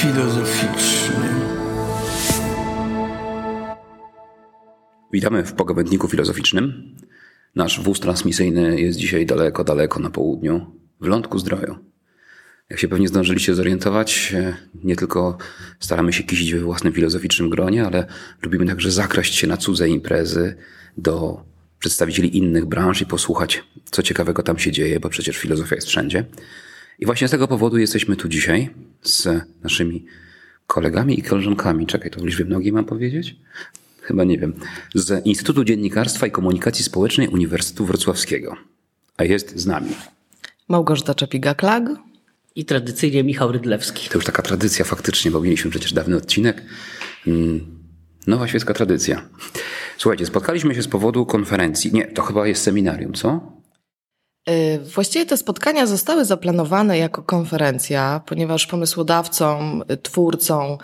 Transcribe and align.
filozoficzny. 0.00 1.28
Witamy 5.12 5.44
w 5.44 5.52
pogawędniku 5.52 6.08
filozoficznym. 6.08 6.96
Nasz 7.54 7.80
wóz 7.80 8.00
transmisyjny 8.00 8.80
jest 8.80 8.98
dzisiaj 8.98 9.26
daleko, 9.26 9.64
daleko 9.64 10.00
na 10.00 10.10
południu, 10.10 10.66
w 11.00 11.06
lądku 11.06 11.38
zdroju. 11.38 11.76
Jak 12.70 12.78
się 12.78 12.88
pewnie 12.88 13.08
zdążyliście 13.08 13.54
zorientować, 13.54 14.34
nie 14.84 14.96
tylko 14.96 15.38
staramy 15.80 16.12
się 16.12 16.22
kisić 16.22 16.52
we 16.52 16.60
własnym 16.60 16.92
filozoficznym 16.92 17.50
gronie, 17.50 17.86
ale 17.86 18.06
lubimy 18.42 18.66
także 18.66 18.90
zakraść 18.90 19.34
się 19.34 19.46
na 19.46 19.56
cudze 19.56 19.88
imprezy 19.88 20.56
do 20.96 21.44
przedstawicieli 21.78 22.36
innych 22.36 22.66
branż 22.66 23.02
i 23.02 23.06
posłuchać, 23.06 23.64
co 23.90 24.02
ciekawego 24.02 24.42
tam 24.42 24.58
się 24.58 24.72
dzieje, 24.72 25.00
bo 25.00 25.08
przecież 25.08 25.36
filozofia 25.36 25.74
jest 25.74 25.88
wszędzie. 25.88 26.24
I 27.00 27.06
właśnie 27.06 27.28
z 27.28 27.30
tego 27.30 27.48
powodu 27.48 27.78
jesteśmy 27.78 28.16
tu 28.16 28.28
dzisiaj 28.28 28.70
z 29.02 29.28
naszymi 29.62 30.06
kolegami 30.66 31.18
i 31.18 31.22
koleżankami. 31.22 31.86
Czekaj, 31.86 32.10
to 32.10 32.20
w 32.20 32.24
liczbie 32.24 32.44
mnogiej 32.44 32.72
mam 32.72 32.84
powiedzieć? 32.84 33.36
Chyba 34.02 34.24
nie 34.24 34.38
wiem. 34.38 34.54
Z 34.94 35.26
Instytutu 35.26 35.64
Dziennikarstwa 35.64 36.26
i 36.26 36.30
Komunikacji 36.30 36.84
Społecznej 36.84 37.28
Uniwersytetu 37.28 37.86
Wrocławskiego. 37.86 38.56
A 39.16 39.24
jest 39.24 39.58
z 39.58 39.66
nami. 39.66 39.90
Małgorzata 40.68 41.12
Czepiga-Klag. 41.12 41.96
I 42.54 42.64
tradycyjnie 42.64 43.24
Michał 43.24 43.52
Rydlewski. 43.52 44.08
To 44.08 44.18
już 44.18 44.24
taka 44.24 44.42
tradycja 44.42 44.84
faktycznie, 44.84 45.30
bo 45.30 45.40
mieliśmy 45.40 45.70
przecież 45.70 45.92
dawny 45.92 46.16
odcinek. 46.16 46.62
Mm, 47.26 47.78
nowa 48.26 48.48
świecka 48.48 48.74
tradycja. 48.74 49.28
Słuchajcie, 49.98 50.26
spotkaliśmy 50.26 50.74
się 50.74 50.82
z 50.82 50.88
powodu 50.88 51.26
konferencji. 51.26 51.92
Nie, 51.92 52.06
to 52.06 52.22
chyba 52.22 52.46
jest 52.46 52.62
seminarium, 52.62 53.12
co? 53.12 53.59
Y, 54.48 54.78
właściwie 54.94 55.26
te 55.26 55.36
spotkania 55.36 55.86
zostały 55.86 56.24
zaplanowane 56.24 56.98
jako 56.98 57.22
konferencja, 57.22 58.20
ponieważ 58.26 58.66
pomysłodawcą, 58.66 59.80
y, 59.92 59.96
twórcą 59.96 60.78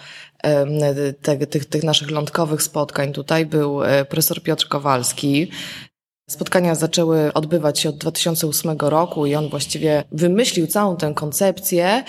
tych, 1.22 1.46
tych, 1.46 1.64
tych 1.64 1.82
naszych 1.82 2.10
lądkowych 2.10 2.62
spotkań 2.62 3.12
tutaj 3.12 3.46
był 3.46 3.84
y, 3.84 4.04
profesor 4.04 4.42
Piotr 4.42 4.68
Kowalski. 4.68 5.50
Spotkania 6.30 6.74
zaczęły 6.74 7.32
odbywać 7.32 7.78
się 7.78 7.88
od 7.88 7.98
2008 7.98 8.76
roku 8.80 9.26
i 9.26 9.34
on 9.34 9.48
właściwie 9.48 10.04
wymyślił 10.12 10.66
całą 10.66 10.96
tę 10.96 11.12
koncepcję 11.14 12.04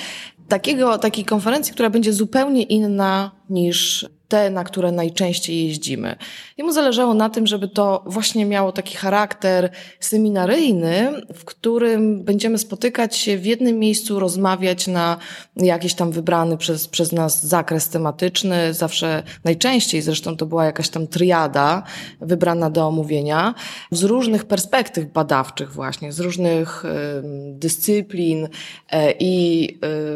takiego, 0.48 0.98
takiej 0.98 1.25
konferencji, 1.25 1.73
która 1.73 1.90
będzie 1.90 2.14
zupełnie 2.14 2.64
inna 2.64 3.31
niż 3.50 4.06
te, 4.28 4.50
na 4.50 4.64
które 4.64 4.92
najczęściej 4.92 5.67
jeździmy. 5.67 6.16
Jemu 6.58 6.72
zależało 6.72 7.14
na 7.14 7.30
tym, 7.30 7.47
żeby 7.47 7.67
to 7.67 8.03
właśnie 8.06 8.45
miało 8.45 8.72
taki 8.72 8.97
charakter 8.97 9.69
seminaryjny, 10.00 11.22
w 11.34 11.45
którym 11.45 12.23
będziemy 12.23 12.58
spotykać 12.58 13.17
się 13.17 13.38
w 13.38 13.45
jednym 13.45 13.80
miejscu, 13.80 14.19
rozmawiać 14.19 14.88
na 14.88 15.17
jakiś 15.56 15.94
tam 15.94 16.11
wybrany 16.11 16.58
przez, 16.58 16.88
przez 16.88 17.11
nas 17.11 17.45
zakres 17.45 17.89
tematyczny, 17.89 18.73
zawsze 18.73 19.23
najczęściej 19.44 20.02
zresztą 20.02 20.38
to 20.38 20.45
była 20.45 20.66
jakaś 20.66 20.89
tam 20.89 21.08
triada 21.08 21.84
wybrana 22.22 22.69
do 22.69 22.88
omówienia, 22.88 23.53
z 23.91 24.03
różnych 24.03 24.45
perspektyw 24.45 25.06
badawczych 25.14 25.72
właśnie, 25.73 26.12
z 26.12 26.19
różnych 26.19 26.86
y, 26.86 26.89
dyscyplin 27.53 28.45
y, 28.45 28.50
i 29.19 29.69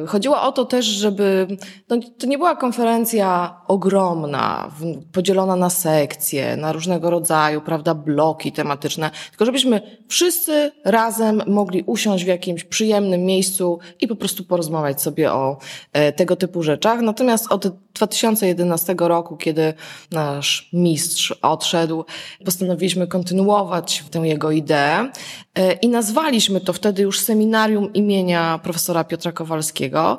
y, 0.03 0.07
chodziło 0.07 0.41
o 0.41 0.51
to 0.51 0.65
też, 0.65 0.85
żeby, 0.85 1.47
no, 1.89 1.97
to 2.17 2.27
nie 2.27 2.37
była 2.37 2.55
konferencja 2.55 3.55
ogromna, 3.67 4.00
ogromna, 4.01 4.71
podzielona 5.11 5.55
na 5.55 5.69
sekcje, 5.69 6.57
na 6.57 6.71
różnego 6.71 7.09
rodzaju, 7.09 7.61
prawda, 7.61 7.95
bloki 7.95 8.51
tematyczne, 8.51 9.11
tylko 9.29 9.45
żebyśmy 9.45 9.81
wszyscy 10.09 10.71
razem 10.85 11.41
mogli 11.47 11.83
usiąść 11.83 12.23
w 12.23 12.27
jakimś 12.27 12.63
przyjemnym 12.63 13.21
miejscu 13.21 13.79
i 13.99 14.07
po 14.07 14.15
prostu 14.15 14.43
porozmawiać 14.43 15.01
sobie 15.01 15.33
o 15.33 15.57
e, 15.93 16.11
tego 16.11 16.35
typu 16.35 16.63
rzeczach. 16.63 17.01
Natomiast 17.01 17.51
od 17.51 17.67
2011 17.93 18.95
roku, 18.99 19.37
kiedy 19.37 19.73
nasz 20.11 20.69
mistrz 20.73 21.31
odszedł, 21.41 22.05
postanowiliśmy 22.45 23.07
kontynuować 23.07 24.03
tę 24.11 24.19
jego 24.19 24.51
ideę 24.51 25.11
e, 25.55 25.73
i 25.73 25.89
nazwaliśmy 25.89 26.61
to 26.61 26.73
wtedy 26.73 27.01
już 27.01 27.19
seminarium 27.19 27.93
imienia 27.93 28.59
profesora 28.63 29.03
Piotra 29.03 29.31
Kowalskiego. 29.31 30.17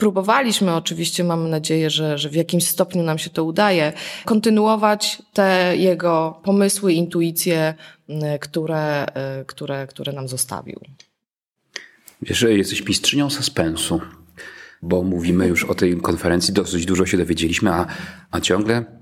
Próbowaliśmy 0.00 0.74
oczywiście, 0.74 1.24
mamy 1.24 1.48
nadzieję, 1.48 1.90
że, 1.90 2.18
że 2.18 2.28
w 2.28 2.34
jakimś 2.34 2.66
stopniu 2.66 3.02
nam 3.02 3.18
się 3.18 3.30
to 3.30 3.44
udaje, 3.44 3.92
kontynuować 4.24 5.22
te 5.32 5.76
jego 5.76 6.40
pomysły, 6.44 6.92
intuicje, 6.92 7.74
które, 8.40 9.06
y, 9.40 9.44
które, 9.44 9.86
które 9.86 10.12
nam 10.12 10.28
zostawił. 10.28 10.80
Wiesz, 12.22 12.42
jesteś 12.42 12.86
mistrzynią 12.86 13.30
suspensu, 13.30 14.00
bo 14.82 15.02
mówimy 15.02 15.46
już 15.46 15.64
o 15.64 15.74
tej 15.74 15.96
konferencji, 15.96 16.54
dosyć 16.54 16.86
dużo 16.86 17.06
się 17.06 17.16
dowiedzieliśmy, 17.16 17.70
a, 17.70 17.86
a 18.30 18.40
ciągle 18.40 18.99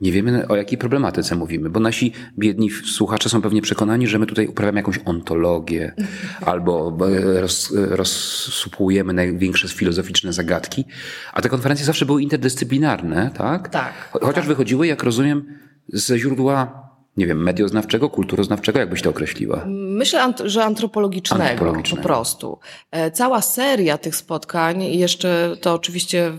nie 0.00 0.12
wiemy, 0.12 0.48
o 0.48 0.56
jakiej 0.56 0.78
problematyce 0.78 1.36
mówimy, 1.36 1.70
bo 1.70 1.80
nasi 1.80 2.12
biedni 2.38 2.70
słuchacze 2.70 3.28
są 3.28 3.42
pewnie 3.42 3.62
przekonani, 3.62 4.06
że 4.06 4.18
my 4.18 4.26
tutaj 4.26 4.46
uprawiamy 4.46 4.78
jakąś 4.78 5.00
ontologię 5.04 5.94
albo 6.50 6.98
e, 7.00 7.40
roz, 7.40 7.72
rozsupłujemy 7.74 9.12
największe 9.12 9.68
filozoficzne 9.68 10.32
zagadki, 10.32 10.84
a 11.32 11.42
te 11.42 11.48
konferencje 11.48 11.86
zawsze 11.86 12.06
były 12.06 12.22
interdyscyplinarne, 12.22 13.30
tak? 13.34 13.68
Tak. 13.68 13.92
Chociaż 14.12 14.34
tak. 14.34 14.46
wychodziły, 14.46 14.86
jak 14.86 15.02
rozumiem, 15.02 15.44
ze 15.88 16.18
źródła 16.18 16.85
nie 17.16 17.26
wiem, 17.26 17.42
medioznawczego, 17.42 18.10
kulturoznawczego, 18.10 18.78
jakbyś 18.78 19.02
to 19.02 19.10
określiła? 19.10 19.64
Myślę, 19.66 20.32
że 20.44 20.64
antropologicznego, 20.64 21.44
antropologicznego, 21.44 22.02
po 22.02 22.08
prostu. 22.08 22.58
E, 22.90 23.10
cała 23.10 23.42
seria 23.42 23.98
tych 23.98 24.16
spotkań, 24.16 24.84
jeszcze 24.84 25.56
to 25.60 25.74
oczywiście 25.74 26.32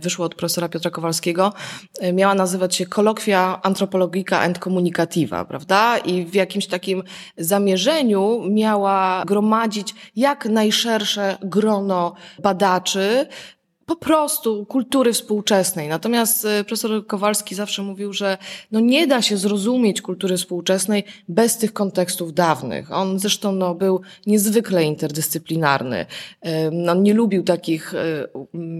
wyszło 0.00 0.26
od 0.26 0.34
profesora 0.34 0.68
Piotra 0.68 0.90
Kowalskiego, 0.90 1.52
e, 2.00 2.12
miała 2.12 2.34
nazywać 2.34 2.76
się 2.76 2.86
Kolokwia 2.86 3.60
Antropologika 3.62 4.40
and 4.40 4.58
Communicativa, 4.58 5.44
prawda? 5.44 5.98
I 5.98 6.24
w 6.24 6.34
jakimś 6.34 6.66
takim 6.66 7.02
zamierzeniu 7.36 8.42
miała 8.50 9.22
gromadzić 9.26 9.94
jak 10.16 10.46
najszersze 10.46 11.38
grono 11.42 12.14
badaczy, 12.42 13.26
po 13.86 13.96
prostu 13.96 14.66
kultury 14.66 15.12
współczesnej. 15.12 15.88
Natomiast 15.88 16.44
e, 16.44 16.64
profesor 16.64 17.06
Kowalski 17.06 17.54
zawsze 17.54 17.82
mówił, 17.82 18.12
że 18.12 18.38
no 18.72 18.80
nie 18.80 19.06
da 19.06 19.22
się 19.22 19.36
zrozumieć 19.36 20.02
kultury 20.02 20.36
współczesnej 20.36 21.04
bez 21.28 21.58
tych 21.58 21.72
kontekstów 21.72 22.34
dawnych. 22.34 22.92
On 22.92 23.18
zresztą 23.18 23.52
no, 23.52 23.74
był 23.74 24.00
niezwykle 24.26 24.84
interdyscyplinarny. 24.84 26.06
On 26.90 27.02
nie 27.02 27.14
lubił 27.14 27.42
takich, 27.42 27.94
e, 27.94 28.28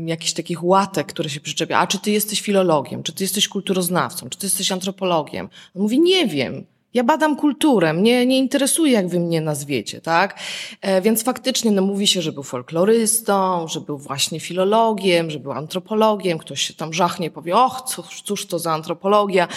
jakichś 0.06 0.32
takich 0.32 0.64
łatek, 0.64 1.06
które 1.06 1.28
się 1.28 1.40
przyczepia. 1.40 1.78
A 1.78 1.86
czy 1.86 1.98
ty 1.98 2.10
jesteś 2.10 2.40
filologiem? 2.40 3.02
Czy 3.02 3.12
ty 3.12 3.24
jesteś 3.24 3.48
kulturoznawcą? 3.48 4.28
Czy 4.28 4.38
ty 4.38 4.46
jesteś 4.46 4.72
antropologiem? 4.72 5.48
On 5.74 5.82
mówi, 5.82 6.00
nie 6.00 6.26
wiem. 6.26 6.66
Ja 6.94 7.04
badam 7.04 7.36
kulturę, 7.36 7.92
mnie 7.92 8.26
nie 8.26 8.38
interesuje, 8.38 8.92
jak 8.92 9.08
wy 9.08 9.20
mnie 9.20 9.40
nazwiecie, 9.40 10.00
tak? 10.00 10.38
E, 10.80 11.00
więc 11.00 11.24
faktycznie 11.24 11.70
no, 11.70 11.82
mówi 11.82 12.06
się, 12.06 12.22
że 12.22 12.32
był 12.32 12.42
folklorystą, 12.42 13.68
że 13.68 13.80
był 13.80 13.98
właśnie 13.98 14.40
filologiem, 14.40 15.30
że 15.30 15.38
był 15.38 15.52
antropologiem. 15.52 16.38
Ktoś 16.38 16.60
się 16.60 16.74
tam 16.74 16.92
żachnie 16.92 17.30
powie, 17.30 17.56
och, 17.56 17.82
cóż, 17.82 18.22
cóż 18.22 18.46
to 18.46 18.58
za 18.58 18.72
antropologia. 18.72 19.48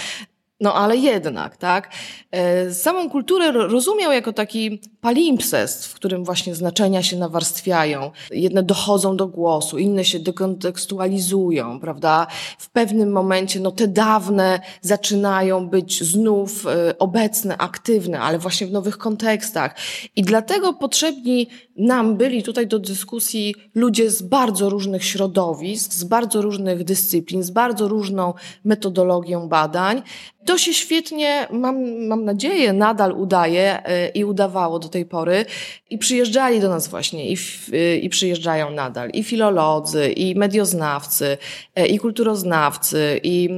No 0.60 0.74
ale 0.74 0.98
jednak, 0.98 1.58
tak? 1.58 1.92
E, 2.32 2.74
samą 2.74 3.10
kulturę 3.10 3.52
rozumiał 3.52 4.12
jako 4.12 4.34
taki 4.34 4.82
palimpsest, 5.02 5.86
w 5.86 5.94
którym 5.94 6.24
właśnie 6.24 6.56
znaczenia 6.56 7.04
się 7.04 7.18
nawarstwiają. 7.18 8.12
Jedne 8.32 8.64
dochodzą 8.64 9.18
do 9.18 9.28
głosu, 9.28 9.78
inne 9.78 10.06
się 10.06 10.20
dekontekstualizują, 10.20 11.80
prawda? 11.80 12.28
W 12.58 12.70
pewnym 12.70 13.12
momencie, 13.12 13.60
no 13.60 13.72
te 13.72 13.88
dawne 13.88 14.60
zaczynają 14.82 15.68
być 15.68 16.04
znów 16.04 16.68
e, 16.68 16.98
obecne, 16.98 17.58
aktywne, 17.58 18.20
ale 18.20 18.40
właśnie 18.40 18.68
w 18.68 18.72
nowych 18.72 18.98
kontekstach. 18.98 19.76
I 20.16 20.22
dlatego 20.22 20.74
potrzebni 20.74 21.48
nam 21.78 22.18
byli 22.18 22.44
tutaj 22.44 22.68
do 22.68 22.80
dyskusji 22.80 23.56
ludzie 23.76 24.12
z 24.12 24.22
bardzo 24.22 24.70
różnych 24.70 25.04
środowisk, 25.04 25.94
z 25.94 26.04
bardzo 26.04 26.42
różnych 26.42 26.84
dyscyplin, 26.84 27.44
z 27.44 27.52
bardzo 27.52 27.88
różną 27.88 28.34
metodologią 28.64 29.50
badań. 29.50 30.02
To 30.46 30.58
się 30.58 30.74
świetnie, 30.74 31.48
mam, 31.52 32.06
mam 32.08 32.26
nadzieję, 32.26 32.74
nadal 32.74 33.12
udaje 33.12 33.86
e, 33.86 34.10
i 34.10 34.26
udawało 34.26 34.80
do 34.80 34.90
tej 34.90 35.06
pory. 35.06 35.46
I 35.90 35.98
przyjeżdżali 35.98 36.60
do 36.60 36.70
nas 36.70 36.88
właśnie, 36.88 37.32
i, 37.32 37.38
e, 37.74 37.98
i 37.98 38.10
przyjeżdżają 38.10 38.72
nadal, 38.72 39.10
i 39.10 39.24
filolodzy, 39.24 40.10
i 40.10 40.36
medioznawcy, 40.36 41.38
e, 41.76 41.88
i 41.88 42.00
kulturoznawcy, 42.00 43.20
i 43.24 43.50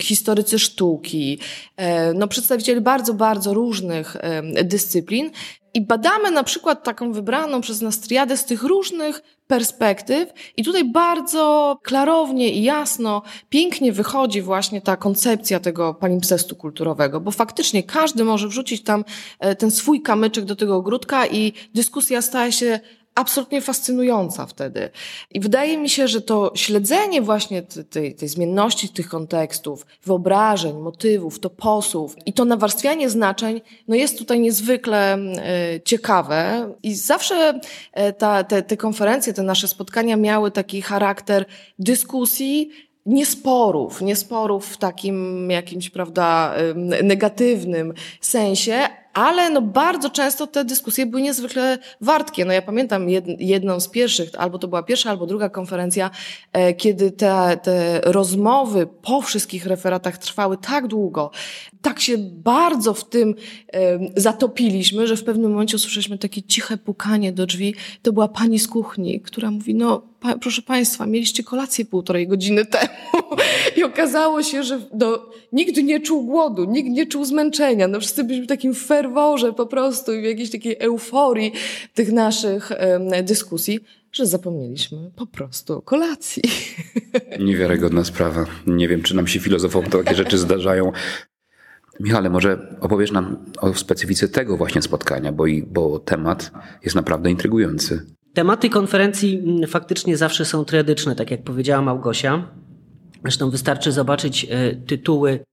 historycy 0.00 0.58
sztuki, 0.58 1.38
no 2.14 2.28
przedstawiciele 2.28 2.80
bardzo, 2.80 3.14
bardzo 3.14 3.54
różnych 3.54 4.16
dyscyplin. 4.64 5.30
I 5.74 5.80
badamy 5.80 6.30
na 6.30 6.44
przykład 6.44 6.84
taką 6.84 7.12
wybraną 7.12 7.60
przez 7.60 7.80
nas 7.80 8.00
triadę 8.00 8.36
z 8.36 8.44
tych 8.44 8.62
różnych 8.62 9.22
perspektyw. 9.46 10.32
I 10.56 10.64
tutaj 10.64 10.84
bardzo 10.84 11.76
klarownie 11.82 12.52
i 12.52 12.62
jasno, 12.62 13.22
pięknie 13.48 13.92
wychodzi 13.92 14.42
właśnie 14.42 14.80
ta 14.80 14.96
koncepcja 14.96 15.60
tego 15.60 15.94
palimpsestu 15.94 16.56
kulturowego, 16.56 17.20
bo 17.20 17.30
faktycznie 17.30 17.82
każdy 17.82 18.24
może 18.24 18.48
wrzucić 18.48 18.82
tam 18.82 19.04
e, 19.38 19.56
ten 19.56 19.70
swój 19.70 20.02
kamyczek 20.02 20.44
do 20.44 20.56
tego 20.56 20.76
ogródka 20.76 21.26
i 21.26 21.52
dyskusja 21.74 22.22
staje 22.22 22.52
się 22.52 22.80
absolutnie 23.20 23.60
fascynująca 23.60 24.46
wtedy. 24.46 24.90
I 25.30 25.40
wydaje 25.40 25.78
mi 25.78 25.88
się, 25.88 26.08
że 26.08 26.20
to 26.20 26.52
śledzenie 26.54 27.22
właśnie 27.22 27.62
tej, 27.62 28.14
tej 28.14 28.28
zmienności 28.28 28.88
tych 28.88 29.08
kontekstów, 29.08 29.86
wyobrażeń, 30.04 30.78
motywów, 30.78 31.40
toposów 31.40 32.16
i 32.26 32.32
to 32.32 32.44
nawarstwianie 32.44 33.10
znaczeń, 33.10 33.60
no 33.88 33.94
jest 33.94 34.18
tutaj 34.18 34.40
niezwykle 34.40 35.18
y, 35.18 35.80
ciekawe 35.84 36.72
i 36.82 36.94
zawsze 36.94 37.60
e, 37.92 38.12
ta, 38.12 38.44
te, 38.44 38.62
te 38.62 38.76
konferencje, 38.76 39.32
te 39.32 39.42
nasze 39.42 39.68
spotkania 39.68 40.16
miały 40.16 40.50
taki 40.50 40.82
charakter 40.82 41.44
dyskusji, 41.78 42.70
nie 43.06 43.26
sporów, 43.26 44.02
nie 44.02 44.16
sporów 44.16 44.66
w 44.66 44.76
takim 44.76 45.50
jakimś, 45.50 45.90
prawda, 45.90 46.54
negatywnym 47.02 47.94
sensie, 48.20 48.88
ale 49.14 49.50
no 49.50 49.62
bardzo 49.62 50.10
często 50.10 50.46
te 50.46 50.64
dyskusje 50.64 51.06
były 51.06 51.22
niezwykle 51.22 51.78
wartkie. 52.00 52.44
No 52.44 52.52
ja 52.52 52.62
pamiętam 52.62 53.06
jedną 53.38 53.80
z 53.80 53.88
pierwszych, 53.88 54.30
albo 54.38 54.58
to 54.58 54.68
była 54.68 54.82
pierwsza, 54.82 55.10
albo 55.10 55.26
druga 55.26 55.48
konferencja, 55.48 56.10
e, 56.52 56.74
kiedy 56.74 57.10
te, 57.10 57.58
te 57.62 58.00
rozmowy 58.04 58.86
po 59.02 59.22
wszystkich 59.22 59.66
referatach 59.66 60.18
trwały 60.18 60.56
tak 60.56 60.86
długo, 60.86 61.30
tak 61.82 62.00
się 62.00 62.18
bardzo 62.18 62.94
w 62.94 63.08
tym 63.08 63.34
zatopiliśmy, 64.16 65.06
że 65.06 65.16
w 65.16 65.24
pewnym 65.24 65.50
momencie 65.50 65.76
usłyszeliśmy 65.76 66.18
takie 66.18 66.42
ciche 66.42 66.76
pukanie 66.76 67.32
do 67.32 67.46
drzwi. 67.46 67.74
To 68.02 68.12
była 68.12 68.28
pani 68.28 68.58
z 68.58 68.68
kuchni, 68.68 69.20
która 69.20 69.50
mówi, 69.50 69.74
no 69.74 70.09
pa, 70.20 70.38
proszę 70.38 70.62
państwa, 70.62 71.06
mieliście 71.06 71.42
kolację 71.42 71.84
półtorej 71.84 72.28
godziny 72.28 72.66
temu 72.66 73.36
i 73.76 73.82
okazało 73.82 74.42
się, 74.42 74.62
że 74.62 74.80
no, 74.94 75.26
nikt 75.52 75.76
nie 75.76 76.00
czuł 76.00 76.26
głodu, 76.26 76.64
nikt 76.64 76.90
nie 76.90 77.06
czuł 77.06 77.24
zmęczenia. 77.24 77.88
No 77.88 78.00
wszyscy 78.00 78.24
byliśmy 78.24 78.46
w 78.46 78.48
takim 78.48 78.74
ferworze 78.74 79.52
po 79.52 79.66
prostu 79.66 80.12
i 80.12 80.20
w 80.20 80.24
jakiejś 80.24 80.50
takiej 80.50 80.76
euforii 80.78 81.52
tych 81.94 82.12
naszych 82.12 82.70
dyskusji, 83.22 83.80
że 84.12 84.26
zapomnieliśmy 84.26 85.10
po 85.16 85.26
prostu 85.26 85.78
o 85.78 85.82
kolacji. 85.82 86.42
Niewiarygodna 87.40 88.04
sprawa. 88.04 88.46
Nie 88.66 88.88
wiem, 88.88 89.02
czy 89.02 89.16
nam 89.16 89.26
się 89.26 89.40
filozofom 89.40 89.84
takie 89.84 90.14
rzeczy 90.14 90.38
zdarzają. 90.38 90.92
Michale, 92.00 92.30
może 92.30 92.76
opowiesz 92.80 93.12
nam 93.12 93.36
o 93.60 93.74
specyfice 93.74 94.28
tego 94.28 94.56
właśnie 94.56 94.82
spotkania, 94.82 95.32
bo, 95.32 95.46
i, 95.46 95.62
bo 95.62 95.98
temat 95.98 96.50
jest 96.84 96.96
naprawdę 96.96 97.30
intrygujący. 97.30 98.06
Tematy 98.34 98.70
konferencji 98.70 99.38
mm, 99.38 99.66
faktycznie 99.68 100.16
zawsze 100.16 100.44
są 100.44 100.64
triadyczne, 100.64 101.16
tak 101.16 101.30
jak 101.30 101.42
powiedziała 101.42 101.82
Małgosia. 101.82 102.48
Zresztą 103.22 103.50
wystarczy 103.50 103.92
zobaczyć 103.92 104.46
e, 104.50 104.74
tytuły 104.76 105.44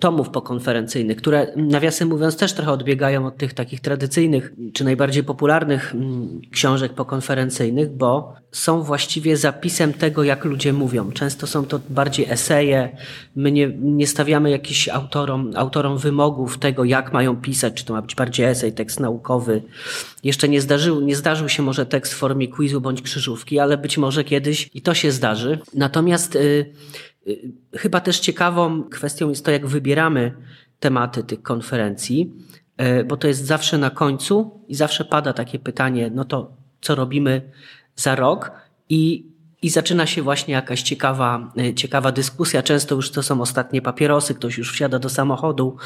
tomów 0.00 0.30
pokonferencyjnych, 0.30 1.16
które 1.16 1.52
nawiasem 1.56 2.08
mówiąc 2.08 2.36
też 2.36 2.52
trochę 2.52 2.72
odbiegają 2.72 3.26
od 3.26 3.36
tych 3.36 3.54
takich 3.54 3.80
tradycyjnych 3.80 4.52
czy 4.72 4.84
najbardziej 4.84 5.24
popularnych 5.24 5.94
mm, 5.94 6.40
książek 6.52 6.92
pokonferencyjnych, 6.92 7.90
bo 7.90 8.34
są 8.52 8.82
właściwie 8.82 9.36
zapisem 9.36 9.92
tego, 9.92 10.24
jak 10.24 10.44
ludzie 10.44 10.72
mówią. 10.72 11.12
Często 11.12 11.46
są 11.46 11.64
to 11.64 11.80
bardziej 11.88 12.26
eseje. 12.30 12.96
My 13.36 13.52
nie, 13.52 13.68
nie 13.80 14.06
stawiamy 14.06 14.50
jakichś 14.50 14.88
autorom, 14.88 15.50
autorom 15.56 15.98
wymogów 15.98 16.58
tego, 16.58 16.84
jak 16.84 17.12
mają 17.12 17.36
pisać, 17.36 17.74
czy 17.74 17.84
to 17.84 17.92
ma 17.92 18.02
być 18.02 18.14
bardziej 18.14 18.46
esej, 18.46 18.72
tekst 18.72 19.00
naukowy. 19.00 19.62
Jeszcze 20.22 20.48
nie 20.48 20.60
zdarzył, 20.60 21.00
nie 21.00 21.16
zdarzył 21.16 21.48
się 21.48 21.62
może 21.62 21.86
tekst 21.86 22.14
w 22.14 22.16
formie 22.16 22.48
quizu 22.48 22.80
bądź 22.80 23.02
krzyżówki, 23.02 23.58
ale 23.58 23.78
być 23.78 23.98
może 23.98 24.24
kiedyś 24.24 24.70
i 24.74 24.82
to 24.82 24.94
się 24.94 25.12
zdarzy. 25.12 25.58
Natomiast 25.74 26.34
yy, 26.34 26.40
Y, 26.40 27.13
chyba 27.76 28.00
też 28.00 28.20
ciekawą 28.20 28.84
kwestią 28.84 29.28
jest 29.28 29.44
to, 29.44 29.50
jak 29.50 29.66
wybieramy 29.66 30.34
tematy 30.80 31.22
tych 31.22 31.42
konferencji, 31.42 32.32
y, 33.00 33.04
bo 33.04 33.16
to 33.16 33.28
jest 33.28 33.44
zawsze 33.44 33.78
na 33.78 33.90
końcu 33.90 34.60
i 34.68 34.74
zawsze 34.74 35.04
pada 35.04 35.32
takie 35.32 35.58
pytanie, 35.58 36.10
no 36.14 36.24
to 36.24 36.56
co 36.80 36.94
robimy 36.94 37.42
za 37.96 38.14
rok 38.14 38.52
i, 38.88 39.26
i 39.62 39.70
zaczyna 39.70 40.06
się 40.06 40.22
właśnie 40.22 40.54
jakaś 40.54 40.82
ciekawa, 40.82 41.52
y, 41.58 41.74
ciekawa 41.74 42.12
dyskusja. 42.12 42.62
Często 42.62 42.94
już 42.94 43.10
to 43.10 43.22
są 43.22 43.40
ostatnie 43.40 43.82
papierosy, 43.82 44.34
ktoś 44.34 44.58
już 44.58 44.72
wsiada 44.72 44.98
do 44.98 45.08
samochodu, 45.08 45.76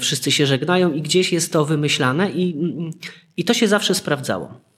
wszyscy 0.00 0.32
się 0.32 0.46
żegnają 0.46 0.92
i 0.92 1.02
gdzieś 1.02 1.32
jest 1.32 1.52
to 1.52 1.64
wymyślane 1.64 2.30
i, 2.30 2.56
i 3.36 3.44
to 3.44 3.54
się 3.54 3.68
zawsze 3.68 3.94
sprawdzało. 3.94 4.71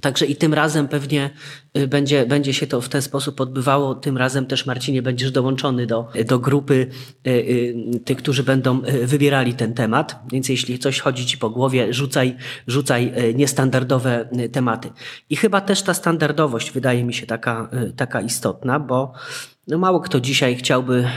Także 0.00 0.26
i 0.26 0.36
tym 0.36 0.54
razem 0.54 0.88
pewnie 0.88 1.30
y, 1.76 1.86
będzie, 1.86 2.26
będzie 2.26 2.54
się 2.54 2.66
to 2.66 2.80
w 2.80 2.88
ten 2.88 3.02
sposób 3.02 3.40
odbywało. 3.40 3.94
Tym 3.94 4.16
razem 4.16 4.46
też 4.46 4.66
Marcinie 4.66 5.02
będziesz 5.02 5.30
dołączony 5.30 5.86
do, 5.86 6.08
do 6.26 6.38
grupy 6.38 6.86
y, 7.26 7.30
y, 7.30 8.00
tych, 8.04 8.18
którzy 8.18 8.42
będą 8.42 8.80
wybierali 9.02 9.54
ten 9.54 9.74
temat. 9.74 10.20
Więc 10.32 10.48
jeśli 10.48 10.78
coś 10.78 11.00
chodzi 11.00 11.26
ci 11.26 11.38
po 11.38 11.50
głowie, 11.50 11.92
rzucaj, 11.92 12.36
rzucaj 12.66 13.12
niestandardowe 13.34 14.28
tematy. 14.52 14.90
I 15.30 15.36
chyba 15.36 15.60
też 15.60 15.82
ta 15.82 15.94
standardowość 15.94 16.70
wydaje 16.70 17.04
mi 17.04 17.14
się 17.14 17.26
taka, 17.26 17.70
taka 17.96 18.20
istotna, 18.20 18.80
bo 18.80 19.12
no 19.68 19.78
mało 19.78 20.00
kto 20.00 20.20
dzisiaj 20.20 20.56
chciałby 20.56 21.08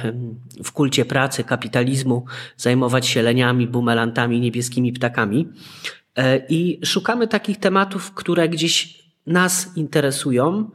w 0.63 0.71
kulcie 0.71 1.05
pracy, 1.05 1.43
kapitalizmu 1.43 2.25
zajmować 2.57 3.07
się 3.07 3.21
leniami, 3.21 3.67
bumelantami, 3.67 4.39
niebieskimi 4.39 4.93
ptakami. 4.93 5.47
E, 6.15 6.45
I 6.49 6.79
szukamy 6.85 7.27
takich 7.27 7.57
tematów, 7.57 8.11
które 8.11 8.49
gdzieś 8.49 9.03
nas 9.27 9.77
interesują 9.77 10.71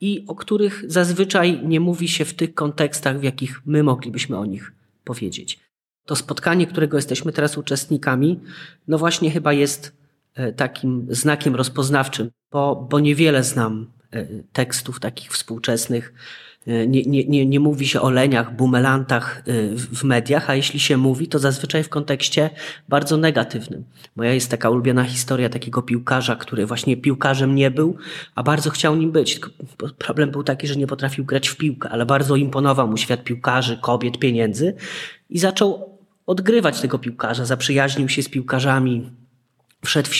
i 0.00 0.24
o 0.28 0.34
których 0.34 0.84
zazwyczaj 0.86 1.60
nie 1.64 1.80
mówi 1.80 2.08
się 2.08 2.24
w 2.24 2.34
tych 2.34 2.54
kontekstach, 2.54 3.20
w 3.20 3.22
jakich 3.22 3.66
my 3.66 3.82
moglibyśmy 3.82 4.38
o 4.38 4.44
nich 4.44 4.72
powiedzieć. 5.04 5.58
To 6.06 6.16
spotkanie, 6.16 6.66
którego 6.66 6.98
jesteśmy 6.98 7.32
teraz 7.32 7.58
uczestnikami, 7.58 8.40
no 8.88 8.98
właśnie 8.98 9.30
chyba 9.30 9.52
jest 9.52 9.96
e, 10.34 10.52
takim 10.52 11.06
znakiem 11.10 11.56
rozpoznawczym, 11.56 12.30
bo, 12.52 12.86
bo 12.90 13.00
niewiele 13.00 13.44
znam 13.44 13.92
e, 14.10 14.26
tekstów 14.52 15.00
takich 15.00 15.32
współczesnych, 15.32 16.14
nie, 16.66 17.02
nie, 17.02 17.24
nie, 17.24 17.46
nie 17.46 17.60
mówi 17.60 17.88
się 17.88 18.00
o 18.00 18.10
leniach, 18.10 18.56
bumelantach 18.56 19.42
e, 19.46 19.52
w 19.76 20.04
mediach, 20.04 20.50
a 20.50 20.54
jeśli 20.54 20.80
się 20.80 20.96
mówi, 20.96 21.28
to 21.28 21.38
zazwyczaj 21.38 21.82
w 21.82 21.88
kontekście 21.88 22.50
bardzo 22.88 23.16
negatywnym. 23.16 23.84
Moja 24.16 24.34
jest 24.34 24.50
taka 24.50 24.70
ulubiona 24.70 25.04
historia 25.04 25.48
takiego 25.48 25.82
piłkarza, 25.82 26.36
który 26.36 26.66
właśnie 26.66 26.96
piłkarzem 26.96 27.54
nie 27.54 27.70
był, 27.70 27.96
a 28.34 28.42
bardzo 28.42 28.70
chciał 28.70 28.96
nim 28.96 29.12
być. 29.12 29.40
Problem 29.98 30.30
był 30.30 30.42
taki, 30.42 30.66
że 30.66 30.76
nie 30.76 30.86
potrafił 30.86 31.24
grać 31.24 31.48
w 31.48 31.56
piłkę, 31.56 31.88
ale 31.88 32.06
bardzo 32.06 32.36
imponował 32.36 32.88
mu 32.88 32.96
świat 32.96 33.24
piłkarzy, 33.24 33.78
kobiet, 33.82 34.18
pieniędzy 34.18 34.74
i 35.30 35.38
zaczął 35.38 35.98
odgrywać 36.26 36.80
tego 36.80 36.98
piłkarza, 36.98 37.44
zaprzyjaźnił 37.44 38.08
się 38.08 38.22
z 38.22 38.28
piłkarzami, 38.28 39.10
Wszedł 39.84 40.10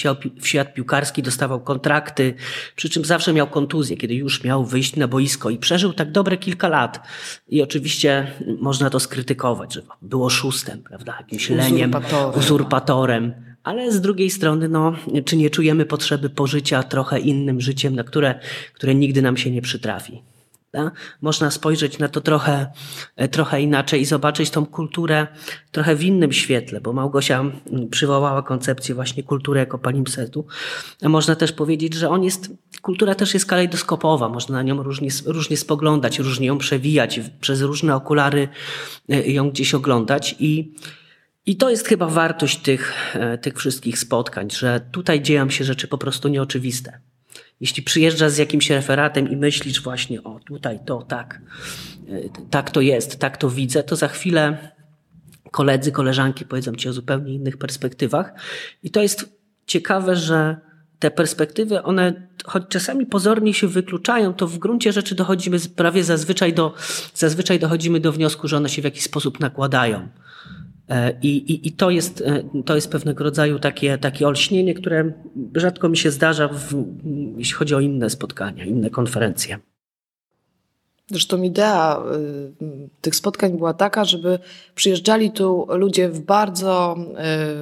w 0.40 0.46
świat 0.46 0.74
piłkarski, 0.74 1.22
dostawał 1.22 1.60
kontrakty, 1.60 2.34
przy 2.76 2.90
czym 2.90 3.04
zawsze 3.04 3.32
miał 3.32 3.46
kontuzję, 3.46 3.96
kiedy 3.96 4.14
już 4.14 4.44
miał 4.44 4.64
wyjść 4.64 4.96
na 4.96 5.08
boisko 5.08 5.50
i 5.50 5.58
przeżył 5.58 5.92
tak 5.92 6.12
dobre 6.12 6.36
kilka 6.36 6.68
lat. 6.68 7.06
I 7.48 7.62
oczywiście 7.62 8.32
można 8.60 8.90
to 8.90 9.00
skrytykować, 9.00 9.74
że 9.74 9.82
było 10.02 10.30
szóstem, 10.30 10.82
prawda, 10.82 11.16
jakimś 11.18 11.50
leniem, 11.50 11.90
uzurpatorem. 11.90 12.38
uzurpatorem. 12.38 13.34
Ale 13.62 13.92
z 13.92 14.00
drugiej 14.00 14.30
strony, 14.30 14.68
no, 14.68 14.92
czy 15.24 15.36
nie 15.36 15.50
czujemy 15.50 15.86
potrzeby 15.86 16.30
pożycia 16.30 16.82
trochę 16.82 17.20
innym 17.20 17.60
życiem, 17.60 17.94
na 17.94 18.04
które, 18.04 18.40
które 18.74 18.94
nigdy 18.94 19.22
nam 19.22 19.36
się 19.36 19.50
nie 19.50 19.62
przytrafi? 19.62 20.22
Można 21.20 21.50
spojrzeć 21.50 21.98
na 21.98 22.08
to 22.08 22.20
trochę, 22.20 22.66
e, 23.16 23.28
trochę 23.28 23.62
inaczej 23.62 24.00
i 24.00 24.04
zobaczyć 24.04 24.50
tą 24.50 24.66
kulturę 24.66 25.26
trochę 25.72 25.96
w 25.96 26.02
innym 26.02 26.32
świetle, 26.32 26.80
bo 26.80 26.92
Małgosia 26.92 27.44
przywołała 27.90 28.42
koncepcję 28.42 28.94
właśnie 28.94 29.22
kultury 29.22 29.60
jako 29.60 29.78
palimpsetu. 29.78 30.46
A 31.02 31.08
można 31.08 31.36
też 31.36 31.52
powiedzieć, 31.52 31.94
że 31.94 32.08
on 32.08 32.24
jest, 32.24 32.50
kultura 32.82 33.14
też 33.14 33.34
jest 33.34 33.46
kalejdoskopowa, 33.46 34.28
można 34.28 34.56
na 34.56 34.62
nią 34.62 34.82
różnie, 34.82 35.08
różnie 35.26 35.56
spoglądać, 35.56 36.18
różnie 36.18 36.46
ją 36.46 36.58
przewijać, 36.58 37.20
przez 37.40 37.60
różne 37.60 37.96
okulary 37.96 38.48
e, 39.08 39.32
ją 39.32 39.50
gdzieś 39.50 39.74
oglądać 39.74 40.36
i 40.38 40.72
i 41.46 41.56
to 41.56 41.70
jest 41.70 41.88
chyba 41.88 42.06
wartość 42.06 42.58
tych, 42.58 42.94
e, 43.14 43.38
tych 43.38 43.58
wszystkich 43.58 43.98
spotkań, 43.98 44.50
że 44.50 44.80
tutaj 44.92 45.22
dzieją 45.22 45.50
się 45.50 45.64
rzeczy 45.64 45.88
po 45.88 45.98
prostu 45.98 46.28
nieoczywiste. 46.28 47.00
Jeśli 47.62 47.82
przyjeżdżasz 47.82 48.32
z 48.32 48.38
jakimś 48.38 48.70
referatem 48.70 49.30
i 49.30 49.36
myślisz 49.36 49.82
właśnie, 49.82 50.22
o 50.22 50.40
tutaj 50.40 50.78
to 50.86 51.02
tak, 51.02 51.40
e, 52.08 52.48
tak 52.50 52.70
to 52.70 52.80
jest, 52.80 53.18
tak 53.18 53.36
to 53.36 53.50
widzę, 53.50 53.82
to 53.82 53.96
za 53.96 54.08
chwilę 54.08 54.72
koledzy, 55.50 55.92
koleżanki 55.92 56.44
powiedzą 56.44 56.74
ci 56.74 56.88
o 56.88 56.92
zupełnie 56.92 57.34
innych 57.34 57.56
perspektywach. 57.56 58.32
I 58.82 58.90
to 58.90 59.02
jest 59.02 59.38
ciekawe, 59.66 60.16
że 60.16 60.56
te 60.98 61.10
perspektywy, 61.10 61.82
one 61.82 62.28
choć 62.44 62.62
czasami 62.68 63.06
pozornie 63.06 63.54
się 63.54 63.68
wykluczają, 63.68 64.34
to 64.34 64.46
w 64.46 64.58
gruncie 64.58 64.92
rzeczy 64.92 65.14
dochodzimy 65.14 65.58
prawie 65.76 66.04
zazwyczaj 66.04 66.54
do, 66.54 66.74
zazwyczaj 67.14 67.58
dochodzimy 67.58 68.00
do 68.00 68.12
wniosku, 68.12 68.48
że 68.48 68.56
one 68.56 68.68
się 68.68 68.82
w 68.82 68.84
jakiś 68.84 69.02
sposób 69.02 69.40
nakładają. 69.40 70.08
E, 70.88 71.12
I, 71.22 71.52
i, 71.52 71.68
I, 71.68 71.72
to, 71.72 71.90
jest, 71.90 72.20
e, 72.20 72.62
to 72.64 72.74
jest 72.74 72.90
pewnego 72.90 73.24
rodzaju 73.24 73.58
takie, 73.58 73.98
takie 73.98 74.28
olśnienie, 74.28 74.74
które 74.74 75.12
rzadko 75.54 75.88
mi 75.88 75.96
się 75.96 76.10
zdarza, 76.10 76.48
w, 76.48 76.84
jeśli 77.36 77.54
chodzi 77.54 77.74
o 77.74 77.80
inne 77.80 78.10
spotkania, 78.10 78.64
inne 78.64 78.90
konferencje. 78.90 79.58
Zresztą 81.12 81.42
idea 81.42 82.02
y, 82.62 82.88
tych 83.00 83.16
spotkań 83.16 83.52
była 83.52 83.74
taka, 83.74 84.04
żeby 84.04 84.38
przyjeżdżali 84.74 85.30
tu 85.30 85.66
ludzie 85.68 86.08
w 86.08 86.20
bardzo 86.20 86.96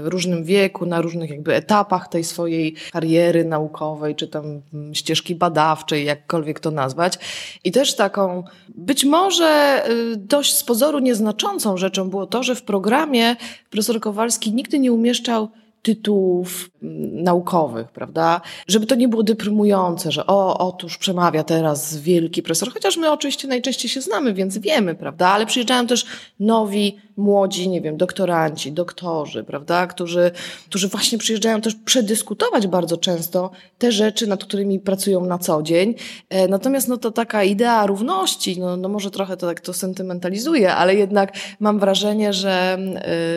y, 0.07 0.11
różnym 0.11 0.45
wieku, 0.45 0.87
na 0.87 1.00
różnych 1.00 1.30
jakby 1.30 1.54
etapach 1.54 2.09
tej 2.09 2.25
swojej 2.25 2.75
kariery 2.92 3.45
naukowej, 3.45 4.14
czy 4.14 4.28
tam 4.28 4.62
mm, 4.75 4.95
ścieżki 4.95 5.35
badawczej, 5.35 6.04
jakkolwiek 6.04 6.61
to 6.61 6.71
nazwać. 6.71 7.19
I 7.64 7.73
też 7.73 7.97
taką 7.97 8.45
być 8.69 9.04
może 9.04 9.83
y, 9.90 10.16
dość 10.16 10.57
z 10.57 10.64
pozoru 10.64 10.99
nieznaczącą 10.99 11.76
rzeczą 11.76 12.11
było 12.11 12.26
to, 12.26 12.42
że 12.42 12.54
w 12.54 12.62
programie 12.62 13.37
profesor 13.71 14.00
Kowalski 14.00 14.52
nigdy 14.52 14.78
nie 14.78 14.92
umieszczał 14.92 15.49
tytułów 15.82 16.70
mm, 16.82 17.22
naukowych, 17.22 17.88
prawda? 17.88 18.40
Żeby 18.68 18.87
to 18.87 18.94
nie 18.94 19.08
było 19.08 19.22
deprymujące, 19.22 20.12
że 20.12 20.26
o, 20.26 20.58
otóż 20.58 20.99
przemawia 20.99 21.44
teraz 21.44 21.96
wielki 21.96 22.42
profesor, 22.42 22.72
chociaż 22.72 22.96
my 22.96 23.10
oczywiście 23.10 23.49
najczęściej 23.49 23.90
się 23.90 24.00
znamy, 24.00 24.34
więc 24.34 24.58
wiemy, 24.58 24.94
prawda? 24.94 25.28
Ale 25.28 25.46
przyjeżdżają 25.46 25.87
też 25.87 26.06
nowi 26.40 26.99
młodzi, 27.20 27.68
nie 27.68 27.80
wiem, 27.80 27.96
doktoranci, 27.96 28.72
doktorzy, 28.72 29.44
prawda, 29.44 29.87
którzy, 29.87 30.30
którzy 30.68 30.88
właśnie 30.88 31.18
przyjeżdżają 31.18 31.60
też 31.60 31.75
przedyskutować 31.75 32.66
bardzo 32.66 32.96
często 32.96 33.50
te 33.78 33.92
rzeczy, 33.92 34.26
nad 34.26 34.44
którymi 34.44 34.80
pracują 34.80 35.25
na 35.25 35.38
co 35.38 35.62
dzień. 35.62 35.94
E, 36.28 36.49
natomiast 36.49 36.88
no 36.88 36.96
to 36.96 37.10
taka 37.10 37.44
idea 37.44 37.87
równości, 37.87 38.60
no, 38.60 38.76
no 38.76 38.88
może 38.88 39.10
trochę 39.10 39.37
to 39.37 39.46
tak 39.46 39.60
to 39.60 39.72
sentymentalizuje, 39.72 40.75
ale 40.75 40.94
jednak 40.94 41.32
mam 41.60 41.78
wrażenie, 41.78 42.32
że, 42.32 42.78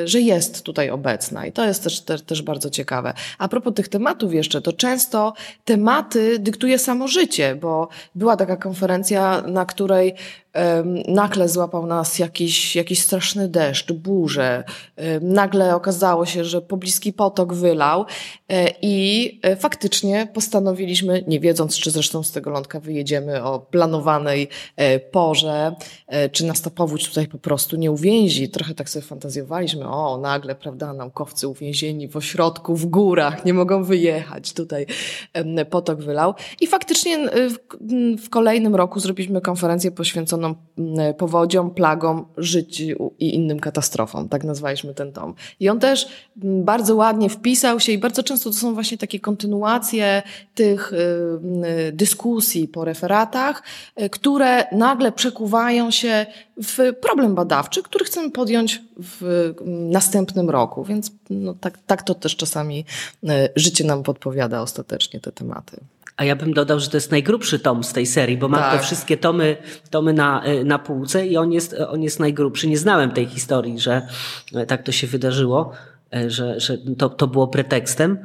e, 0.03 0.07
że 0.07 0.21
jest 0.21 0.61
tutaj 0.61 0.89
obecna 0.89 1.45
i 1.45 1.51
to 1.51 1.65
jest 1.65 1.83
też, 1.83 2.01
też, 2.01 2.21
też 2.33 2.41
bardzo 2.41 2.69
ciekawe. 2.69 3.13
A 3.37 3.47
propos 3.47 3.73
tych 3.73 3.87
tematów 3.87 4.33
jeszcze, 4.33 4.61
to 4.61 4.73
często 4.73 5.33
tematy 5.65 6.39
dyktuje 6.39 6.79
samo 6.79 7.07
życie, 7.07 7.55
bo 7.55 7.87
była 8.15 8.37
taka 8.37 8.57
konferencja, 8.57 9.41
na 9.47 9.65
której 9.65 10.15
nagle 11.07 11.49
złapał 11.49 11.85
nas 11.85 12.19
jakiś, 12.19 12.75
jakiś 12.75 13.01
straszny 13.01 13.47
deszcz, 13.47 13.91
burze. 13.91 14.63
Nagle 15.21 15.75
okazało 15.75 16.25
się, 16.25 16.45
że 16.45 16.61
pobliski 16.61 17.13
potok 17.13 17.53
wylał 17.53 18.05
e, 18.49 18.69
i 18.81 19.39
e, 19.43 19.55
faktycznie 19.55 20.27
postanowiliśmy, 20.33 21.23
nie 21.27 21.39
wiedząc, 21.39 21.79
czy 21.79 21.91
zresztą 21.91 22.23
z 22.23 22.31
tego 22.31 22.49
lądka 22.49 22.79
wyjedziemy 22.79 23.43
o 23.43 23.59
planowanej 23.59 24.47
e, 24.75 24.99
porze, 24.99 25.75
czy 26.31 26.45
nas 26.45 26.61
ta 26.61 26.69
powódź 26.69 27.09
tutaj 27.09 27.27
po 27.27 27.37
prostu 27.37 27.75
nie 27.75 27.91
uwięzi. 27.91 28.49
Trochę 28.49 28.75
tak 28.75 28.89
sobie 28.89 29.05
fantazjowaliśmy, 29.05 29.87
o 29.87 30.17
nagle, 30.17 30.55
prawda, 30.55 30.93
naukowcy 30.93 31.47
uwięzieni 31.47 32.07
w 32.07 32.17
ośrodku, 32.17 32.75
w 32.75 32.85
górach, 32.85 33.45
nie 33.45 33.53
mogą 33.53 33.83
wyjechać, 33.83 34.53
tutaj 34.53 34.85
potok 35.69 36.01
wylał. 36.01 36.33
I 36.61 36.67
faktycznie 36.67 37.29
w, 37.29 37.57
w 38.25 38.29
kolejnym 38.29 38.75
roku 38.75 38.99
zrobiliśmy 38.99 39.41
konferencję 39.41 39.91
poświęconą 39.91 40.42
powodzioną 40.43 41.13
powodziom, 41.17 41.71
plagom, 41.71 42.25
życiu 42.37 43.11
i 43.19 43.35
innym 43.35 43.59
katastrofom. 43.59 44.29
Tak 44.29 44.43
nazwaliśmy 44.43 44.93
ten 44.93 45.11
tom. 45.11 45.33
I 45.59 45.69
on 45.69 45.79
też 45.79 46.07
bardzo 46.35 46.95
ładnie 46.95 47.29
wpisał 47.29 47.79
się 47.79 47.91
i 47.91 47.97
bardzo 47.97 48.23
często 48.23 48.49
to 48.49 48.55
są 48.55 48.73
właśnie 48.73 48.97
takie 48.97 49.19
kontynuacje 49.19 50.21
tych 50.55 50.93
y, 50.93 50.97
y, 51.87 51.91
dyskusji 51.91 52.67
po 52.67 52.85
referatach, 52.85 53.63
y, 54.01 54.09
które 54.09 54.65
nagle 54.71 55.11
przekuwają 55.11 55.91
się 55.91 56.25
w 56.63 56.93
problem 57.01 57.35
badawczy, 57.35 57.83
który 57.83 58.05
chcemy 58.05 58.31
podjąć 58.31 58.81
w 58.97 59.53
następnym 59.65 60.49
roku. 60.49 60.83
Więc 60.83 61.11
no, 61.29 61.53
tak, 61.53 61.77
tak 61.87 62.03
to 62.03 62.15
też 62.15 62.35
czasami 62.35 62.85
życie 63.55 63.83
nam 63.83 64.03
podpowiada 64.03 64.61
ostatecznie 64.61 65.19
te 65.19 65.31
tematy. 65.31 65.77
A 66.17 66.23
ja 66.23 66.35
bym 66.35 66.53
dodał, 66.53 66.79
że 66.79 66.89
to 66.89 66.97
jest 66.97 67.11
najgrubszy 67.11 67.59
tom 67.59 67.83
z 67.83 67.93
tej 67.93 68.05
serii, 68.05 68.37
bo 68.37 68.47
mam 68.47 68.59
tak. 68.59 68.79
te 68.79 68.85
wszystkie 68.85 69.17
tomy, 69.17 69.57
tomy 69.89 70.13
na, 70.13 70.47
y, 70.47 70.65
na 70.65 70.79
półce 70.79 71.27
i 71.27 71.37
on 71.37 71.51
jest, 71.51 71.75
on 71.89 72.03
jest 72.03 72.19
najgrubszy. 72.19 72.67
Nie 72.67 72.77
znałem 72.77 73.11
tej 73.11 73.25
historii, 73.25 73.79
że 73.79 74.07
e, 74.55 74.65
tak 74.65 74.83
to 74.83 74.91
się 74.91 75.07
wydarzyło, 75.07 75.71
e, 76.15 76.29
że, 76.29 76.59
że 76.59 76.77
to, 76.97 77.09
to 77.09 77.27
było 77.27 77.47
pretekstem. 77.47 78.17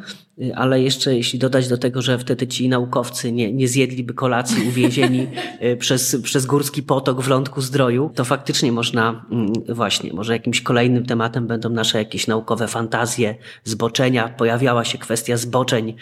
Y, 0.42 0.54
ale 0.57 0.83
jeszcze 0.83 1.16
jeśli 1.16 1.38
dodać 1.38 1.68
do 1.68 1.78
tego, 1.78 2.02
że 2.02 2.18
wtedy 2.18 2.47
ci 2.47 2.68
naukowcy 2.68 3.33
nie, 3.33 3.52
nie 3.52 3.68
zjedliby 3.68 4.14
kolacji 4.14 4.68
uwięzieni 4.68 5.26
y, 5.62 5.76
przez, 5.76 6.16
przez 6.23 6.47
górski 6.47 6.83
potok 6.83 7.23
w 7.23 7.28
lądku 7.28 7.61
zdroju, 7.61 8.11
to 8.14 8.25
faktycznie 8.25 8.73
można, 8.73 9.25
mm, 9.30 9.52
właśnie, 9.68 10.12
może 10.12 10.33
jakimś 10.33 10.61
kolejnym 10.61 11.07
tematem 11.07 11.47
będą 11.47 11.68
nasze 11.68 11.99
jakieś 11.99 12.26
naukowe 12.26 12.68
fantazje, 12.68 13.35
zboczenia, 13.64 14.28
pojawiała 14.28 14.85
się 14.85 14.99
kwestia 14.99 15.37
zboczeń. 15.37 15.95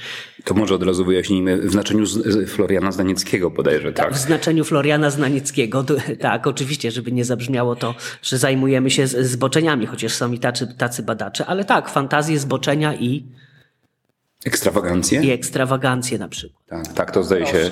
To 0.45 0.55
może 0.55 0.75
od 0.75 0.83
razu 0.83 1.05
wyjaśnijmy, 1.05 1.59
w 1.59 1.71
znaczeniu 1.71 2.05
Floriana 2.47 2.93
Znanieckiego 2.93 3.51
bodajże, 3.51 3.93
tak? 3.93 4.15
W 4.15 4.19
znaczeniu 4.19 4.65
Floriana 4.65 5.11
Znanieckiego, 5.11 5.85
tak, 6.21 6.47
oczywiście, 6.47 6.91
żeby 6.91 7.13
nie 7.13 7.25
zabrzmiało 7.25 7.77
to, 7.77 7.95
że 8.23 8.39
zajmujemy 8.39 8.91
się 8.91 9.07
zboczeniami, 9.07 9.87
chociaż 9.87 10.13
są 10.13 10.33
i 10.33 10.39
tacy, 10.39 10.75
tacy 10.79 11.03
badacze, 11.03 11.47
ale 11.47 11.65
tak, 11.65 11.89
fantazje, 11.89 12.39
zboczenia 12.39 12.95
i 12.95 13.25
Ekstrawagancje? 14.45 15.23
I 15.23 15.31
ekstrawagancje 15.31 16.19
na 16.19 16.29
przykład. 16.29 16.63
Tak, 16.67 16.93
tak 16.93 17.11
to 17.11 17.23
zdaje 17.23 17.47
się 17.47 17.71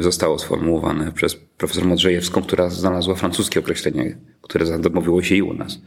zostało 0.00 0.38
sformułowane 0.38 1.12
przez 1.12 1.36
profesor 1.36 1.84
Modrzejewską, 1.84 2.42
która 2.42 2.70
znalazła 2.70 3.14
francuskie 3.14 3.60
określenie, 3.60 4.18
które 4.42 4.66
zadomowiło 4.66 5.22
się 5.22 5.34
i 5.34 5.42
u 5.42 5.54
nas. 5.54 5.78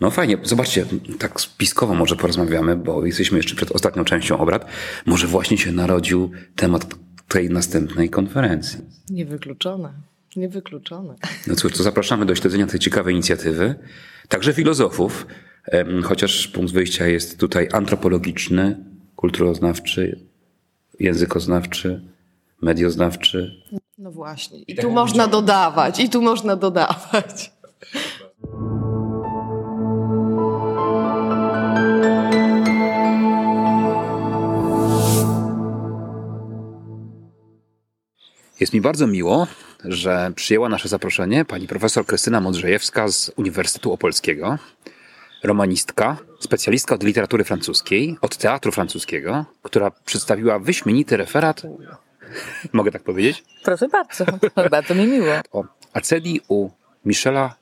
No 0.00 0.10
fajnie, 0.10 0.38
zobaczcie, 0.42 0.86
tak 1.18 1.40
spiskowo 1.40 1.94
może 1.94 2.16
porozmawiamy, 2.16 2.76
bo 2.76 3.06
jesteśmy 3.06 3.38
jeszcze 3.38 3.56
przed 3.56 3.72
ostatnią 3.72 4.04
częścią 4.04 4.38
obrad. 4.38 4.66
Może 5.06 5.26
właśnie 5.26 5.58
się 5.58 5.72
narodził 5.72 6.30
temat 6.56 6.86
tej 7.28 7.50
następnej 7.50 8.10
konferencji. 8.10 8.78
Niewykluczone. 9.10 9.92
Niewykluczone. 10.36 11.14
No 11.46 11.56
cóż, 11.56 11.72
to 11.72 11.82
zapraszamy 11.82 12.26
do 12.26 12.34
śledzenia 12.34 12.66
tej 12.66 12.80
ciekawej 12.80 13.14
inicjatywy. 13.14 13.74
Także 14.28 14.52
filozofów, 14.52 15.26
chociaż 16.04 16.48
punkt 16.48 16.72
wyjścia 16.72 17.06
jest 17.06 17.38
tutaj 17.38 17.68
antropologiczny, 17.72 18.93
kulturoznawczy, 19.24 20.20
językoznawczy, 21.00 22.00
medioznawczy. 22.62 23.62
No 23.98 24.10
właśnie. 24.10 24.58
I, 24.58 24.72
I 24.72 24.74
tu 24.74 24.82
tak 24.82 24.90
można 24.90 25.26
dodawać, 25.26 26.00
i 26.00 26.08
tu 26.08 26.22
można 26.22 26.56
dodawać. 26.56 27.52
Jest 38.60 38.72
mi 38.72 38.80
bardzo 38.80 39.06
miło, 39.06 39.46
że 39.84 40.32
przyjęła 40.34 40.68
nasze 40.68 40.88
zaproszenie 40.88 41.44
pani 41.44 41.68
profesor 41.68 42.06
Krystyna 42.06 42.40
Modrzejewska 42.40 43.08
z 43.08 43.32
Uniwersytetu 43.36 43.92
Opolskiego 43.92 44.58
romanistka, 45.44 46.16
specjalistka 46.44 46.94
od 46.94 47.02
literatury 47.02 47.44
francuskiej, 47.44 48.16
od 48.20 48.36
teatru 48.36 48.72
francuskiego, 48.72 49.44
która 49.62 49.90
przedstawiła 49.90 50.58
wyśmienity 50.58 51.16
referat. 51.16 51.62
Mogę 52.72 52.90
tak 52.90 53.02
powiedzieć? 53.02 53.44
Proszę 53.64 53.88
bardzo, 53.88 54.24
bardzo 54.70 54.94
mi 54.94 55.06
miło. 55.06 55.32
O 55.52 55.64
Acedi 55.92 56.40
u 56.48 56.68
Michela 57.04 57.54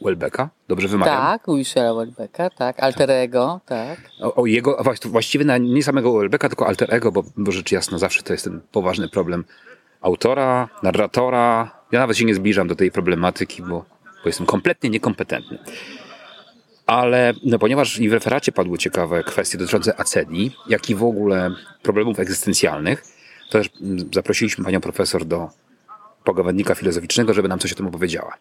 Welbecka, 0.00 0.48
dobrze 0.68 0.88
wymawiam? 0.88 1.16
Tak, 1.16 1.48
u 1.48 1.56
Michela 1.56 1.94
Welbecka, 1.94 2.50
tak, 2.50 2.80
alter 2.80 3.10
ego, 3.10 3.60
tak. 3.66 3.98
O, 4.20 4.34
o 4.34 4.46
jego, 4.46 4.84
właściwie 5.04 5.44
na, 5.44 5.58
nie 5.58 5.82
samego 5.82 6.12
Welbecka, 6.12 6.48
tylko 6.48 6.66
alter 6.66 6.94
ego, 6.94 7.12
bo, 7.12 7.24
bo 7.36 7.52
rzecz 7.52 7.72
jasna 7.72 7.98
zawsze 7.98 8.22
to 8.22 8.32
jest 8.32 8.44
ten 8.44 8.60
poważny 8.72 9.08
problem 9.08 9.44
autora, 10.00 10.68
narratora. 10.82 11.70
Ja 11.92 12.00
nawet 12.00 12.16
się 12.16 12.24
nie 12.24 12.34
zbliżam 12.34 12.68
do 12.68 12.76
tej 12.76 12.90
problematyki, 12.90 13.62
bo, 13.62 13.84
bo 14.04 14.26
jestem 14.26 14.46
kompletnie 14.46 14.90
niekompetentny. 14.90 15.58
Ale 16.88 17.34
no, 17.44 17.58
ponieważ 17.58 17.98
i 17.98 18.08
w 18.08 18.12
referacie 18.12 18.52
padły 18.52 18.78
ciekawe 18.78 19.24
kwestie 19.24 19.58
dotyczące 19.58 20.00
acedii, 20.00 20.56
jak 20.68 20.90
i 20.90 20.94
w 20.94 21.02
ogóle 21.02 21.50
problemów 21.82 22.18
egzystencjalnych, 22.18 23.04
to 23.50 23.58
też 23.58 23.70
mm, 23.80 24.08
zaprosiliśmy 24.14 24.64
panią 24.64 24.80
profesor 24.80 25.24
do 25.24 25.48
pogawędnika 26.24 26.74
filozoficznego, 26.74 27.34
żeby 27.34 27.48
nam 27.48 27.58
coś 27.58 27.72
o 27.72 27.74
tym 27.74 27.86
opowiedziała. 27.86 28.34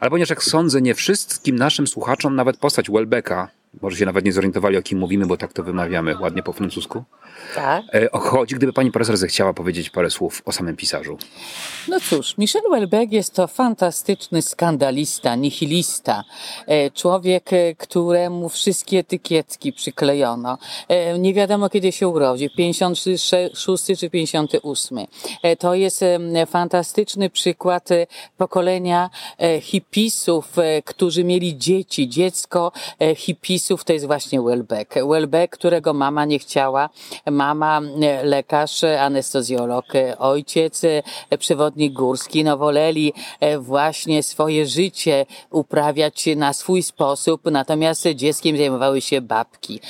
Ale 0.00 0.10
ponieważ 0.10 0.30
jak 0.30 0.42
sądzę, 0.42 0.82
nie 0.82 0.94
wszystkim 0.94 1.56
naszym 1.56 1.86
słuchaczom 1.86 2.36
nawet 2.36 2.56
postać 2.56 2.90
Welbecka 2.90 3.48
może 3.82 3.96
się 3.96 4.06
nawet 4.06 4.24
nie 4.24 4.32
zorientowali, 4.32 4.76
o 4.76 4.82
kim 4.82 4.98
mówimy, 4.98 5.26
bo 5.26 5.36
tak 5.36 5.52
to 5.52 5.62
wymawiamy 5.62 6.18
ładnie 6.20 6.42
po 6.42 6.52
francusku. 6.52 7.04
Tak. 7.54 7.84
E, 7.92 8.08
chodzi, 8.12 8.54
gdyby 8.54 8.72
pani 8.72 8.92
profesor 8.92 9.16
zechciała 9.16 9.54
powiedzieć 9.54 9.90
parę 9.90 10.10
słów 10.10 10.42
o 10.44 10.52
samym 10.52 10.76
pisarzu. 10.76 11.18
No 11.88 12.00
cóż, 12.00 12.38
Michel 12.38 12.62
Houellebecq 12.62 13.12
jest 13.12 13.34
to 13.34 13.46
fantastyczny 13.46 14.42
skandalista, 14.42 15.36
nihilista. 15.36 16.24
E, 16.66 16.90
człowiek, 16.90 17.52
e, 17.52 17.74
któremu 17.74 18.48
wszystkie 18.48 18.98
etykietki 18.98 19.72
przyklejono. 19.72 20.58
Nie 21.18 21.34
wiadomo, 21.34 21.68
kiedy 21.68 21.92
się 21.92 22.08
urodził, 22.08 22.50
56 22.56 23.84
czy 23.98 24.10
58. 24.10 25.06
To 25.58 25.74
jest 25.74 26.04
fantastyczny 26.46 27.30
przykład 27.30 27.88
pokolenia 28.36 29.10
hipisów, 29.60 30.56
którzy 30.84 31.24
mieli 31.24 31.58
dzieci, 31.58 32.08
dziecko 32.08 32.72
hipisów 33.16 33.59
rodziców 33.60 33.84
to 33.84 33.92
jest 33.92 34.06
właśnie 34.06 34.42
Welbeck. 34.42 34.94
Welbeck, 35.08 35.56
którego 35.56 35.92
mama 35.92 36.24
nie 36.24 36.38
chciała. 36.38 36.88
Mama 37.30 37.80
lekarz, 38.22 38.84
anestezjolog, 38.84 39.84
ojciec 40.18 40.82
przewodnik 41.38 41.92
górski. 41.92 42.44
No 42.44 42.56
woleli 42.56 43.12
właśnie 43.58 44.22
swoje 44.22 44.66
życie 44.66 45.26
uprawiać 45.50 46.28
na 46.36 46.52
swój 46.52 46.82
sposób, 46.82 47.40
natomiast 47.50 48.08
dzieckiem 48.08 48.56
zajmowały 48.56 49.00
się 49.00 49.20
babki. 49.20 49.80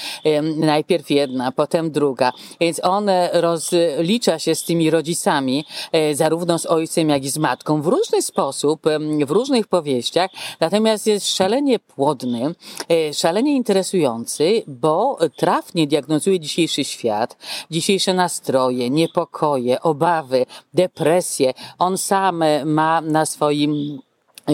Najpierw 0.57 1.11
jedna, 1.11 1.53
potem 1.53 1.91
druga. 1.91 2.33
Więc 2.61 2.81
on 2.85 3.11
rozlicza 3.33 4.39
się 4.39 4.55
z 4.55 4.65
tymi 4.65 4.91
rodzicami, 4.91 5.65
zarówno 6.13 6.59
z 6.59 6.67
ojcem, 6.67 7.09
jak 7.09 7.25
i 7.25 7.31
z 7.31 7.39
matką 7.39 7.83
w 7.83 7.87
różny 7.87 8.23
sposób, 8.23 8.83
w 9.27 9.31
różnych 9.31 9.67
powieściach, 9.67 10.31
natomiast 10.61 11.07
jest 11.07 11.37
szalenie 11.37 11.79
płodny, 11.79 12.55
e, 12.89 13.15
szalenie 13.15 13.57
interesujący, 13.61 14.63
bo 14.67 15.19
trafnie 15.37 15.87
diagnozuje 15.87 16.41
dzisiejszy 16.41 16.85
świat, 16.85 17.37
dzisiejsze 17.71 18.15
nastroje, 18.15 18.91
niepokoje, 18.91 19.81
obawy, 19.83 20.47
depresje. 20.75 21.55
On 21.79 21.99
sam 21.99 22.45
ma 22.65 23.01
na 23.01 23.27
swoim 23.27 24.01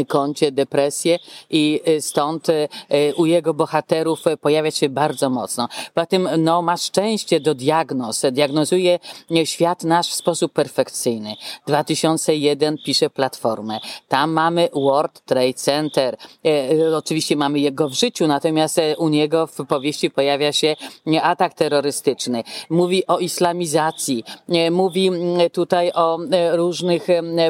koncie 0.04 0.52
depresję 0.52 1.18
i 1.50 1.80
y, 1.88 2.02
stąd 2.02 2.48
y, 2.48 2.68
u 3.16 3.26
jego 3.26 3.54
bohaterów 3.54 4.24
pojawia 4.40 4.70
się 4.70 4.88
bardzo 4.88 5.30
mocno. 5.30 5.68
Poza 5.94 6.06
tym 6.06 6.28
no, 6.38 6.62
ma 6.62 6.76
szczęście 6.76 7.40
do 7.40 7.54
diagnoz. 7.54 8.22
Diagnozuje 8.32 8.98
świat 9.44 9.84
nasz 9.84 10.08
w 10.08 10.14
sposób 10.14 10.52
perfekcyjny. 10.52 11.34
2001 11.66 12.78
pisze 12.78 13.10
Platformę. 13.10 13.80
Tam 14.08 14.30
mamy 14.30 14.68
World 14.74 15.20
Trade 15.24 15.54
Center. 15.54 16.16
E, 16.44 16.96
oczywiście 16.96 17.36
mamy 17.36 17.60
jego 17.60 17.88
w 17.88 17.92
życiu, 17.92 18.26
natomiast 18.26 18.78
e, 18.78 18.96
u 18.96 19.08
niego 19.08 19.46
w 19.46 19.66
powieści 19.66 20.10
pojawia 20.10 20.52
się 20.52 20.76
atak 21.22 21.54
terrorystyczny. 21.54 22.44
Mówi 22.70 23.06
o 23.06 23.18
islamizacji. 23.18 24.24
E, 24.48 24.70
mówi 24.70 25.10
tutaj 25.52 25.92
o 25.94 26.18
różnych 26.52 27.06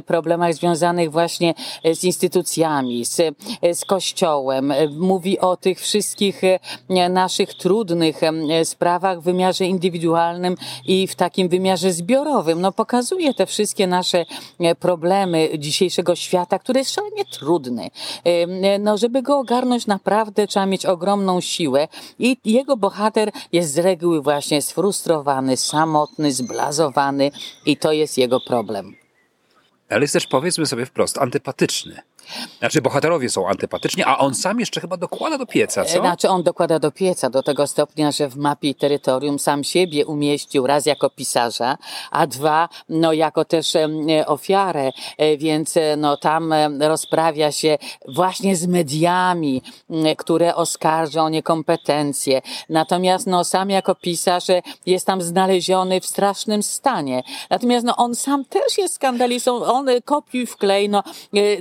problemach 0.07 0.55
związanych 0.55 1.11
właśnie 1.11 1.55
z 1.95 2.05
instytucjami 2.05 2.36
instytucjami, 2.37 3.05
z, 3.05 3.17
z 3.73 3.85
Kościołem, 3.85 4.73
mówi 4.97 5.39
o 5.39 5.57
tych 5.57 5.81
wszystkich 5.81 6.43
e, 6.89 7.09
naszych 7.09 7.55
trudnych 7.55 8.21
e, 8.23 8.65
sprawach 8.65 9.21
w 9.21 9.25
wymiarze 9.25 9.65
indywidualnym 9.65 10.57
i 10.87 11.07
w 11.07 11.15
takim 11.15 11.49
wymiarze 11.49 11.93
zbiorowym. 11.93 12.61
No, 12.61 12.73
pokazuje 12.73 13.35
te 13.35 13.47
wszystkie 13.47 13.87
nasze 13.87 14.25
e, 14.61 14.75
problemy 14.75 15.49
dzisiejszego 15.59 16.17
świata, 16.17 16.59
który 16.59 16.81
jest 16.81 16.95
szalenie 16.95 17.25
trudny. 17.25 17.91
No, 18.81 18.99
żeby 18.99 19.23
go 19.23 19.39
ogarnąć 19.39 19.87
naprawdę 19.87 20.47
trzeba 20.47 20.67
mieć 20.67 20.87
ogromną 20.87 21.41
siłę 21.41 21.89
i 22.19 22.37
jego 22.45 22.77
bohater 22.77 23.31
jest 23.53 23.73
z 23.73 23.79
reguły 23.79 24.23
właśnie 24.23 24.63
sfrustrowany, 24.63 25.57
samotny, 25.57 26.33
zblazowany 26.33 27.31
i 27.67 27.77
to 27.77 27.93
jest 27.93 28.19
jego 28.19 28.41
problem. 28.41 28.97
Ale 29.89 30.01
jest 30.01 30.13
też, 30.13 30.27
powiedzmy 30.27 30.67
sobie 30.67 30.87
wprost, 30.87 31.19
antypatyczny. 31.19 32.03
Znaczy 32.59 32.83
bohaterowie 32.83 33.29
są 33.31 33.49
antypatyczni, 33.49 34.03
a 34.03 34.19
on 34.19 34.35
sam 34.35 34.61
jeszcze 34.61 34.81
chyba 34.81 34.97
dokłada 34.97 35.39
do 35.39 35.47
pieca, 35.47 35.85
co? 35.85 36.01
Znaczy 36.01 36.29
on 36.29 36.43
dokłada 36.43 36.79
do 36.79 36.91
pieca 36.91 37.31
do 37.31 37.43
tego 37.43 37.67
stopnia, 37.67 38.13
że 38.13 38.29
w 38.29 38.37
mapie 38.37 38.75
terytorium 38.75 39.39
sam 39.39 39.65
siebie 39.65 40.07
umieścił 40.07 40.67
raz 40.67 40.87
jako 40.87 41.11
pisarza, 41.11 41.79
a 42.11 42.27
dwa 42.27 42.69
no 42.89 43.13
jako 43.13 43.45
też 43.45 43.77
ofiarę, 44.27 44.91
e, 45.19 45.37
więc 45.37 45.77
e, 45.77 45.97
no 45.97 46.17
tam 46.17 46.55
rozprawia 46.81 47.53
się 47.53 47.79
właśnie 48.09 48.57
z 48.57 48.67
mediami, 48.67 49.63
które 50.17 50.55
oskarżą 50.55 51.25
o 51.25 51.29
niekompetencje. 51.29 52.43
Natomiast 52.69 53.27
no 53.27 53.45
sam 53.45 53.71
jako 53.71 53.95
pisarz 53.95 54.51
e, 54.51 54.63
jest 54.87 55.07
tam 55.07 55.23
znaleziony 55.23 56.01
w 56.01 56.07
strasznym 56.07 56.63
stanie. 56.63 57.23
Natomiast 57.51 57.87
no 57.87 57.97
on 57.97 58.15
sam 58.15 58.45
też 58.45 58.79
jest 58.79 58.95
skandalistą, 58.95 59.65
on 59.65 59.87
kopiuj 60.05 60.47
wklej, 60.47 60.89
no 60.89 61.03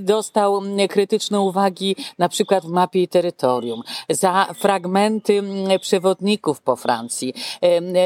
dostał 0.01 0.54
krytyczne 0.89 1.41
uwagi 1.41 1.95
na 2.17 2.29
przykład 2.29 2.65
w 2.65 2.69
mapie 2.69 3.01
i 3.01 3.07
terytorium, 3.07 3.81
za 4.09 4.45
fragmenty 4.53 5.43
przewodników 5.81 6.61
po 6.61 6.75
Francji. 6.75 7.33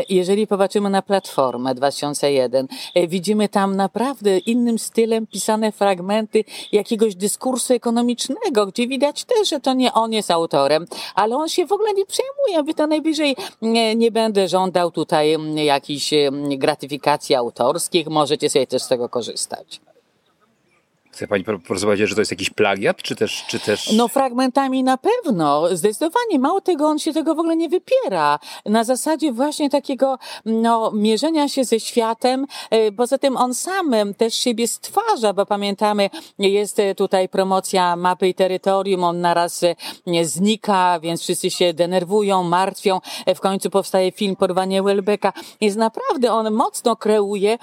Jeżeli 0.09 0.47
popatrzymy 0.47 0.89
na 0.89 1.01
Platformę 1.01 1.75
2001, 1.75 2.67
e, 2.95 3.07
widzimy 3.07 3.49
tam 3.49 3.75
naprawdę 3.75 4.37
innym 4.37 4.79
stylem 4.79 5.27
pisane 5.27 5.71
fragmenty 5.71 6.43
jakiegoś 6.71 7.15
dyskursu 7.15 7.73
ekonomicznego, 7.73 8.65
gdzie 8.65 8.87
widać 8.87 9.23
też, 9.23 9.49
że 9.49 9.59
to 9.59 9.73
nie 9.73 9.93
on 9.93 10.13
jest 10.13 10.31
autorem, 10.31 10.85
ale 11.15 11.35
on 11.35 11.49
się 11.49 11.65
w 11.65 11.71
ogóle 11.71 11.93
nie 11.93 12.05
przejmuje. 12.05 12.63
By 12.63 12.73
to 12.73 12.87
najwyżej 12.87 13.35
nie, 13.61 13.95
nie 13.95 14.11
będę 14.11 14.47
żądał 14.47 14.91
tutaj 14.91 15.37
jakichś 15.55 16.13
gratyfikacji 16.57 17.35
autorskich, 17.35 18.07
możecie 18.07 18.49
sobie 18.49 18.67
też 18.67 18.81
z 18.81 18.87
tego 18.87 19.09
korzystać. 19.09 19.88
Chce 21.19 21.27
pani 21.27 21.43
porozmawiać, 21.43 22.09
że 22.09 22.15
to 22.15 22.21
jest 22.21 22.31
jakiś 22.31 22.49
plagiat, 22.49 22.97
czy 22.97 23.15
też, 23.15 23.45
czy 23.47 23.59
też... 23.59 23.91
No 23.91 24.07
fragmentami 24.07 24.83
na 24.83 24.97
pewno, 24.97 25.75
zdecydowanie. 25.75 26.39
Mało 26.39 26.61
tego, 26.61 26.87
on 26.87 26.99
się 26.99 27.13
tego 27.13 27.35
w 27.35 27.39
ogóle 27.39 27.55
nie 27.55 27.69
wypiera. 27.69 28.39
Na 28.65 28.83
zasadzie 28.83 29.31
właśnie 29.31 29.69
takiego, 29.69 30.17
no, 30.45 30.91
mierzenia 30.91 31.49
się 31.49 31.63
ze 31.63 31.79
światem. 31.79 32.45
E, 32.69 32.91
poza 32.91 33.17
tym 33.17 33.37
on 33.37 33.53
sam 33.53 33.95
też 34.17 34.33
siebie 34.33 34.67
stwarza, 34.67 35.33
bo 35.33 35.45
pamiętamy, 35.45 36.09
jest 36.39 36.81
tutaj 36.97 37.29
promocja 37.29 37.95
mapy 37.95 38.27
i 38.27 38.33
terytorium, 38.33 39.03
on 39.03 39.21
naraz 39.21 39.63
e, 39.63 39.75
znika, 40.23 40.99
więc 40.99 41.21
wszyscy 41.21 41.51
się 41.51 41.73
denerwują, 41.73 42.43
martwią. 42.43 42.99
E, 43.25 43.35
w 43.35 43.39
końcu 43.39 43.69
powstaje 43.69 44.11
film 44.11 44.35
Porwanie 44.35 44.83
Welbecka. 44.83 45.33
Jest 45.61 45.77
naprawdę, 45.77 46.31
on 46.31 46.53
mocno 46.53 46.95
kreuje 46.95 47.57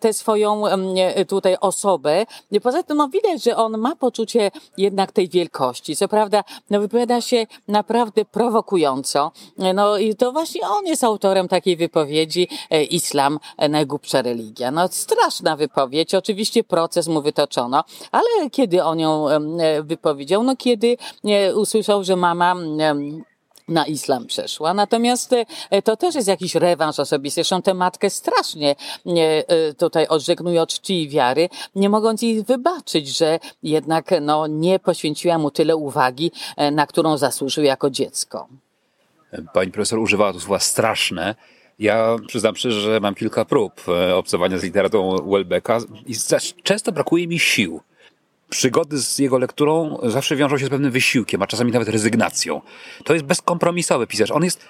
tę 0.00 0.12
swoją 0.12 0.62
tutaj 1.28 1.56
osobę. 1.60 2.26
Poza 2.62 2.82
tym 2.82 2.99
no 3.00 3.08
widać, 3.08 3.42
że 3.42 3.56
on 3.56 3.78
ma 3.78 3.96
poczucie 3.96 4.50
jednak 4.76 5.12
tej 5.12 5.28
wielkości. 5.28 5.96
Co 5.96 6.08
prawda, 6.08 6.44
no 6.70 6.80
wypowiada 6.80 7.20
się 7.20 7.46
naprawdę 7.68 8.24
prowokująco. 8.24 9.32
No 9.74 9.98
i 9.98 10.14
to 10.14 10.32
właśnie 10.32 10.68
on 10.68 10.86
jest 10.86 11.04
autorem 11.04 11.48
takiej 11.48 11.76
wypowiedzi 11.76 12.48
e, 12.70 12.84
Islam 12.84 13.38
e, 13.56 13.68
najgłupsza 13.68 14.22
religia. 14.22 14.70
No 14.70 14.88
straszna 14.88 15.56
wypowiedź. 15.56 16.14
Oczywiście 16.14 16.64
proces 16.64 17.08
mu 17.08 17.22
wytoczono, 17.22 17.84
ale 18.12 18.50
kiedy 18.50 18.84
on 18.84 19.00
ją 19.00 19.28
e, 19.28 19.38
wypowiedział? 19.82 20.42
No 20.42 20.56
kiedy 20.56 20.96
usłyszał, 21.54 22.04
że 22.04 22.16
mama 22.16 22.54
na 23.70 23.86
islam 23.86 24.26
przeszła. 24.26 24.74
Natomiast 24.74 25.34
e, 25.70 25.82
to 25.82 25.96
też 25.96 26.14
jest 26.14 26.28
jakiś 26.28 26.54
rewanż 26.54 27.00
osobisty. 27.00 27.34
Zresztą 27.34 27.62
tę 27.62 27.74
matkę 27.74 28.10
strasznie 28.10 28.76
e, 29.06 29.74
tutaj 29.74 30.06
odżegnuje 30.06 30.62
od 30.62 30.68
czci 30.68 31.02
i 31.02 31.08
wiary, 31.08 31.48
nie 31.74 31.88
mogąc 31.88 32.22
jej 32.22 32.44
wybaczyć, 32.44 33.18
że 33.18 33.38
jednak 33.62 34.10
no, 34.20 34.46
nie 34.46 34.78
poświęciła 34.78 35.38
mu 35.38 35.50
tyle 35.50 35.76
uwagi, 35.76 36.32
e, 36.56 36.70
na 36.70 36.86
którą 36.86 37.16
zasłużył 37.16 37.64
jako 37.64 37.90
dziecko. 37.90 38.48
Pani 39.52 39.72
profesor 39.72 39.98
używała 39.98 40.32
tu 40.32 40.40
słowa 40.40 40.58
straszne. 40.58 41.34
Ja 41.78 42.16
przyznam 42.26 42.56
szczerze, 42.56 42.80
że 42.80 43.00
mam 43.00 43.14
kilka 43.14 43.44
prób 43.44 43.82
obcowania 44.14 44.58
z 44.58 44.62
literaturą 44.62 45.16
Welbecka 45.30 45.78
i 46.06 46.14
często 46.62 46.92
brakuje 46.92 47.26
mi 47.26 47.38
sił 47.38 47.80
przygody 48.50 48.98
z 48.98 49.18
jego 49.18 49.38
lekturą 49.38 49.98
zawsze 50.02 50.36
wiążą 50.36 50.58
się 50.58 50.66
z 50.66 50.68
pewnym 50.68 50.90
wysiłkiem, 50.90 51.42
a 51.42 51.46
czasami 51.46 51.72
nawet 51.72 51.88
rezygnacją. 51.88 52.60
To 53.04 53.14
jest 53.14 53.26
bezkompromisowy 53.26 54.06
pisarz. 54.06 54.30
On 54.30 54.44
jest, 54.44 54.64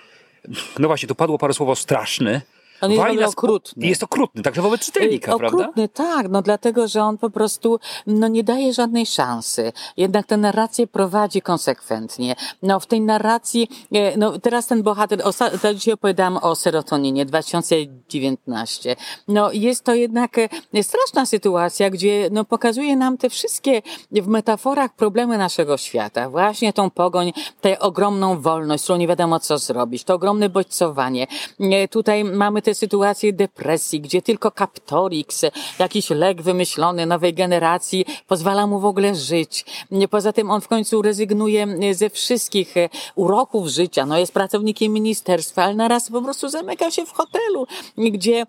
no 0.78 0.88
właśnie, 0.88 1.08
tu 1.08 1.14
padło 1.14 1.38
parę 1.38 1.54
słowo 1.54 1.76
straszny, 1.76 2.42
on 2.80 2.90
jest 2.90 3.02
Wali 3.02 3.24
okrutny. 3.24 3.86
Jest 3.86 4.02
okrutny, 4.02 4.42
także 4.42 4.62
wobec 4.62 4.80
czytelnika, 4.80 5.34
okrutny, 5.34 5.50
prawda? 5.50 5.70
Okrutny, 5.70 5.88
tak, 5.88 6.28
no 6.28 6.42
dlatego, 6.42 6.88
że 6.88 7.02
on 7.02 7.18
po 7.18 7.30
prostu 7.30 7.80
no, 8.06 8.28
nie 8.28 8.44
daje 8.44 8.72
żadnej 8.72 9.06
szansy. 9.06 9.72
Jednak 9.96 10.26
tę 10.26 10.36
narrację 10.36 10.86
prowadzi 10.86 11.42
konsekwentnie. 11.42 12.36
No 12.62 12.80
w 12.80 12.86
tej 12.86 13.00
narracji, 13.00 13.68
e, 13.92 14.16
no 14.16 14.38
teraz 14.38 14.66
ten 14.66 14.82
bohater, 14.82 15.20
ostatnio 15.24 15.74
dzisiaj 15.74 15.94
opowiadałam 15.94 16.36
o 16.36 16.54
serotoninie 16.54 17.26
2019. 17.26 18.96
No 19.28 19.52
jest 19.52 19.84
to 19.84 19.94
jednak 19.94 20.38
e, 20.38 20.48
straszna 20.82 21.26
sytuacja, 21.26 21.90
gdzie 21.90 22.28
no 22.32 22.44
pokazuje 22.44 22.96
nam 22.96 23.18
te 23.18 23.30
wszystkie 23.30 23.82
w 24.12 24.26
metaforach 24.26 24.94
problemy 24.94 25.38
naszego 25.38 25.76
świata. 25.76 26.30
Właśnie 26.30 26.72
tą 26.72 26.90
pogoń, 26.90 27.32
tę 27.60 27.78
ogromną 27.78 28.40
wolność, 28.40 28.84
którą 28.84 28.98
nie 28.98 29.08
wiadomo 29.08 29.40
co 29.40 29.58
zrobić, 29.58 30.04
to 30.04 30.14
ogromne 30.14 30.48
bodźcowanie. 30.48 31.26
E, 31.60 31.88
tutaj 31.88 32.24
mamy 32.24 32.62
te 32.62 32.69
te 32.70 32.74
sytuacje 32.74 33.32
depresji, 33.32 34.00
gdzie 34.00 34.22
tylko 34.22 34.50
Captorix, 34.50 35.44
jakiś 35.78 36.10
lek 36.10 36.42
wymyślony 36.42 37.06
nowej 37.06 37.34
generacji 37.34 38.04
pozwala 38.26 38.66
mu 38.66 38.80
w 38.80 38.84
ogóle 38.84 39.14
żyć. 39.14 39.64
Poza 40.10 40.32
tym 40.32 40.50
on 40.50 40.60
w 40.60 40.68
końcu 40.68 41.02
rezygnuje 41.02 41.66
ze 41.94 42.10
wszystkich 42.10 42.74
uroków 43.14 43.68
życia. 43.68 44.06
No 44.06 44.18
jest 44.18 44.32
pracownikiem 44.32 44.92
ministerstwa, 44.92 45.64
ale 45.64 45.74
naraz 45.74 46.10
po 46.10 46.22
prostu 46.22 46.48
zamyka 46.48 46.90
się 46.90 47.06
w 47.06 47.12
hotelu, 47.12 47.66
gdzie 47.98 48.46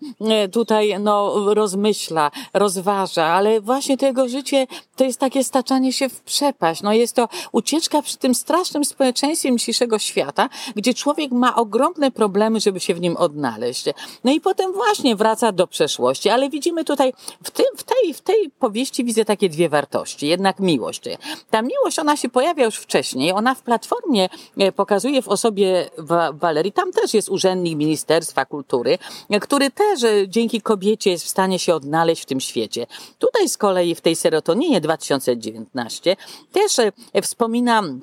tutaj 0.52 1.00
no 1.00 1.34
rozmyśla, 1.54 2.30
rozważa, 2.54 3.24
ale 3.24 3.60
właśnie 3.60 3.98
to 3.98 4.06
jego 4.06 4.28
życie 4.28 4.66
to 4.96 5.04
jest 5.04 5.20
takie 5.20 5.44
staczanie 5.44 5.92
się 5.92 6.08
w 6.08 6.20
przepaść. 6.20 6.82
No 6.82 6.92
jest 6.92 7.16
to 7.16 7.28
ucieczka 7.52 8.02
przy 8.02 8.18
tym 8.18 8.34
strasznym 8.34 8.84
społeczeństwie 8.84 9.56
dzisiejszego 9.56 9.98
świata, 9.98 10.48
gdzie 10.76 10.94
człowiek 10.94 11.32
ma 11.32 11.56
ogromne 11.56 12.10
problemy, 12.10 12.60
żeby 12.60 12.80
się 12.80 12.94
w 12.94 13.00
nim 13.00 13.16
odnaleźć. 13.16 13.84
No 14.24 14.32
i 14.32 14.40
potem 14.40 14.72
właśnie 14.72 15.16
wraca 15.16 15.52
do 15.52 15.66
przeszłości, 15.66 16.28
ale 16.28 16.50
widzimy 16.50 16.84
tutaj 16.84 17.12
w, 17.42 17.50
tym, 17.50 17.66
w, 17.76 17.82
tej, 17.82 18.14
w 18.14 18.20
tej 18.20 18.50
powieści 18.50 19.04
widzę 19.04 19.24
takie 19.24 19.48
dwie 19.48 19.68
wartości. 19.68 20.26
Jednak 20.26 20.60
miłość. 20.60 21.02
Ta 21.50 21.62
miłość, 21.62 21.98
ona 21.98 22.16
się 22.16 22.28
pojawia 22.28 22.64
już 22.64 22.76
wcześniej, 22.76 23.32
ona 23.32 23.54
w 23.54 23.62
platformie 23.62 24.28
e, 24.58 24.72
pokazuje 24.72 25.22
w 25.22 25.28
osobie 25.28 25.90
Walerii, 26.32 26.72
tam 26.72 26.92
też 26.92 27.14
jest 27.14 27.28
urzędnik 27.28 27.78
Ministerstwa 27.78 28.44
Kultury, 28.44 28.98
który 29.40 29.70
też 29.70 30.02
e, 30.02 30.28
dzięki 30.28 30.60
kobiecie 30.60 31.10
jest 31.10 31.24
w 31.24 31.28
stanie 31.28 31.58
się 31.58 31.74
odnaleźć 31.74 32.22
w 32.22 32.26
tym 32.26 32.40
świecie. 32.40 32.86
Tutaj 33.18 33.48
z 33.48 33.56
kolei 33.56 33.94
w 33.94 34.00
tej 34.00 34.16
serotoninie 34.16 34.80
2019 34.80 36.16
też 36.52 36.78
e, 36.78 37.22
wspominam 37.22 38.00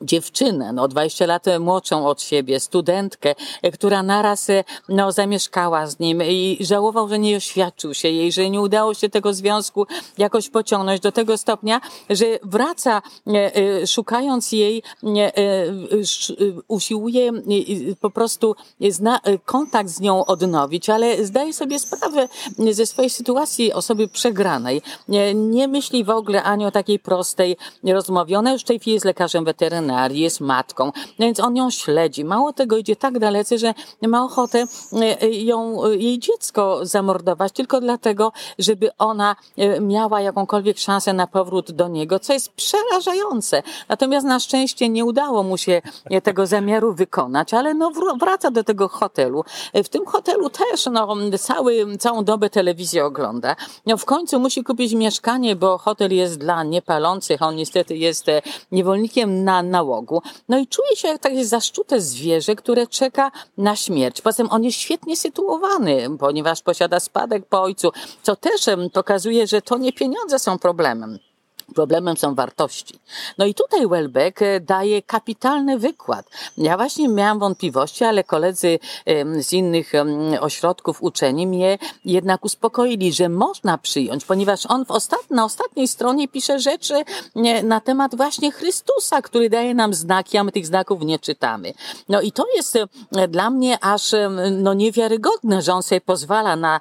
dziewczynę, 0.00 0.72
no 0.72 0.88
20 0.88 1.26
lat 1.26 1.44
młodszą 1.60 2.06
od 2.06 2.22
siebie, 2.22 2.60
studentkę, 2.60 3.34
która 3.72 4.02
naraz 4.02 4.48
no, 4.88 5.12
zamieszkała 5.12 5.86
z 5.86 5.98
nim 5.98 6.22
i 6.22 6.58
żałował, 6.60 7.08
że 7.08 7.18
nie 7.18 7.36
oświadczył 7.36 7.94
się 7.94 8.08
jej, 8.08 8.32
że 8.32 8.50
nie 8.50 8.60
udało 8.60 8.94
się 8.94 9.08
tego 9.08 9.34
związku 9.34 9.86
jakoś 10.18 10.48
pociągnąć 10.48 11.00
do 11.00 11.12
tego 11.12 11.38
stopnia, 11.38 11.80
że 12.10 12.26
wraca 12.42 13.02
e, 13.26 13.56
e, 13.56 13.86
szukając 13.86 14.52
jej, 14.52 14.82
e, 15.04 15.32
usiłuje 16.68 17.32
po 18.00 18.10
prostu 18.10 18.54
kontakt 19.44 19.90
z 19.90 20.00
nią 20.00 20.24
odnowić, 20.24 20.90
ale 20.90 21.24
zdaje 21.24 21.52
sobie 21.52 21.78
sprawę 21.78 22.28
ze 22.72 22.86
swojej 22.86 23.10
sytuacji 23.10 23.72
osoby 23.72 24.08
przegranej. 24.08 24.82
Nie 25.34 25.68
myśli 25.68 26.04
w 26.04 26.10
ogóle 26.10 26.42
ani 26.42 26.66
o 26.66 26.70
takiej 26.70 26.98
prostej 26.98 27.56
rozmowie. 27.84 28.38
Ona 28.38 28.52
już 28.52 28.62
w 28.62 28.64
tej 28.64 28.78
chwili 28.78 28.94
jest 28.94 29.06
lekarzem 29.06 29.44
weterynarzem, 29.44 29.85
jest 30.10 30.40
matką, 30.40 30.92
więc 31.18 31.40
on 31.40 31.56
ją 31.56 31.70
śledzi. 31.70 32.24
Mało 32.24 32.52
tego 32.52 32.76
idzie 32.76 32.96
tak 32.96 33.18
dalece, 33.18 33.58
że 33.58 33.74
ma 34.02 34.24
ochotę 34.24 34.66
e, 34.92 35.22
e, 35.22 35.30
ją, 35.30 35.84
e, 35.84 35.96
jej 35.96 36.18
dziecko 36.18 36.78
zamordować 36.82 37.52
tylko 37.52 37.80
dlatego, 37.80 38.32
żeby 38.58 38.90
ona 38.98 39.36
miała 39.80 40.20
jakąkolwiek 40.20 40.78
szansę 40.78 41.12
na 41.12 41.26
powrót 41.26 41.72
do 41.72 41.88
niego, 41.88 42.18
co 42.18 42.32
jest 42.32 42.52
przerażające. 42.52 43.62
Natomiast 43.88 44.26
na 44.26 44.40
szczęście 44.40 44.88
nie 44.88 45.04
udało 45.04 45.42
mu 45.42 45.58
się 45.58 45.82
tego 46.22 46.46
zamiaru 46.46 46.94
wykonać, 46.94 47.54
ale 47.54 47.74
no 47.74 47.90
wraca 48.20 48.50
do 48.50 48.64
tego 48.64 48.88
hotelu. 48.88 49.44
W 49.74 49.88
tym 49.88 50.06
hotelu 50.06 50.50
też 50.50 50.86
no, 50.86 51.16
cały, 51.38 51.96
całą 51.98 52.24
dobę 52.24 52.50
telewizję 52.50 53.04
ogląda. 53.04 53.56
No, 53.86 53.96
w 53.96 54.04
końcu 54.04 54.40
musi 54.40 54.64
kupić 54.64 54.94
mieszkanie, 54.94 55.56
bo 55.56 55.78
hotel 55.78 56.14
jest 56.14 56.38
dla 56.38 56.64
niepalących, 56.64 57.42
on 57.42 57.56
niestety 57.56 57.96
jest 57.96 58.26
niewolnikiem 58.72 59.44
na, 59.44 59.62
na 59.62 59.75
nałogu. 59.76 60.22
No 60.48 60.58
i 60.58 60.66
czuje 60.66 60.96
się 60.96 61.08
jak 61.08 61.18
takie 61.18 61.46
zaszczute 61.46 62.00
zwierzę, 62.00 62.56
które 62.56 62.86
czeka 62.86 63.30
na 63.58 63.76
śmierć. 63.76 64.20
Poza 64.20 64.36
tym 64.36 64.52
on 64.52 64.64
jest 64.64 64.78
świetnie 64.78 65.16
sytuowany, 65.16 66.18
ponieważ 66.18 66.62
posiada 66.62 67.00
spadek 67.00 67.46
po 67.46 67.62
ojcu, 67.62 67.92
co 68.22 68.36
też 68.36 68.60
pokazuje, 68.92 69.46
że 69.46 69.62
to 69.62 69.78
nie 69.78 69.92
pieniądze 69.92 70.38
są 70.38 70.58
problemem. 70.58 71.18
Problemem 71.74 72.16
są 72.16 72.34
wartości. 72.34 72.98
No 73.38 73.46
i 73.46 73.54
tutaj 73.54 73.88
Welbeck 73.88 74.42
e, 74.42 74.60
daje 74.60 75.02
kapitalny 75.02 75.78
wykład. 75.78 76.26
Ja 76.58 76.76
właśnie 76.76 77.08
miałam 77.08 77.38
wątpliwości, 77.38 78.04
ale 78.04 78.24
koledzy 78.24 78.78
z 79.40 79.52
innych 79.52 79.92
ośrodków 80.40 81.02
uczeni 81.02 81.46
mnie 81.46 81.78
jednak 82.04 82.44
uspokoili, 82.44 83.12
że 83.12 83.28
można 83.28 83.78
przyjąć, 83.78 84.24
ponieważ 84.24 84.66
on 84.66 84.84
w 84.84 84.90
ostat... 84.90 85.30
na 85.30 85.44
ostatniej 85.44 85.88
stronie 85.88 86.28
pisze 86.28 86.58
rzeczy 86.58 86.94
na 87.62 87.80
temat 87.80 88.14
właśnie 88.14 88.52
Chrystusa, 88.52 89.22
który 89.22 89.50
daje 89.50 89.74
nam 89.74 89.94
znaki, 89.94 90.38
a 90.38 90.44
my 90.44 90.52
tych 90.52 90.66
znaków 90.66 91.02
nie 91.02 91.18
czytamy. 91.18 91.72
No 92.08 92.20
i 92.20 92.32
to 92.32 92.44
jest 92.56 92.76
e, 92.76 93.28
dla 93.28 93.50
mnie 93.50 93.78
aż 93.84 94.14
no, 94.50 94.74
niewiarygodne, 94.74 95.62
że 95.62 95.74
on 95.74 95.82
sobie 95.82 96.00
pozwala 96.00 96.56
na 96.56 96.80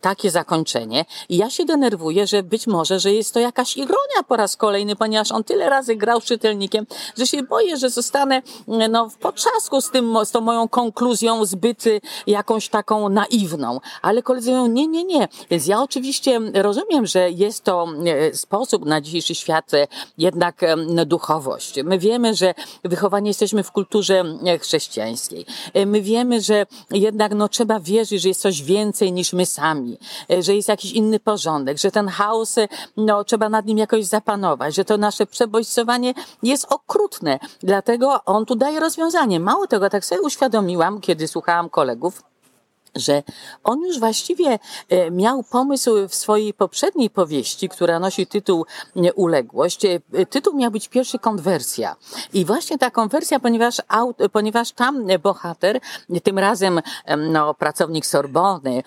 takie 0.00 0.30
zakończenie. 0.30 1.04
I 1.28 1.36
ja 1.36 1.50
się 1.50 1.64
denerwuję, 1.64 2.26
że 2.26 2.42
być 2.42 2.66
może, 2.66 3.00
że 3.00 3.12
jest 3.12 3.34
to 3.34 3.40
jakaś 3.40 3.76
ironia 3.76 4.22
po 4.26 4.36
raz 4.36 4.56
kolejny, 4.56 4.96
ponieważ 4.96 5.32
on 5.32 5.44
tyle 5.44 5.70
razy 5.70 5.96
grał 5.96 6.20
czytelnikiem, 6.20 6.86
że 7.18 7.26
się 7.26 7.42
boję, 7.42 7.76
że 7.76 7.90
zostanę 7.90 8.42
no, 8.90 9.08
w 9.08 9.16
potrzasku 9.16 9.80
z, 9.80 9.90
tym, 9.90 10.16
z 10.24 10.30
tą 10.30 10.40
moją 10.40 10.68
konkluzją 10.68 11.44
zbyt 11.44 11.86
y, 11.86 12.00
jakąś 12.26 12.68
taką 12.68 13.08
naiwną. 13.08 13.80
Ale 14.02 14.22
koledzy 14.22 14.50
mówią, 14.50 14.66
nie, 14.66 14.86
nie, 14.86 15.04
nie. 15.04 15.28
Więc 15.50 15.66
ja 15.66 15.82
oczywiście 15.82 16.40
rozumiem, 16.54 17.06
że 17.06 17.30
jest 17.30 17.64
to 17.64 17.86
y, 18.30 18.36
sposób 18.36 18.84
na 18.84 19.00
dzisiejszy 19.00 19.34
świat 19.34 19.74
y, 19.74 19.86
jednak 20.18 20.64
duchowość. 21.06 21.82
My 21.84 21.98
wiemy, 21.98 22.34
że 22.34 22.54
wychowani 22.84 23.28
jesteśmy 23.28 23.62
w 23.62 23.72
kulturze 23.72 24.24
chrześcijańskiej. 24.60 25.46
My 25.86 26.02
wiemy, 26.02 26.40
że 26.40 26.66
jednak 26.90 27.34
no, 27.34 27.48
trzeba 27.48 27.80
wierzyć, 27.80 28.22
że 28.22 28.28
jest 28.28 28.40
coś 28.40 28.62
więcej 28.62 29.12
niż 29.12 29.32
my 29.32 29.46
sami, 29.46 29.98
że 30.40 30.54
jest 30.54 30.68
jakiś 30.68 30.92
inny 30.92 31.20
porządek, 31.20 31.78
że 31.78 31.90
ten 31.90 32.08
chaos, 32.08 32.56
no, 32.96 33.24
trzeba 33.24 33.48
nad 33.48 33.66
nim 33.66 33.78
jakoś 33.78 34.04
zapanować, 34.16 34.74
że 34.74 34.84
to 34.84 34.96
nasze 34.96 35.26
przebodźcowanie 35.26 36.14
jest 36.42 36.66
okrutne. 36.72 37.38
Dlatego 37.62 38.24
on 38.24 38.46
tu 38.46 38.54
daje 38.54 38.80
rozwiązanie. 38.80 39.40
Mało 39.40 39.66
tego, 39.66 39.90
tak 39.90 40.04
sobie 40.04 40.20
uświadomiłam, 40.20 41.00
kiedy 41.00 41.28
słuchałam 41.28 41.68
kolegów, 41.68 42.22
że 42.96 43.22
on 43.64 43.80
już 43.80 43.98
właściwie 43.98 44.58
e, 44.88 45.10
miał 45.10 45.42
pomysł 45.42 46.08
w 46.08 46.14
swojej 46.14 46.54
poprzedniej 46.54 47.10
powieści, 47.10 47.68
która 47.68 47.98
nosi 47.98 48.26
tytuł 48.26 48.66
Uległość. 49.14 49.84
E, 49.84 50.00
tytuł 50.30 50.56
miał 50.56 50.70
być 50.70 50.88
pierwszy 50.88 51.18
konwersja. 51.18 51.96
I 52.32 52.44
właśnie 52.44 52.78
ta 52.78 52.90
konwersja, 52.90 53.40
ponieważ, 53.40 53.82
ponieważ 54.32 54.72
tam 54.72 55.06
bohater, 55.22 55.80
tym 56.22 56.38
razem 56.38 56.80
no, 57.18 57.54
pracownik 57.54 58.06
Sorbony 58.06 58.82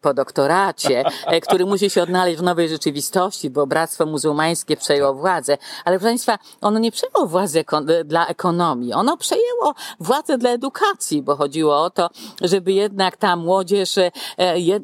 po 0.00 0.14
doktoracie, 0.14 1.04
e, 1.26 1.40
który 1.40 1.66
musi 1.66 1.90
się 1.90 2.02
odnaleźć 2.02 2.38
w 2.38 2.42
nowej 2.42 2.68
rzeczywistości, 2.68 3.50
bo 3.50 3.66
Bractwo 3.66 4.06
Muzułmańskie 4.06 4.76
przejęło 4.76 5.14
władzę. 5.14 5.58
Ale 5.84 5.98
proszę 5.98 6.10
Państwa, 6.10 6.38
ono 6.60 6.78
nie 6.78 6.92
przejęło 6.92 7.26
władzy 7.26 7.64
dla 8.04 8.26
ekonomii. 8.26 8.92
Ono 8.92 9.16
przejęło 9.16 9.74
władzę 10.00 10.38
dla 10.38 10.50
edukacji, 10.50 11.22
bo 11.22 11.36
chodziło 11.36 11.82
o 11.82 11.90
to, 11.90 12.10
żeby 12.42 12.72
je 12.72 12.88
jednak 12.90 13.16
ta 13.16 13.36
młodzież 13.36 13.98
e, 13.98 14.10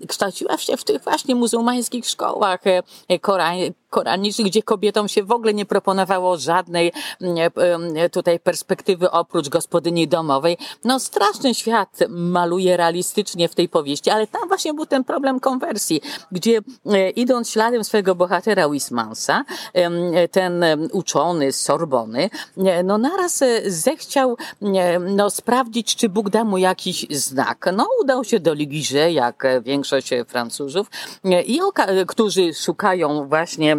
kształciła 0.08 0.58
się 0.58 0.76
w 0.76 0.84
tych 0.84 1.02
właśnie 1.02 1.34
muzułmańskich 1.34 2.06
szkołach 2.06 2.60
e, 2.66 3.18
koranicznych, 3.96 4.46
gdzie 4.46 4.62
kobietom 4.62 5.08
się 5.08 5.22
w 5.22 5.32
ogóle 5.32 5.54
nie 5.54 5.64
proponowało 5.66 6.36
żadnej 6.36 6.92
mm, 7.20 7.50
e, 7.96 8.10
tutaj 8.10 8.40
perspektywy 8.40 9.10
oprócz 9.10 9.48
gospodyni 9.48 10.08
domowej. 10.08 10.58
No 10.84 11.00
straszny 11.00 11.54
świat 11.54 11.98
maluje 12.08 12.76
realistycznie 12.76 13.48
w 13.48 13.54
tej 13.54 13.68
powieści, 13.68 14.10
ale 14.10 14.26
tam 14.26 14.48
właśnie 14.48 14.74
był 14.74 14.86
ten 14.86 15.04
problem 15.04 15.40
konwersji, 15.40 16.00
gdzie 16.32 16.60
idąc 17.16 17.50
śladem 17.50 17.84
swojego 17.84 18.14
bohatera 18.14 18.68
Wismansa, 18.68 19.44
ten 20.30 20.64
uczony 20.92 21.52
z 21.52 21.60
Sorbony, 21.60 22.30
no 22.84 22.98
naraz 22.98 23.44
zechciał 23.66 24.36
no, 25.00 25.30
sprawdzić, 25.30 25.96
czy 25.96 26.08
Bóg 26.08 26.30
da 26.30 26.44
mu 26.44 26.58
jakiś 26.58 27.06
znak. 27.10 27.68
No 27.76 27.86
udał 28.02 28.24
się 28.24 28.40
do 28.40 28.54
Ligiże, 28.54 29.12
jak 29.12 29.46
większość 29.62 30.10
Francuzów, 30.28 30.90
i 31.46 31.60
którzy 32.06 32.54
szukają 32.54 33.28
właśnie 33.28 33.76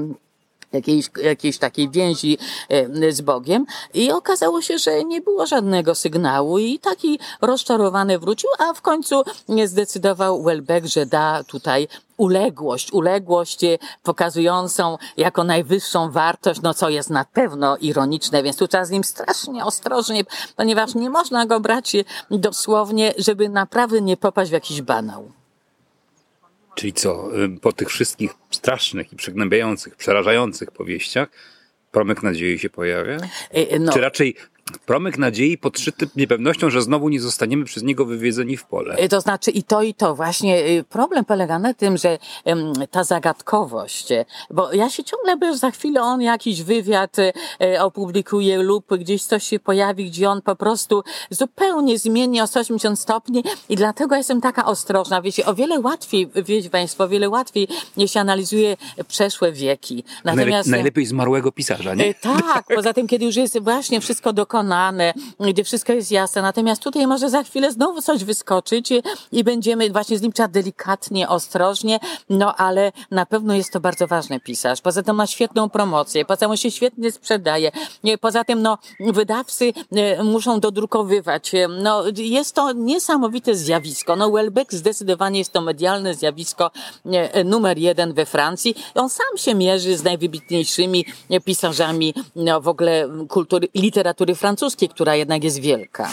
jakiejś, 0.77 1.09
jakiejś 1.23 1.57
takiej 1.57 1.89
więzi 1.89 2.37
e, 2.69 3.11
z 3.11 3.21
Bogiem 3.21 3.65
i 3.93 4.11
okazało 4.11 4.61
się, 4.61 4.77
że 4.77 5.03
nie 5.03 5.21
było 5.21 5.45
żadnego 5.45 5.95
sygnału 5.95 6.59
i 6.59 6.79
taki 6.79 7.19
rozczarowany 7.41 8.19
wrócił, 8.19 8.49
a 8.59 8.73
w 8.73 8.81
końcu 8.81 9.23
zdecydował 9.65 10.43
Welbeck, 10.43 10.87
że 10.87 11.05
da 11.05 11.43
tutaj 11.43 11.87
uległość, 12.17 12.93
uległość 12.93 13.63
e, 13.63 13.77
pokazującą 14.03 14.97
jako 15.17 15.43
najwyższą 15.43 16.11
wartość, 16.11 16.61
no 16.61 16.73
co 16.73 16.89
jest 16.89 17.09
na 17.09 17.25
pewno 17.25 17.77
ironiczne, 17.77 18.43
więc 18.43 18.57
tu 18.57 18.67
trzeba 18.67 18.85
z 18.85 18.89
nim 18.89 19.03
strasznie 19.03 19.65
ostrożnie, 19.65 20.23
ponieważ 20.55 20.95
nie 20.95 21.09
można 21.09 21.45
go 21.45 21.59
brać 21.59 21.95
dosłownie, 22.31 23.13
żeby 23.17 23.49
naprawdę 23.49 24.01
nie 24.01 24.17
popaść 24.17 24.49
w 24.49 24.53
jakiś 24.53 24.81
banał. 24.81 25.31
Czyli 26.77 26.93
co, 26.93 27.43
y, 27.43 27.59
po 27.59 27.73
tych 27.73 27.89
wszystkich 27.89 28.31
strasznych 28.51 29.13
i 29.13 29.15
przygnębiających, 29.15 29.95
przerażających 29.95 30.71
powieściach, 30.71 31.27
promyk 31.91 32.23
nadziei 32.23 32.59
się 32.59 32.69
pojawia? 32.69 33.17
Y, 33.57 33.79
no. 33.79 33.93
Czy 33.93 34.01
raczej 34.01 34.35
promyk 34.85 35.17
nadziei 35.17 35.57
podszyty 35.57 36.09
niepewnością, 36.15 36.69
że 36.69 36.81
znowu 36.81 37.09
nie 37.09 37.19
zostaniemy 37.19 37.65
przez 37.65 37.83
niego 37.83 38.05
wywiedzeni 38.05 38.57
w 38.57 38.65
pole. 38.65 39.03
Y, 39.03 39.09
to 39.09 39.21
znaczy 39.21 39.51
i 39.51 39.63
to, 39.63 39.81
i 39.81 39.93
to. 39.93 40.15
Właśnie 40.15 40.65
y, 40.65 40.83
problem 40.89 41.25
polega 41.25 41.59
na 41.59 41.73
tym, 41.73 41.97
że 41.97 42.17
ta 42.91 43.03
zagadkowość, 43.03 44.11
y, 44.11 44.25
bo 44.51 44.73
ja 44.73 44.89
się 44.89 45.03
ciągle 45.03 45.37
że 45.51 45.57
za 45.57 45.71
chwilę 45.71 46.01
on 46.01 46.21
jakiś 46.21 46.63
wywiad 46.63 47.15
opublikuje 47.79 48.57
lub 48.57 48.97
gdzieś 48.97 49.23
coś 49.23 49.43
się 49.43 49.59
pojawi, 49.59 50.05
gdzie 50.05 50.29
on 50.29 50.41
po 50.41 50.55
prostu 50.55 51.03
zupełnie 51.29 51.99
zmieni 51.99 52.41
o 52.41 52.47
180 52.47 52.99
stopni 52.99 53.43
i 53.69 53.75
dlatego 53.75 54.15
jestem 54.15 54.41
taka 54.41 54.65
ostrożna. 54.65 55.21
Wiecie, 55.21 55.45
o 55.45 55.55
wiele 55.55 55.79
łatwiej, 55.79 56.29
wiecie 56.35 56.69
Państwo, 56.69 57.03
o 57.03 57.07
wiele 57.07 57.29
łatwiej 57.29 57.67
się 58.07 58.19
analizuje 58.19 58.77
przeszłe 59.07 59.51
wieki. 59.51 60.03
Natomiast, 60.23 60.69
najlepiej 60.69 61.05
zmarłego 61.05 61.51
pisarza, 61.51 61.95
nie? 61.95 62.13
Tak, 62.13 62.65
poza 62.75 62.93
tym, 62.93 63.07
kiedy 63.07 63.25
już 63.25 63.35
jest 63.35 63.59
właśnie 63.59 64.01
wszystko 64.01 64.33
dokonane, 64.33 64.56
gdzie 65.39 65.63
wszystko 65.63 65.93
jest 65.93 66.11
jasne. 66.11 66.41
Natomiast 66.41 66.83
tutaj 66.83 67.07
może 67.07 67.29
za 67.29 67.43
chwilę 67.43 67.71
znowu 67.71 68.01
coś 68.01 68.23
wyskoczyć 68.23 68.89
i 69.31 69.43
będziemy 69.43 69.89
właśnie 69.89 70.17
z 70.17 70.21
nim 70.21 70.31
trzeba 70.31 70.47
delikatnie, 70.47 71.29
ostrożnie, 71.29 71.99
no 72.29 72.55
ale 72.55 72.91
na 73.11 73.25
pewno 73.25 73.53
jest 73.53 73.73
to 73.73 73.79
bardzo 73.79 74.07
ważny 74.07 74.39
pisarz. 74.39 74.81
Poza 74.81 75.03
tym 75.03 75.15
ma 75.15 75.27
świetną 75.27 75.69
promocję, 75.69 76.25
poza 76.25 76.37
tym 76.37 76.51
on 76.51 76.57
się 76.57 76.71
świetnie 76.71 77.11
sprzedaje. 77.11 77.71
Poza 78.21 78.43
tym, 78.43 78.61
no, 78.61 78.77
wydawcy 78.99 79.73
e, 79.91 80.23
muszą 80.23 80.59
dodrukowywać. 80.59 81.51
No, 81.83 82.03
jest 82.17 82.55
to 82.55 82.71
niesamowite 82.71 83.55
zjawisko. 83.55 84.15
No, 84.15 84.31
Welbeck 84.31 84.73
zdecydowanie 84.73 85.39
jest 85.39 85.53
to 85.53 85.61
medialne 85.61 86.13
zjawisko 86.13 86.71
e, 87.05 87.43
numer 87.43 87.77
jeden 87.77 88.13
we 88.13 88.25
Francji. 88.25 88.75
On 88.95 89.09
sam 89.09 89.37
się 89.37 89.55
mierzy 89.55 89.97
z 89.97 90.03
najwybitniejszymi 90.03 91.05
pisarzami 91.45 92.13
no, 92.35 92.61
w 92.61 92.67
ogóle 92.67 93.09
kultury, 93.29 93.67
literatury 93.75 94.35
francuskiej, 94.35 94.46
która 94.89 95.15
jednak 95.15 95.43
jest 95.43 95.59
wielka. 95.59 96.09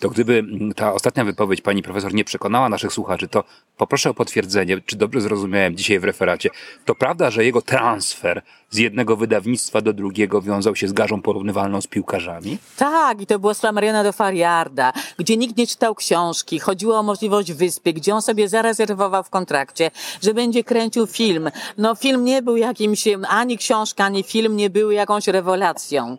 To 0.00 0.10
gdyby 0.10 0.44
ta 0.76 0.92
ostatnia 0.92 1.24
wypowiedź 1.24 1.60
pani 1.60 1.82
profesor 1.82 2.14
nie 2.14 2.24
przekonała 2.24 2.68
naszych 2.68 2.92
słuchaczy, 2.92 3.28
to 3.28 3.44
poproszę 3.76 4.10
o 4.10 4.14
potwierdzenie, 4.14 4.80
czy 4.86 4.96
dobrze 4.96 5.20
zrozumiałem 5.20 5.76
dzisiaj 5.76 5.98
w 5.98 6.04
referacie. 6.04 6.50
To 6.84 6.94
prawda, 6.94 7.30
że 7.30 7.44
jego 7.44 7.62
transfer 7.62 8.42
z 8.70 8.78
jednego 8.78 9.16
wydawnictwa 9.16 9.80
do 9.80 9.92
drugiego 9.92 10.42
wiązał 10.42 10.76
się 10.76 10.88
z 10.88 10.92
garzą 10.92 11.22
porównywalną 11.22 11.80
z 11.80 11.86
piłkarzami? 11.86 12.58
Tak, 12.76 13.20
i 13.20 13.26
to 13.26 13.38
było 13.38 13.54
Flammariona 13.54 14.04
do 14.04 14.12
Fariarda, 14.12 14.92
gdzie 15.18 15.36
nikt 15.36 15.56
nie 15.56 15.66
czytał 15.66 15.94
książki. 15.94 16.58
Chodziło 16.58 16.98
o 16.98 17.02
możliwość 17.02 17.52
wyspy, 17.52 17.92
gdzie 17.92 18.14
on 18.14 18.22
sobie 18.22 18.48
zarezerwował 18.48 19.22
w 19.22 19.30
kontrakcie, 19.30 19.90
że 20.22 20.34
będzie 20.34 20.64
kręcił 20.64 21.06
film. 21.06 21.50
No 21.78 21.94
film 21.94 22.24
nie 22.24 22.42
był 22.42 22.56
jakimś, 22.56 23.04
ani 23.28 23.58
książka, 23.58 24.04
ani 24.04 24.22
film 24.22 24.56
nie 24.56 24.70
były 24.70 24.94
jakąś 24.94 25.26
rewelacją. 25.26 26.18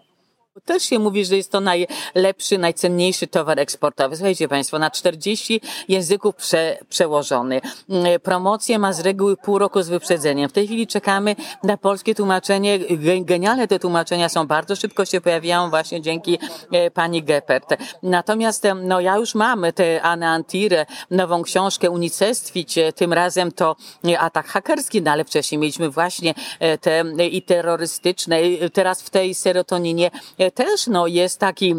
Też 0.65 0.83
się 0.83 0.99
mówi, 0.99 1.25
że 1.25 1.37
jest 1.37 1.51
to 1.51 1.61
najlepszy, 1.61 2.57
najcenniejszy 2.57 3.27
towar 3.27 3.59
eksportowy. 3.59 4.15
Słuchajcie 4.15 4.47
Państwo, 4.47 4.79
na 4.79 4.91
40 4.91 5.61
języków 5.87 6.35
prze, 6.35 6.77
przełożony. 6.89 7.61
Mm, 7.89 8.19
promocję 8.19 8.79
ma 8.79 8.93
z 8.93 8.99
reguły 8.99 9.37
pół 9.37 9.57
roku 9.57 9.81
z 9.81 9.89
wyprzedzeniem. 9.89 10.49
W 10.49 10.53
tej 10.53 10.67
chwili 10.67 10.87
czekamy 10.87 11.35
na 11.63 11.77
polskie 11.77 12.15
tłumaczenie. 12.15 12.79
Genialne 13.21 13.67
te 13.67 13.79
tłumaczenia 13.79 14.29
są, 14.29 14.47
bardzo 14.47 14.75
szybko 14.75 15.05
się 15.05 15.21
pojawiają 15.21 15.69
właśnie 15.69 16.01
dzięki 16.01 16.39
e, 16.71 16.91
pani 16.91 17.23
Geppert. 17.23 17.73
Natomiast 18.03 18.63
no 18.75 18.99
ja 18.99 19.17
już 19.17 19.35
mam 19.35 19.65
tę 19.75 20.01
Anę 20.01 20.29
Antire, 20.29 20.85
nową 21.11 21.43
książkę 21.43 21.89
Unicestwić. 21.89 22.75
Tym 22.95 23.13
razem 23.13 23.51
to 23.51 23.75
atak 24.19 24.47
hakerski, 24.47 25.01
no 25.01 25.11
ale 25.11 25.25
wcześniej 25.25 25.59
mieliśmy 25.59 25.89
właśnie 25.89 26.33
e, 26.59 26.77
te 26.77 27.03
i 27.31 27.41
terrorystyczne. 27.41 28.37
Teraz 28.73 29.01
w 29.01 29.09
tej 29.09 29.33
serotoninie 29.33 30.11
też 30.51 30.87
no, 30.87 31.07
jest 31.07 31.39
taki 31.39 31.75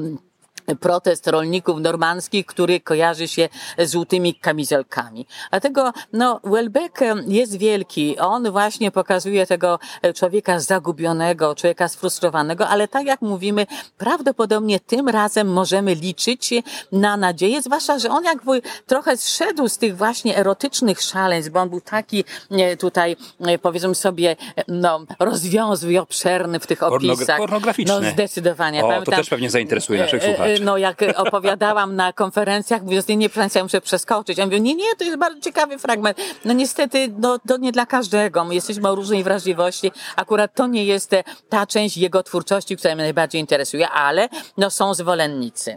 protest 0.80 1.26
rolników 1.26 1.80
normandzkich, 1.80 2.46
który 2.46 2.80
kojarzy 2.80 3.28
się 3.28 3.48
z 3.78 3.92
żółtymi 3.92 4.34
kamizelkami. 4.34 5.26
Dlatego, 5.50 5.92
no, 6.12 6.40
Welbeck 6.44 7.00
jest 7.26 7.58
wielki. 7.58 8.18
On 8.18 8.50
właśnie 8.50 8.90
pokazuje 8.90 9.46
tego 9.46 9.78
człowieka 10.14 10.60
zagubionego, 10.60 11.54
człowieka 11.54 11.88
sfrustrowanego, 11.88 12.68
ale 12.68 12.88
tak 12.88 13.06
jak 13.06 13.22
mówimy, 13.22 13.66
prawdopodobnie 13.98 14.80
tym 14.80 15.08
razem 15.08 15.52
możemy 15.52 15.94
liczyć 15.94 16.54
na 16.92 17.16
nadzieję, 17.16 17.62
zwłaszcza, 17.62 17.98
że 17.98 18.08
on 18.08 18.24
jakby 18.24 18.62
trochę 18.86 19.16
zszedł 19.16 19.68
z 19.68 19.78
tych 19.78 19.96
właśnie 19.96 20.36
erotycznych 20.36 21.02
szaleństw, 21.02 21.52
bo 21.52 21.60
on 21.60 21.68
był 21.68 21.80
taki 21.80 22.24
e, 22.50 22.76
tutaj, 22.76 23.16
e, 23.40 23.58
powiedzmy 23.58 23.94
sobie, 23.94 24.36
no, 24.68 25.00
rozwiązły 25.18 26.00
obszerny 26.00 26.60
w 26.60 26.66
tych 26.66 26.82
opisach. 26.82 27.38
Pornograficzny. 27.38 28.00
No, 28.00 28.10
zdecydowanie. 28.10 28.84
O, 28.84 29.02
to 29.02 29.10
też 29.10 29.28
pewnie 29.28 29.50
zainteresuje 29.50 30.00
naszych 30.00 30.24
e, 30.24 30.26
słuchaczy 30.26 30.57
no 30.60 30.78
jak 30.78 31.04
opowiadałam 31.16 31.96
na 31.96 32.12
konferencjach, 32.12 32.82
mówię, 32.82 33.02
nie, 33.08 33.16
nie, 33.16 33.28
proszę, 33.28 33.62
muszę 33.62 33.80
przeskoczyć. 33.80 34.38
Ja 34.38 34.44
mówię, 34.44 34.60
nie, 34.60 34.74
nie, 34.74 34.96
to 34.98 35.04
jest 35.04 35.16
bardzo 35.16 35.40
ciekawy 35.40 35.78
fragment. 35.78 36.18
No 36.44 36.52
niestety, 36.52 37.12
no, 37.18 37.38
to 37.38 37.56
nie 37.56 37.72
dla 37.72 37.86
każdego. 37.86 38.44
My 38.44 38.54
jesteśmy 38.54 38.88
o 38.88 38.94
różnej 38.94 39.24
wrażliwości. 39.24 39.90
Akurat 40.16 40.54
to 40.54 40.66
nie 40.66 40.84
jest 40.84 41.10
ta 41.48 41.66
część 41.66 41.96
jego 41.96 42.22
twórczości, 42.22 42.76
która 42.76 42.94
mnie 42.94 43.04
najbardziej 43.04 43.40
interesuje, 43.40 43.88
ale 43.88 44.28
no 44.56 44.70
są 44.70 44.94
zwolennicy. 44.94 45.76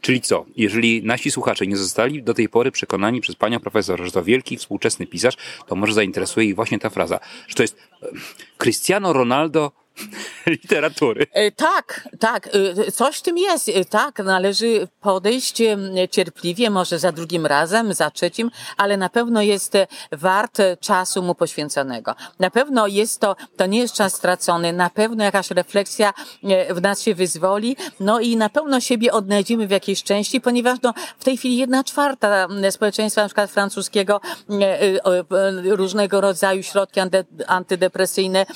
Czyli 0.00 0.20
co? 0.20 0.46
Jeżeli 0.56 1.02
nasi 1.04 1.30
słuchacze 1.30 1.66
nie 1.66 1.76
zostali 1.76 2.22
do 2.22 2.34
tej 2.34 2.48
pory 2.48 2.70
przekonani 2.70 3.20
przez 3.20 3.36
panią 3.36 3.60
profesor, 3.60 4.04
że 4.04 4.10
to 4.10 4.22
wielki 4.22 4.56
współczesny 4.56 5.06
pisarz, 5.06 5.36
to 5.66 5.76
może 5.76 5.92
zainteresuje 5.92 6.46
ich 6.46 6.54
właśnie 6.54 6.78
ta 6.78 6.90
fraza, 6.90 7.20
że 7.48 7.54
to 7.54 7.62
jest 7.62 7.76
e, 8.02 8.06
Cristiano 8.58 9.12
Ronaldo 9.12 9.72
literatury. 10.46 11.26
E, 11.32 11.50
tak, 11.50 12.08
tak, 12.20 12.48
e, 12.86 12.92
coś 12.92 13.18
w 13.18 13.22
tym 13.22 13.38
jest. 13.38 13.68
E, 13.68 13.84
tak, 13.84 14.18
należy 14.18 14.88
podejść 15.00 15.62
cierpliwie, 16.10 16.70
może 16.70 16.98
za 16.98 17.12
drugim 17.12 17.46
razem, 17.46 17.94
za 17.94 18.10
trzecim, 18.10 18.50
ale 18.76 18.96
na 18.96 19.08
pewno 19.08 19.42
jest 19.42 19.72
wart 20.12 20.58
czasu 20.80 21.22
mu 21.22 21.34
poświęconego. 21.34 22.14
Na 22.38 22.50
pewno 22.50 22.86
jest 22.86 23.20
to, 23.20 23.36
to 23.56 23.66
nie 23.66 23.78
jest 23.78 23.94
czas 23.94 24.14
stracony, 24.14 24.72
na 24.72 24.90
pewno 24.90 25.24
jakaś 25.24 25.50
refleksja 25.50 26.12
w 26.70 26.82
nas 26.82 27.02
się 27.02 27.14
wyzwoli, 27.14 27.76
no 28.00 28.20
i 28.20 28.36
na 28.36 28.48
pewno 28.48 28.80
siebie 28.80 29.12
odnajdziemy 29.12 29.66
w 29.66 29.70
jakiejś 29.70 30.02
części, 30.02 30.40
ponieważ 30.40 30.78
no, 30.82 30.94
w 31.18 31.24
tej 31.24 31.36
chwili 31.36 31.56
jedna 31.56 31.84
czwarta 31.84 32.48
społeczeństwa, 32.70 33.22
na 33.22 33.28
przykład 33.28 33.50
francuskiego, 33.50 34.20
różnego 35.64 36.20
rodzaju 36.20 36.62
środki 36.62 37.00
antydepresyjne 37.46 38.46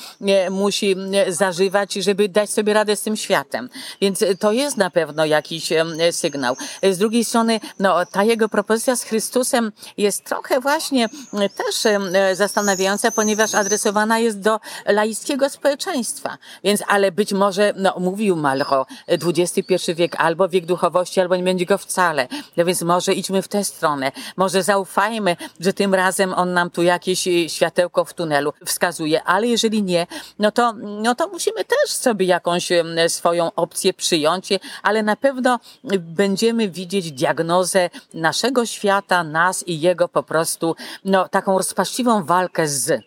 musi 0.51 0.97
zażywać, 1.33 1.95
żeby 1.95 2.29
dać 2.29 2.51
sobie 2.51 2.75
radę 2.75 2.97
z 2.97 3.03
tym 3.03 3.17
światem. 3.17 3.69
Więc 4.01 4.25
to 4.39 4.53
jest 4.53 4.77
na 4.77 4.91
pewno 4.91 5.25
jakiś 5.25 5.73
sygnał. 6.11 6.57
Z 6.83 6.99
drugiej 6.99 7.25
strony, 7.25 7.61
no, 7.79 8.07
ta 8.07 8.25
jego 8.25 8.49
propozycja 8.49 8.97
z 8.97 9.03
Chrystusem 9.03 9.73
jest 9.97 10.25
trochę 10.25 10.61
właśnie 10.61 11.09
też 11.33 11.93
zastanawiająca, 12.33 13.11
ponieważ 13.11 13.55
adresowana 13.55 14.19
jest 14.19 14.41
do 14.41 14.61
laickiego 14.87 15.51
społeczeństwa. 15.51 16.39
Więc, 16.65 16.83
ale 16.87 17.13
być 17.13 17.33
może, 17.33 17.73
no, 17.77 17.95
mówił 18.01 18.37
Malro, 18.37 18.87
XXI 19.09 19.75
wiek 19.95 20.17
albo 20.21 20.49
wiek 20.49 20.67
duchowości, 20.67 21.21
albo 21.21 21.37
nie 21.37 21.43
będzie 21.43 21.67
go 21.67 21.79
wcale. 21.79 22.29
No 22.57 22.65
więc 22.65 22.83
może 22.83 23.15
idźmy 23.15 23.43
w 23.43 23.49
tę 23.49 23.65
stronę. 23.65 24.13
Może 24.37 24.63
zaufajmy, 24.63 25.37
że 25.61 25.73
tym 25.73 25.95
razem 25.95 26.35
on 26.35 26.53
nam 26.53 26.71
tu 26.71 26.83
jakieś 26.83 27.29
światełko 27.49 28.05
w 28.05 28.15
tunelu 28.15 28.53
wskazuje, 28.67 29.25
ale 29.25 29.47
jeżeli 29.47 29.83
nie, 29.83 30.07
no 30.39 30.53
to, 30.53 30.73
no 30.73 31.15
to 31.15 31.20
musimy 31.27 31.65
też 31.65 31.91
sobie 31.91 32.27
jakąś 32.27 32.69
swoją 33.09 33.53
opcję 33.55 33.95
przyjąć, 33.95 34.49
ale 34.83 35.03
na 35.03 35.17
pewno 35.17 35.61
będziemy 35.99 36.69
widzieć 36.69 37.13
diagnozę 37.13 37.91
naszego 38.15 38.67
świata, 38.67 39.25
nas 39.25 39.69
i 39.69 39.81
jego 39.81 40.09
po 40.09 40.23
prostu, 40.23 40.77
no, 41.05 41.29
taką 41.29 41.59
rozpaczliwą 41.59 42.25
walkę 42.25 42.69
z. 42.69 43.03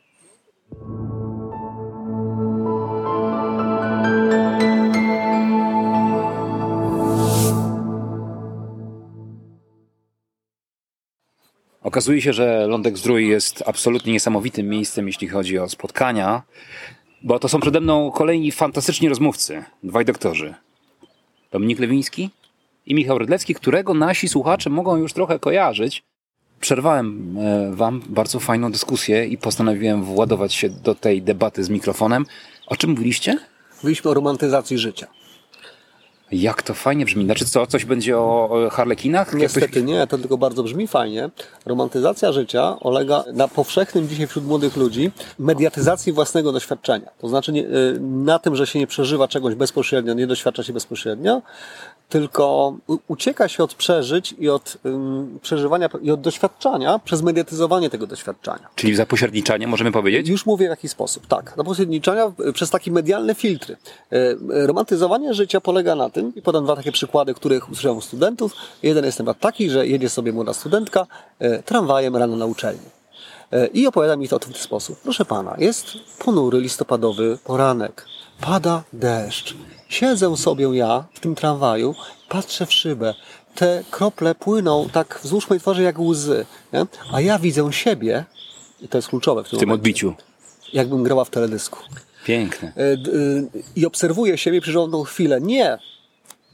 Okazuje 11.84 12.22
się, 12.22 12.34
że 12.34 12.68
Lądek 12.68 12.98
Zdrój 12.98 13.28
jest 13.28 13.64
absolutnie 13.66 14.14
niesamowitym 14.14 14.70
miejscem, 14.70 15.08
jeśli 15.08 15.28
chodzi 15.28 15.60
o 15.60 15.70
spotkania. 15.70 16.44
Bo 17.24 17.40
to 17.40 17.50
są 17.50 17.60
przede 17.60 17.82
mną 17.82 18.12
kolejni 18.12 18.52
fantastyczni 18.52 19.10
rozmówcy, 19.10 19.64
dwaj 19.84 20.06
doktorzy. 20.06 20.54
Dominik 21.52 21.80
Lewiński 21.80 22.30
i 22.86 22.96
Michał 22.96 23.18
Rydlecki, 23.18 23.56
którego 23.56 23.94
nasi 23.94 24.28
słuchacze 24.28 24.70
mogą 24.70 24.96
już 24.96 25.14
trochę 25.14 25.40
kojarzyć. 25.40 26.04
Przerwałem 26.60 27.38
e, 27.38 27.72
wam 27.76 28.02
bardzo 28.10 28.40
fajną 28.40 28.72
dyskusję 28.72 29.26
i 29.26 29.38
postanowiłem 29.38 30.04
władować 30.04 30.54
się 30.54 30.70
do 30.70 30.96
tej 30.96 31.22
debaty 31.22 31.64
z 31.64 31.70
mikrofonem. 31.70 32.26
O 32.68 32.76
czym 32.76 32.90
mówiliście? 32.90 33.40
Mówiliśmy 33.84 34.12
o 34.12 34.14
romantyzacji 34.14 34.78
życia. 34.78 35.08
Jak 36.34 36.62
to 36.62 36.74
fajnie 36.74 37.06
brzmi. 37.06 37.26
Znaczy 37.26 37.46
co, 37.46 37.68
coś 37.68 37.86
będzie 37.86 38.18
o 38.18 38.50
harlekinach? 38.72 39.34
Niestety 39.34 39.84
nie, 39.84 40.08
to 40.08 40.18
tylko 40.18 40.38
bardzo 40.38 40.64
brzmi 40.64 40.88
fajnie. 40.88 41.30
Romantyzacja 41.66 42.32
życia 42.32 42.78
ulega 42.82 43.24
na 43.34 43.48
powszechnym 43.48 44.08
dzisiaj 44.08 44.28
wśród 44.28 44.46
młodych 44.46 44.78
ludzi 44.78 45.12
mediatyzacji 45.40 46.14
własnego 46.14 46.52
doświadczenia. 46.52 47.10
To 47.20 47.28
znaczy 47.28 47.52
y, 47.52 48.00
na 48.02 48.40
tym, 48.40 48.56
że 48.56 48.68
się 48.68 48.80
nie 48.80 48.88
przeżywa 48.88 49.28
czegoś 49.28 49.56
bezpośrednio, 49.56 50.14
nie 50.14 50.28
doświadcza 50.28 50.64
się 50.64 50.74
bezpośrednio, 50.74 51.42
tylko 52.10 52.76
ucieka 53.08 53.48
się 53.48 53.64
od 53.64 53.74
przeżyć 53.74 54.36
i 54.40 54.50
od 54.50 54.78
przeżywania 55.42 55.90
i 56.02 56.12
od 56.12 56.22
doświadczania 56.22 57.00
przez 57.00 57.22
mediatyzowanie 57.22 57.90
tego 57.90 58.08
doświadczenia. 58.08 58.70
Czyli 58.76 58.96
zapośredniczanie, 58.96 59.68
możemy 59.68 59.92
powiedzieć? 59.92 60.28
Już 60.28 60.46
mówię 60.46 60.68
w 60.68 60.70
jaki 60.70 60.90
sposób. 60.90 61.28
Tak, 61.28 61.54
zapośredniczania 61.58 62.32
przez 62.54 62.70
takie 62.70 62.92
medialne 62.92 63.36
filtry. 63.36 63.78
E, 64.12 64.18
romantyzowanie 64.68 65.34
życia 65.34 65.62
polega 65.62 65.96
na 65.96 66.10
tym, 66.10 66.36
i 66.36 66.42
podam 66.42 66.64
dwa 66.64 66.76
takie 66.76 66.92
przykłady, 66.92 67.34
których 67.34 67.70
usłyszałem 67.70 68.02
studentów. 68.02 68.54
Jeden 68.84 69.06
jest 69.06 69.18
temat 69.18 69.40
taki, 69.40 69.70
że 69.70 69.88
jedzie 69.88 70.10
sobie 70.10 70.34
młoda 70.34 70.54
studentka 70.54 71.08
e, 71.40 71.64
tramwajem 71.64 72.16
rano 72.16 72.36
na 72.36 72.46
uczelni. 72.46 73.03
E, 73.52 73.68
I 73.68 73.88
opowiada 73.88 74.16
mi 74.16 74.28
to 74.28 74.40
w 74.40 74.46
ten 74.46 74.54
sposób. 74.54 75.00
Proszę 75.00 75.26
pana, 75.26 75.56
jest 75.58 75.86
ponury 76.20 76.60
listopadowy 76.60 77.38
poranek. 77.44 78.06
Pada 78.42 78.84
deszcz. 78.94 79.56
Siedzę 79.90 80.38
sobie 80.38 80.78
ja 80.78 81.06
w 81.14 81.20
tym 81.20 81.36
tramwaju, 81.36 81.96
patrzę 82.30 82.66
w 82.66 82.74
szybę. 82.74 83.14
Te 83.56 83.84
krople 83.92 84.36
płyną 84.36 84.90
tak 84.94 85.20
wzdłuż 85.24 85.50
mojej 85.50 85.62
twarzy 85.62 85.84
jak 85.84 86.00
łzy. 86.00 86.46
Nie? 86.74 86.86
A 87.12 87.22
ja 87.22 87.40
widzę 87.40 87.74
siebie, 87.74 88.26
i 88.82 88.88
to 88.88 88.98
jest 88.98 89.08
kluczowe 89.08 89.44
w 89.44 89.50
tym, 89.50 89.58
w 89.58 89.60
tym 89.60 89.72
odbiciu. 89.72 90.14
Jakbym 90.74 91.04
grała 91.04 91.26
w 91.26 91.30
teledysku. 91.30 91.80
Piękne. 92.26 92.68
E, 92.78 92.98
I 93.76 93.86
obserwuję 93.86 94.38
siebie 94.38 94.62
przez 94.62 94.76
tą 94.76 95.04
chwilę. 95.04 95.42
Nie 95.42 95.78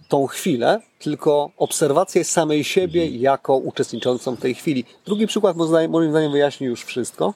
tą 0.10 0.28
chwilę, 0.28 0.82
tylko 1.00 1.52
obserwację 1.58 2.24
samej 2.24 2.63
siebie 2.63 3.06
jako 3.08 3.56
uczestniczącą 3.56 4.36
w 4.36 4.39
tej 4.39 4.56
chwili. 4.56 4.86
Drugi 5.06 5.28
przykład 5.28 5.58
moim 5.89 6.10
zdaniem 6.10 6.32
wyjaśni 6.32 6.67
już 6.67 6.84
wszystko. 6.84 7.34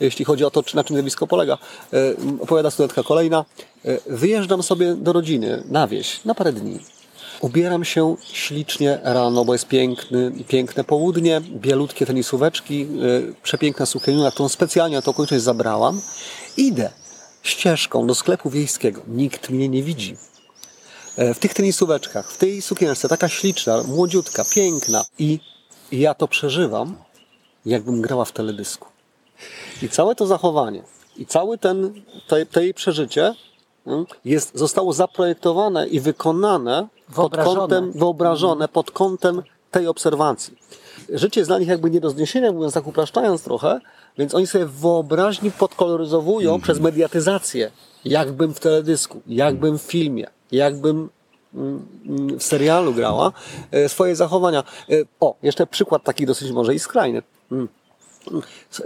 Jeśli 0.00 0.24
chodzi 0.24 0.44
o 0.44 0.50
to, 0.50 0.62
na 0.74 0.84
czym 0.84 0.96
zjawisko 0.96 1.26
polega. 1.26 1.58
E, 1.92 1.96
opowiada 2.40 2.70
studentka 2.70 3.02
kolejna. 3.02 3.44
E, 3.84 3.98
wyjeżdżam 4.06 4.62
sobie 4.62 4.94
do 4.94 5.12
rodziny 5.12 5.62
na 5.70 5.88
wieś 5.88 6.24
na 6.24 6.34
parę 6.34 6.52
dni. 6.52 6.78
Ubieram 7.40 7.84
się 7.84 8.16
ślicznie 8.32 8.98
rano, 9.02 9.44
bo 9.44 9.52
jest 9.52 9.68
piękny, 9.68 10.32
piękne 10.48 10.84
południe, 10.84 11.40
bielutkie 11.40 12.06
tenisóweczki, 12.06 12.86
przepiękna 13.42 13.86
sukienina, 13.86 14.30
którą 14.30 14.48
specjalnie 14.48 14.96
na 14.96 15.02
to 15.02 15.10
okoliczność 15.10 15.44
zabrałam. 15.44 16.00
Idę 16.56 16.90
ścieżką 17.42 18.06
do 18.06 18.14
sklepu 18.14 18.50
wiejskiego. 18.50 19.00
Nikt 19.08 19.50
mnie 19.50 19.68
nie 19.68 19.82
widzi. 19.82 20.16
E, 21.18 21.34
w 21.34 21.38
tych 21.38 21.54
tenisóweczkach, 21.54 22.30
w 22.30 22.36
tej 22.36 22.62
sukience, 22.62 23.08
taka 23.08 23.28
śliczna, 23.28 23.82
młodziutka, 23.82 24.44
piękna 24.54 25.04
i 25.18 25.40
ja 25.92 26.14
to 26.14 26.28
przeżywam, 26.28 26.96
jakbym 27.66 28.02
grała 28.02 28.24
w 28.24 28.32
teledysku. 28.32 28.88
I 29.82 29.88
całe 29.88 30.14
to 30.14 30.26
zachowanie, 30.26 30.82
i 31.16 31.26
całe 31.26 31.58
ten, 31.58 32.02
te, 32.28 32.46
te 32.46 32.62
jej 32.62 32.74
przeżycie 32.74 33.34
mm, 33.86 34.06
jest, 34.24 34.58
zostało 34.58 34.92
zaprojektowane 34.92 35.88
i 35.88 36.00
wykonane 36.00 36.88
pod 37.14 37.36
kątem, 37.36 37.92
wyobrażone 37.92 38.68
pod 38.68 38.90
kątem 38.90 39.42
tej 39.70 39.86
obserwacji. 39.86 40.58
Życie 41.08 41.40
jest 41.40 41.50
dla 41.50 41.58
nich 41.58 41.68
jakby 41.68 41.90
nie 41.90 42.00
do 42.00 42.10
zniesienia, 42.10 42.52
mówiąc 42.52 42.74
tak 42.74 42.86
upraszczając 42.86 43.42
trochę, 43.42 43.80
więc 44.18 44.34
oni 44.34 44.46
sobie 44.46 44.66
wyobraźni 44.66 45.50
podkoloryzowują 45.50 46.50
mm 46.50 46.60
-hmm. 46.60 46.64
przez 46.64 46.80
mediatyzację, 46.80 47.70
jakbym 48.04 48.54
w 48.54 48.60
teledysku, 48.60 49.20
jakbym 49.26 49.78
w 49.78 49.82
filmie, 49.82 50.26
jakbym 50.52 51.08
mm, 51.54 51.86
w 52.38 52.42
serialu 52.42 52.94
grała, 52.94 53.32
e, 53.70 53.88
swoje 53.88 54.16
zachowania. 54.16 54.64
E, 54.90 54.94
o, 55.20 55.34
jeszcze 55.42 55.66
przykład 55.66 56.04
taki 56.04 56.26
dosyć 56.26 56.52
może 56.52 56.74
i 56.74 56.78
skrajny. 56.78 57.22
Mm. 57.52 57.68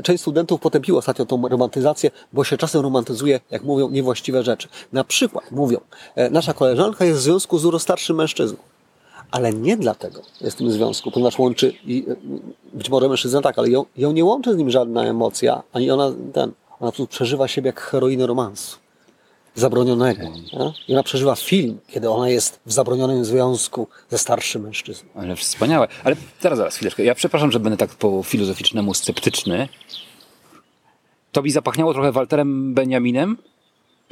Część 0.02 0.20
studentów 0.20 0.60
potępiło 0.60 0.98
ostatnio 0.98 1.26
tą 1.26 1.48
romantyzację, 1.48 2.10
bo 2.32 2.44
się 2.44 2.56
czasem 2.56 2.82
romantyzuje, 2.82 3.40
jak 3.50 3.62
mówią, 3.62 3.90
niewłaściwe 3.90 4.42
rzeczy. 4.42 4.68
Na 4.92 5.04
przykład 5.04 5.50
mówią, 5.50 5.80
e, 6.14 6.30
nasza 6.30 6.54
koleżanka 6.54 7.04
jest 7.04 7.20
w 7.20 7.22
związku 7.22 7.58
z 7.58 7.62
dużo 7.62 7.78
starszym 7.78 8.16
mężczyzną 8.16 8.58
ale 9.32 9.52
nie 9.52 9.76
dlatego 9.76 10.22
jest 10.40 10.56
w 10.56 10.58
tym 10.58 10.72
związku, 10.72 11.10
ponieważ 11.10 11.38
łączy, 11.38 11.74
i 11.86 12.06
być 12.72 12.90
może 12.90 13.08
mężczyzna 13.08 13.40
tak, 13.40 13.58
ale 13.58 13.70
ją, 13.70 13.84
ją 13.96 14.12
nie 14.12 14.24
łączy 14.24 14.54
z 14.54 14.56
nim 14.56 14.70
żadna 14.70 15.04
emocja, 15.04 15.62
ani 15.72 15.90
ona 15.90 16.12
ten, 16.32 16.52
ona 16.80 16.92
tu 16.92 17.06
przeżywa 17.06 17.48
siebie 17.48 17.66
jak 17.68 17.80
heroinę 17.80 18.26
romansu 18.26 18.81
zabronionego. 19.54 20.22
I 20.88 20.92
ona 20.92 21.02
przeżywa 21.02 21.34
film, 21.34 21.78
kiedy 21.88 22.10
ona 22.10 22.28
jest 22.28 22.60
w 22.66 22.72
zabronionym 22.72 23.24
związku 23.24 23.88
ze 24.10 24.18
starszym 24.18 24.62
mężczyzną. 24.62 25.08
Ale 25.14 25.36
wspaniałe. 25.36 25.88
Ale 26.04 26.16
teraz, 26.40 26.58
zaraz, 26.58 26.76
chwileczkę. 26.76 27.04
Ja 27.04 27.14
przepraszam, 27.14 27.52
że 27.52 27.60
będę 27.60 27.76
tak 27.76 27.90
po 27.90 28.22
filozoficznemu 28.22 28.94
sceptyczny. 28.94 29.68
To 31.32 31.42
mi 31.42 31.50
zapachniało 31.50 31.92
trochę 31.92 32.12
Walterem 32.12 32.74
Benjaminem, 32.74 33.36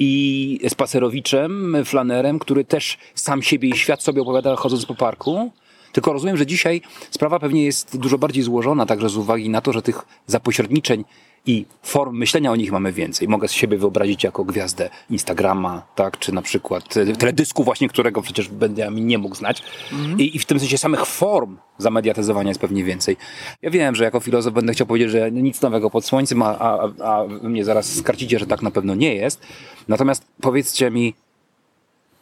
i 0.03 0.59
Spacerowiczem, 0.69 1.77
Flanerem, 1.85 2.39
który 2.39 2.65
też 2.65 2.97
sam 3.15 3.41
siebie 3.41 3.69
i 3.69 3.77
świat 3.77 4.03
sobie 4.03 4.21
opowiada 4.21 4.55
chodząc 4.55 4.85
po 4.85 4.95
parku. 4.95 5.51
Tylko 5.91 6.13
rozumiem, 6.13 6.37
że 6.37 6.45
dzisiaj 6.45 6.81
sprawa 7.11 7.39
pewnie 7.39 7.65
jest 7.65 7.97
dużo 7.97 8.17
bardziej 8.17 8.43
złożona, 8.43 8.85
także 8.85 9.09
z 9.09 9.17
uwagi 9.17 9.49
na 9.49 9.61
to, 9.61 9.73
że 9.73 9.81
tych 9.81 10.05
zapośredniczeń 10.27 11.03
i 11.45 11.65
form 11.83 12.17
myślenia 12.17 12.51
o 12.51 12.55
nich 12.55 12.71
mamy 12.71 12.93
więcej. 12.93 13.27
Mogę 13.27 13.47
z 13.47 13.51
siebie 13.51 13.77
wyobrazić 13.77 14.23
jako 14.23 14.43
gwiazdę 14.43 14.89
Instagrama, 15.09 15.81
tak, 15.95 16.19
czy 16.19 16.31
na 16.31 16.41
przykład 16.41 16.83
teledysku 17.19 17.63
właśnie, 17.63 17.89
którego 17.89 18.21
przecież 18.21 18.47
będę 18.47 18.91
mi 18.91 19.01
nie 19.01 19.17
mógł 19.17 19.35
znać. 19.35 19.63
Mhm. 19.91 20.19
I, 20.19 20.35
I, 20.35 20.39
w 20.39 20.45
tym 20.45 20.59
sensie 20.59 20.77
samych 20.77 21.05
form 21.05 21.57
zamediatyzowania 21.77 22.49
jest 22.49 22.61
pewnie 22.61 22.83
więcej. 22.83 23.17
Ja 23.61 23.69
wiem, 23.69 23.95
że 23.95 24.03
jako 24.03 24.19
filozof 24.19 24.53
będę 24.53 24.73
chciał 24.73 24.87
powiedzieć, 24.87 25.11
że 25.11 25.31
nic 25.31 25.61
nowego 25.61 25.89
pod 25.89 26.05
słońcem, 26.05 26.41
a, 26.41 26.57
a, 26.59 26.89
a 27.03 27.27
mnie 27.43 27.65
zaraz 27.65 27.95
skarcicie, 27.95 28.39
że 28.39 28.45
tak 28.45 28.61
na 28.61 28.71
pewno 28.71 28.95
nie 28.95 29.15
jest. 29.15 29.41
Natomiast 29.87 30.25
powiedzcie 30.41 30.91
mi, 30.91 31.13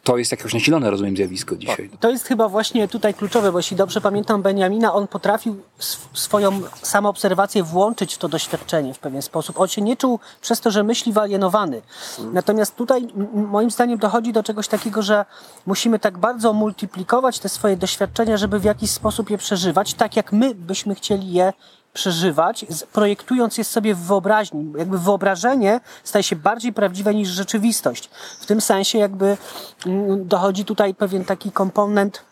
to 0.04 0.16
jest 0.16 0.30
jakieś 0.30 0.54
nasilone, 0.54 0.90
rozumiem, 0.90 1.16
zjawisko 1.16 1.56
dzisiaj. 1.56 1.90
To 2.00 2.10
jest 2.10 2.24
chyba 2.24 2.48
właśnie 2.48 2.88
tutaj 2.88 3.14
kluczowe, 3.14 3.52
bo 3.52 3.58
jeśli 3.58 3.76
dobrze 3.76 4.00
pamiętam 4.00 4.42
Benjamina, 4.42 4.94
on 4.94 5.08
potrafił 5.08 5.56
swoją 6.12 6.60
samoobserwację 6.82 7.62
włączyć 7.62 8.14
w 8.14 8.18
to 8.18 8.28
doświadczenie 8.28 8.94
w 8.94 8.98
pewien 8.98 9.22
sposób. 9.22 9.60
On 9.60 9.68
się 9.68 9.82
nie 9.82 9.96
czuł 9.96 10.18
przez 10.40 10.60
to, 10.60 10.70
że 10.70 10.82
myśli 10.82 11.12
wyalienowany. 11.12 11.82
Natomiast 12.32 12.76
tutaj 12.76 13.08
moim 13.32 13.70
zdaniem 13.70 13.98
dochodzi 13.98 14.32
do 14.32 14.42
czegoś 14.42 14.68
takiego, 14.68 15.02
że 15.02 15.24
musimy 15.66 15.98
tak 15.98 16.18
bardzo 16.18 16.52
multiplikować 16.52 17.38
te 17.38 17.48
swoje 17.48 17.76
doświadczenia, 17.76 18.36
żeby 18.36 18.58
w 18.58 18.64
jakiś 18.64 18.90
sposób 18.90 19.30
je 19.30 19.38
przeżywać, 19.38 19.94
tak 19.94 20.16
jak 20.16 20.32
my 20.32 20.54
byśmy 20.54 20.94
chcieli 20.94 21.32
je 21.32 21.52
przeżywać, 21.92 22.66
projektując 22.92 23.58
je 23.58 23.64
sobie 23.64 23.94
w 23.94 23.98
wyobraźni. 23.98 24.72
Jakby 24.78 24.98
wyobrażenie 24.98 25.80
staje 26.04 26.22
się 26.22 26.36
bardziej 26.36 26.72
prawdziwe 26.72 27.14
niż 27.14 27.28
rzeczywistość. 27.28 28.10
W 28.40 28.46
tym 28.46 28.60
sensie 28.60 28.98
jakby 28.98 29.36
mm, 29.86 30.28
dochodzi 30.28 30.64
tutaj 30.64 30.94
pewien 30.94 31.24
taki 31.24 31.52
komponent 31.52 32.22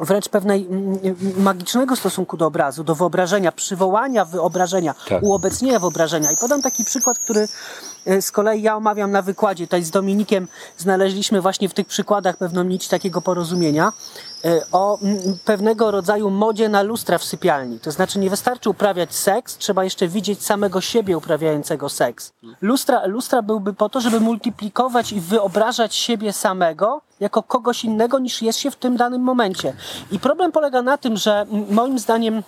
wręcz 0.00 0.28
pewnej 0.28 0.66
mm, 0.66 0.98
magicznego 1.36 1.96
stosunku 1.96 2.36
do 2.36 2.46
obrazu, 2.46 2.84
do 2.84 2.94
wyobrażenia, 2.94 3.52
przywołania 3.52 4.24
wyobrażenia, 4.24 4.94
tak. 5.08 5.22
uobecnienia 5.22 5.78
wyobrażenia. 5.78 6.32
I 6.32 6.36
podam 6.36 6.62
taki 6.62 6.84
przykład, 6.84 7.18
który 7.18 7.48
z 8.20 8.30
kolei 8.30 8.62
ja 8.62 8.76
omawiam 8.76 9.10
na 9.10 9.22
wykładzie. 9.22 9.66
Tutaj 9.66 9.82
z 9.82 9.90
Dominikiem 9.90 10.48
znaleźliśmy 10.78 11.40
właśnie 11.40 11.68
w 11.68 11.74
tych 11.74 11.86
przykładach 11.86 12.36
pewną 12.36 12.62
nić 12.62 12.88
takiego 12.88 13.20
porozumienia. 13.20 13.92
E, 14.44 14.62
o 14.72 14.98
pewnego 15.44 15.90
rodzaju 15.90 16.30
modzie 16.30 16.68
na 16.68 16.82
lustra 16.82 17.18
w 17.18 17.24
sypialni. 17.24 17.80
To 17.80 17.90
znaczy 17.90 18.18
nie 18.18 18.30
wystarczy 18.30 18.70
uprawiać 18.70 19.14
seks, 19.14 19.56
trzeba 19.56 19.84
jeszcze 19.84 20.08
widzieć 20.08 20.44
samego 20.44 20.80
siebie 20.80 21.16
uprawiającego 21.16 21.88
seks. 21.88 22.32
Lustra, 22.60 23.06
lustra 23.06 23.42
byłby 23.42 23.72
po 23.72 23.88
to, 23.88 24.00
żeby 24.00 24.20
multiplikować 24.20 25.12
i 25.12 25.20
wyobrażać 25.20 25.94
siebie 25.94 26.32
samego 26.32 27.00
jako 27.20 27.42
kogoś 27.42 27.84
innego 27.84 28.18
niż 28.18 28.42
jest 28.42 28.58
się 28.58 28.70
w 28.70 28.76
tym 28.76 28.96
danym 28.96 29.22
momencie. 29.22 29.72
I 30.10 30.18
problem 30.18 30.52
polega 30.52 30.82
na 30.82 30.98
tym, 30.98 31.16
że 31.16 31.46
moim 31.70 31.98
zdaniem 31.98 32.42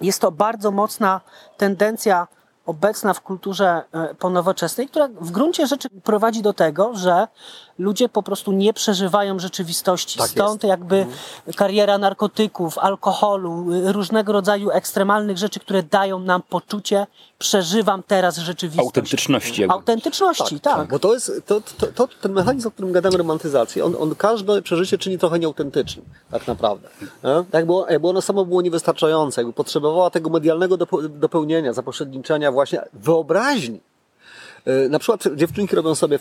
jest 0.00 0.20
to 0.20 0.32
bardzo 0.32 0.70
mocna 0.70 1.20
tendencja 1.56 2.26
obecna 2.70 3.14
w 3.14 3.20
kulturze 3.20 3.82
e, 3.92 4.14
ponowoczesnej, 4.14 4.88
która 4.88 5.08
w 5.08 5.30
gruncie 5.30 5.66
rzeczy 5.66 5.88
prowadzi 6.04 6.42
do 6.42 6.52
tego, 6.52 6.94
że 6.94 7.28
ludzie 7.80 8.08
po 8.08 8.22
prostu 8.22 8.52
nie 8.52 8.72
przeżywają 8.72 9.38
rzeczywistości. 9.38 10.18
Tak 10.18 10.28
Stąd 10.28 10.62
jest. 10.62 10.70
jakby 10.70 10.96
mhm. 10.96 11.18
kariera 11.56 11.98
narkotyków, 11.98 12.78
alkoholu, 12.78 13.66
różnego 13.92 14.32
rodzaju 14.32 14.70
ekstremalnych 14.70 15.38
rzeczy, 15.38 15.60
które 15.60 15.82
dają 15.82 16.18
nam 16.18 16.42
poczucie, 16.42 17.06
przeżywam 17.38 18.02
teraz 18.02 18.38
rzeczywistość. 18.38 18.86
Autentyczności. 18.86 19.60
Jakby. 19.60 19.74
Autentyczności, 19.74 20.60
tak, 20.60 20.76
tak. 20.76 20.88
Bo 20.88 20.98
to 20.98 21.14
jest 21.14 21.32
to, 21.46 21.60
to, 21.60 21.86
to, 21.86 22.08
ten 22.20 22.32
mechanizm, 22.32 22.68
o 22.68 22.70
którym 22.70 22.92
gadamy, 22.92 23.16
romantyzacji, 23.16 23.82
on, 23.82 23.96
on 23.98 24.14
każde 24.14 24.62
przeżycie 24.62 24.98
czyni 24.98 25.18
trochę 25.18 25.38
nieautentycznym, 25.38 26.04
tak 26.30 26.46
naprawdę. 26.46 26.88
Jakby, 27.52 27.72
jakby 27.90 28.08
ono 28.08 28.22
samo 28.22 28.44
było 28.44 28.62
niewystarczające, 28.62 29.40
jakby 29.40 29.52
potrzebowała 29.52 30.10
tego 30.10 30.30
medialnego 30.30 30.76
dopełnienia, 31.08 31.72
zapośredniczenia 31.72 32.52
właśnie 32.52 32.82
wyobraźni. 32.92 33.80
E, 34.64 34.88
na 34.88 34.98
przykład 34.98 35.24
dziewczynki 35.36 35.76
robią 35.76 35.94
sobie 35.94 36.18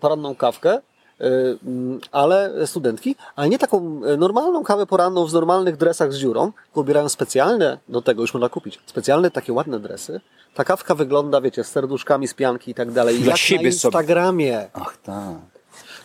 poranną 0.00 0.34
kawkę, 0.34 0.78
mm, 1.20 2.00
ale 2.12 2.66
studentki, 2.66 3.16
ale 3.36 3.48
nie 3.48 3.58
taką 3.58 4.00
normalną 4.18 4.64
kawę 4.64 4.86
poranną 4.86 5.26
w 5.26 5.32
normalnych 5.32 5.76
dresach 5.76 6.12
z 6.12 6.18
dziurą, 6.18 6.52
tylko 6.64 6.80
ubierają 6.80 7.08
specjalne, 7.08 7.78
do 7.88 8.02
tego 8.02 8.22
już 8.22 8.34
można 8.34 8.48
kupić, 8.48 8.80
specjalne 8.86 9.30
takie 9.30 9.52
ładne 9.52 9.80
dresy. 9.80 10.20
Ta 10.54 10.64
kawka 10.64 10.94
wygląda, 10.94 11.40
wiecie, 11.40 11.64
z 11.64 11.68
serduszkami 11.68 12.28
z 12.28 12.34
pianki 12.34 12.70
i 12.70 12.74
tak 12.74 12.90
dalej. 12.90 13.18
Dla 13.18 13.30
jak 13.30 13.36
siebie 13.36 13.62
na 13.62 13.68
Instagramie. 13.68 14.52
Sobie. 14.52 14.70
Ach 14.72 14.96
tak. 14.96 15.52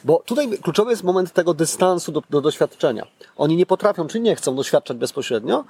Bo 0.04 0.24
tutaj 0.26 0.50
kluczowy 0.50 0.92
jest 0.92 1.04
moment 1.04 1.34
tego 1.34 1.54
dystansu 1.54 2.12
do, 2.12 2.24
do, 2.30 2.42
doświadczenia. 2.42 3.08
Oni 3.38 3.58
nie 3.58 3.66
potrafią, 3.66 4.08
czy 4.08 4.20
nie 4.20 4.36
chcą 4.36 4.56
doświadczać 4.56 4.98
bezpośrednio, 4.98 5.66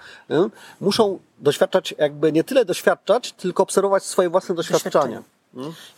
muszą 0.81 1.19
doświadczać, 1.39 1.95
jakby 1.97 2.31
nie 2.31 2.43
tyle 2.43 2.65
doświadczać, 2.65 3.31
tylko 3.31 3.63
obserwować 3.63 4.03
swoje 4.03 4.29
własne 4.29 4.55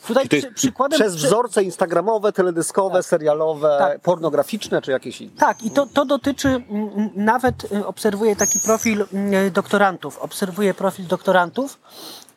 Tutaj 0.08 0.30
przy, 0.30 0.52
przykładem... 0.52 1.00
Przez 1.00 1.16
wzorce 1.16 1.64
instagramowe, 1.64 2.32
teledyskowe, 2.32 2.96
tak. 2.96 3.06
serialowe, 3.06 3.76
tak. 3.80 4.00
pornograficzne 4.02 4.82
czy 4.82 4.92
jakieś 4.92 5.22
inne. 5.22 5.38
Tak, 5.38 5.64
i 5.64 5.72
to, 5.72 5.86
to 5.86 6.06
dotyczy, 6.06 6.64
nawet 7.16 7.72
y, 7.72 7.86
obserwuję 7.88 8.36
taki 8.36 8.60
profil 8.60 9.06
y, 9.48 9.52
doktorantów, 9.52 10.18
obserwuję 10.18 10.74
profil 10.74 11.08
doktorantów, 11.08 11.80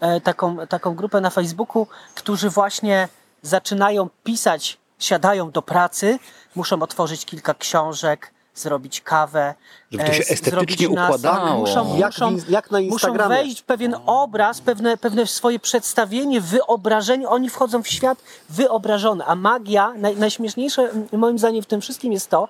e, 0.00 0.20
taką, 0.20 0.66
taką 0.66 0.94
grupę 0.94 1.20
na 1.20 1.30
Facebooku, 1.30 1.86
którzy 2.14 2.50
właśnie 2.50 3.08
zaczynają 3.42 4.08
pisać 4.24 4.78
siadają 4.98 5.50
do 5.50 5.62
pracy, 5.62 6.18
muszą 6.54 6.82
otworzyć 6.82 7.24
kilka 7.24 7.54
książek, 7.54 8.32
zrobić 8.55 9.00
kawę, 9.00 9.55
żeby 9.90 10.05
to 10.05 10.12
się 10.12 10.22
e, 10.22 10.28
estetycznie 10.28 10.88
układało. 10.88 11.59
Muszą, 11.59 11.98
jak, 11.98 12.12
muszą, 12.12 12.36
jak 12.48 12.70
na 12.70 12.80
muszą 12.80 13.12
wejść 13.12 13.61
w 13.61 13.64
pewien 13.64 13.96
obraz, 14.07 14.61
pewne, 14.61 14.96
pewne 14.96 15.26
swoje 15.26 15.59
przedstawienie, 15.59 16.40
wyobrażenie. 16.40 17.28
Oni 17.28 17.50
wchodzą 17.50 17.82
w 17.82 17.88
świat 17.88 18.18
wyobrażony. 18.50 19.24
A 19.24 19.34
magia, 19.34 19.92
naj, 19.96 20.16
najśmieszniejsze 20.16 20.90
moim 21.12 21.38
zdaniem 21.38 21.62
w 21.62 21.66
tym 21.66 21.80
wszystkim 21.80 22.12
jest 22.12 22.30
to, 22.30 22.48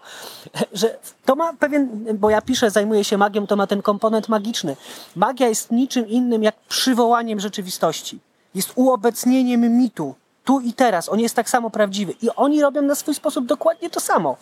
że 0.72 0.98
to 1.24 1.34
ma 1.34 1.52
pewien, 1.52 1.88
bo 2.18 2.30
ja 2.30 2.42
piszę, 2.42 2.70
zajmuję 2.70 3.04
się 3.04 3.18
magią, 3.18 3.46
to 3.46 3.56
ma 3.56 3.66
ten 3.66 3.82
komponent 3.82 4.28
magiczny. 4.28 4.76
Magia 5.16 5.48
jest 5.48 5.70
niczym 5.70 6.08
innym 6.08 6.42
jak 6.42 6.54
przywołaniem 6.68 7.40
rzeczywistości. 7.40 8.18
Jest 8.54 8.72
uobecnieniem 8.74 9.78
mitu 9.78 10.14
tu 10.44 10.60
i 10.60 10.72
teraz. 10.72 11.08
On 11.08 11.20
jest 11.20 11.34
tak 11.34 11.50
samo 11.50 11.70
prawdziwy. 11.70 12.14
I 12.22 12.30
oni 12.36 12.62
robią 12.62 12.82
na 12.82 12.94
swój 12.94 13.14
sposób 13.14 13.46
dokładnie 13.46 13.90
to 13.90 14.00
samo. 14.00 14.36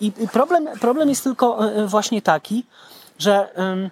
I 0.00 0.12
problem, 0.32 0.68
problem 0.80 1.08
jest 1.08 1.24
tylko 1.24 1.72
e, 1.72 1.86
właśnie 1.86 2.22
taki, 2.22 2.64
że 3.18 3.48
um, 3.56 3.90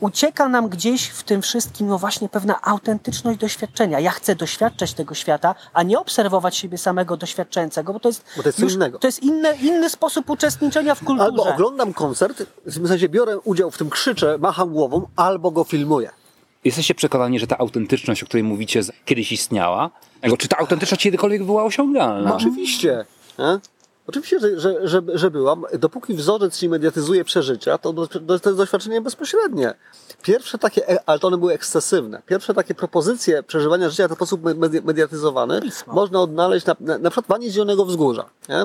ucieka 0.00 0.48
nam 0.48 0.68
gdzieś 0.68 1.08
w 1.08 1.22
tym 1.22 1.42
wszystkim 1.42 1.86
no 1.86 1.98
właśnie 1.98 2.28
pewna 2.28 2.62
autentyczność 2.62 3.38
doświadczenia. 3.38 4.00
Ja 4.00 4.10
chcę 4.10 4.34
doświadczać 4.34 4.94
tego 4.94 5.14
świata, 5.14 5.54
a 5.72 5.82
nie 5.82 5.98
obserwować 5.98 6.56
siebie 6.56 6.78
samego 6.78 7.16
doświadczającego, 7.16 7.92
bo 7.92 8.00
to 8.00 8.08
jest, 8.08 8.24
bo 8.36 8.42
to 8.42 8.48
jest 8.48 8.58
już, 8.58 8.72
innego. 8.72 8.98
To 8.98 9.08
jest 9.08 9.22
inny, 9.22 9.56
inny 9.56 9.90
sposób 9.90 10.30
uczestniczenia 10.30 10.94
w 10.94 11.04
kulturze. 11.04 11.28
Albo 11.28 11.44
oglądam 11.44 11.92
koncert, 11.92 12.42
w 12.66 12.88
sensie 12.88 13.08
biorę 13.08 13.38
udział 13.38 13.70
w 13.70 13.78
tym, 13.78 13.90
krzyczę, 13.90 14.38
macham 14.38 14.72
głową, 14.72 15.06
albo 15.16 15.50
go 15.50 15.64
filmuję. 15.64 16.10
Jesteście 16.64 16.94
przekonani, 16.94 17.38
że 17.38 17.46
ta 17.46 17.58
autentyczność, 17.58 18.22
o 18.22 18.26
której 18.26 18.44
mówicie, 18.44 18.80
kiedyś 19.04 19.32
istniała? 19.32 19.90
Czy 20.38 20.48
ta 20.48 20.56
autentyczność 20.56 21.02
kiedykolwiek 21.02 21.44
była 21.44 21.64
osiągalna? 21.64 22.28
No, 22.28 22.36
oczywiście. 22.36 23.04
Nie? 23.38 23.58
Oczywiście, 24.06 24.40
że, 24.40 24.60
że, 24.60 24.88
że, 24.88 25.02
że 25.14 25.30
byłam. 25.30 25.64
Dopóki 25.78 26.14
wzorzec 26.14 26.58
się 26.58 26.68
mediatyzuje 26.68 27.24
przeżycia, 27.24 27.78
to, 27.78 27.92
to, 27.92 28.06
to 28.20 28.32
jest 28.32 28.56
doświadczenie 28.56 29.00
bezpośrednie. 29.00 29.74
Pierwsze 30.22 30.58
takie, 30.58 30.88
e, 30.88 30.98
ale 31.06 31.18
to 31.18 31.28
one 31.28 31.38
były 31.38 31.52
ekscesywne. 31.52 32.22
Pierwsze 32.26 32.54
takie 32.54 32.74
propozycje 32.74 33.42
przeżywania 33.42 33.90
życia 33.90 34.04
w 34.04 34.08
ten 34.08 34.16
sposób 34.16 34.42
mediatyzowany 34.84 35.60
Pismo. 35.60 35.94
można 35.94 36.20
odnaleźć 36.20 36.66
na, 36.66 36.76
na, 36.80 36.98
na 36.98 37.10
przykład 37.10 37.26
w 37.26 37.28
Wani 37.28 37.50
Zielonego 37.50 37.84
Wzgórza. 37.84 38.24
Nie? 38.48 38.64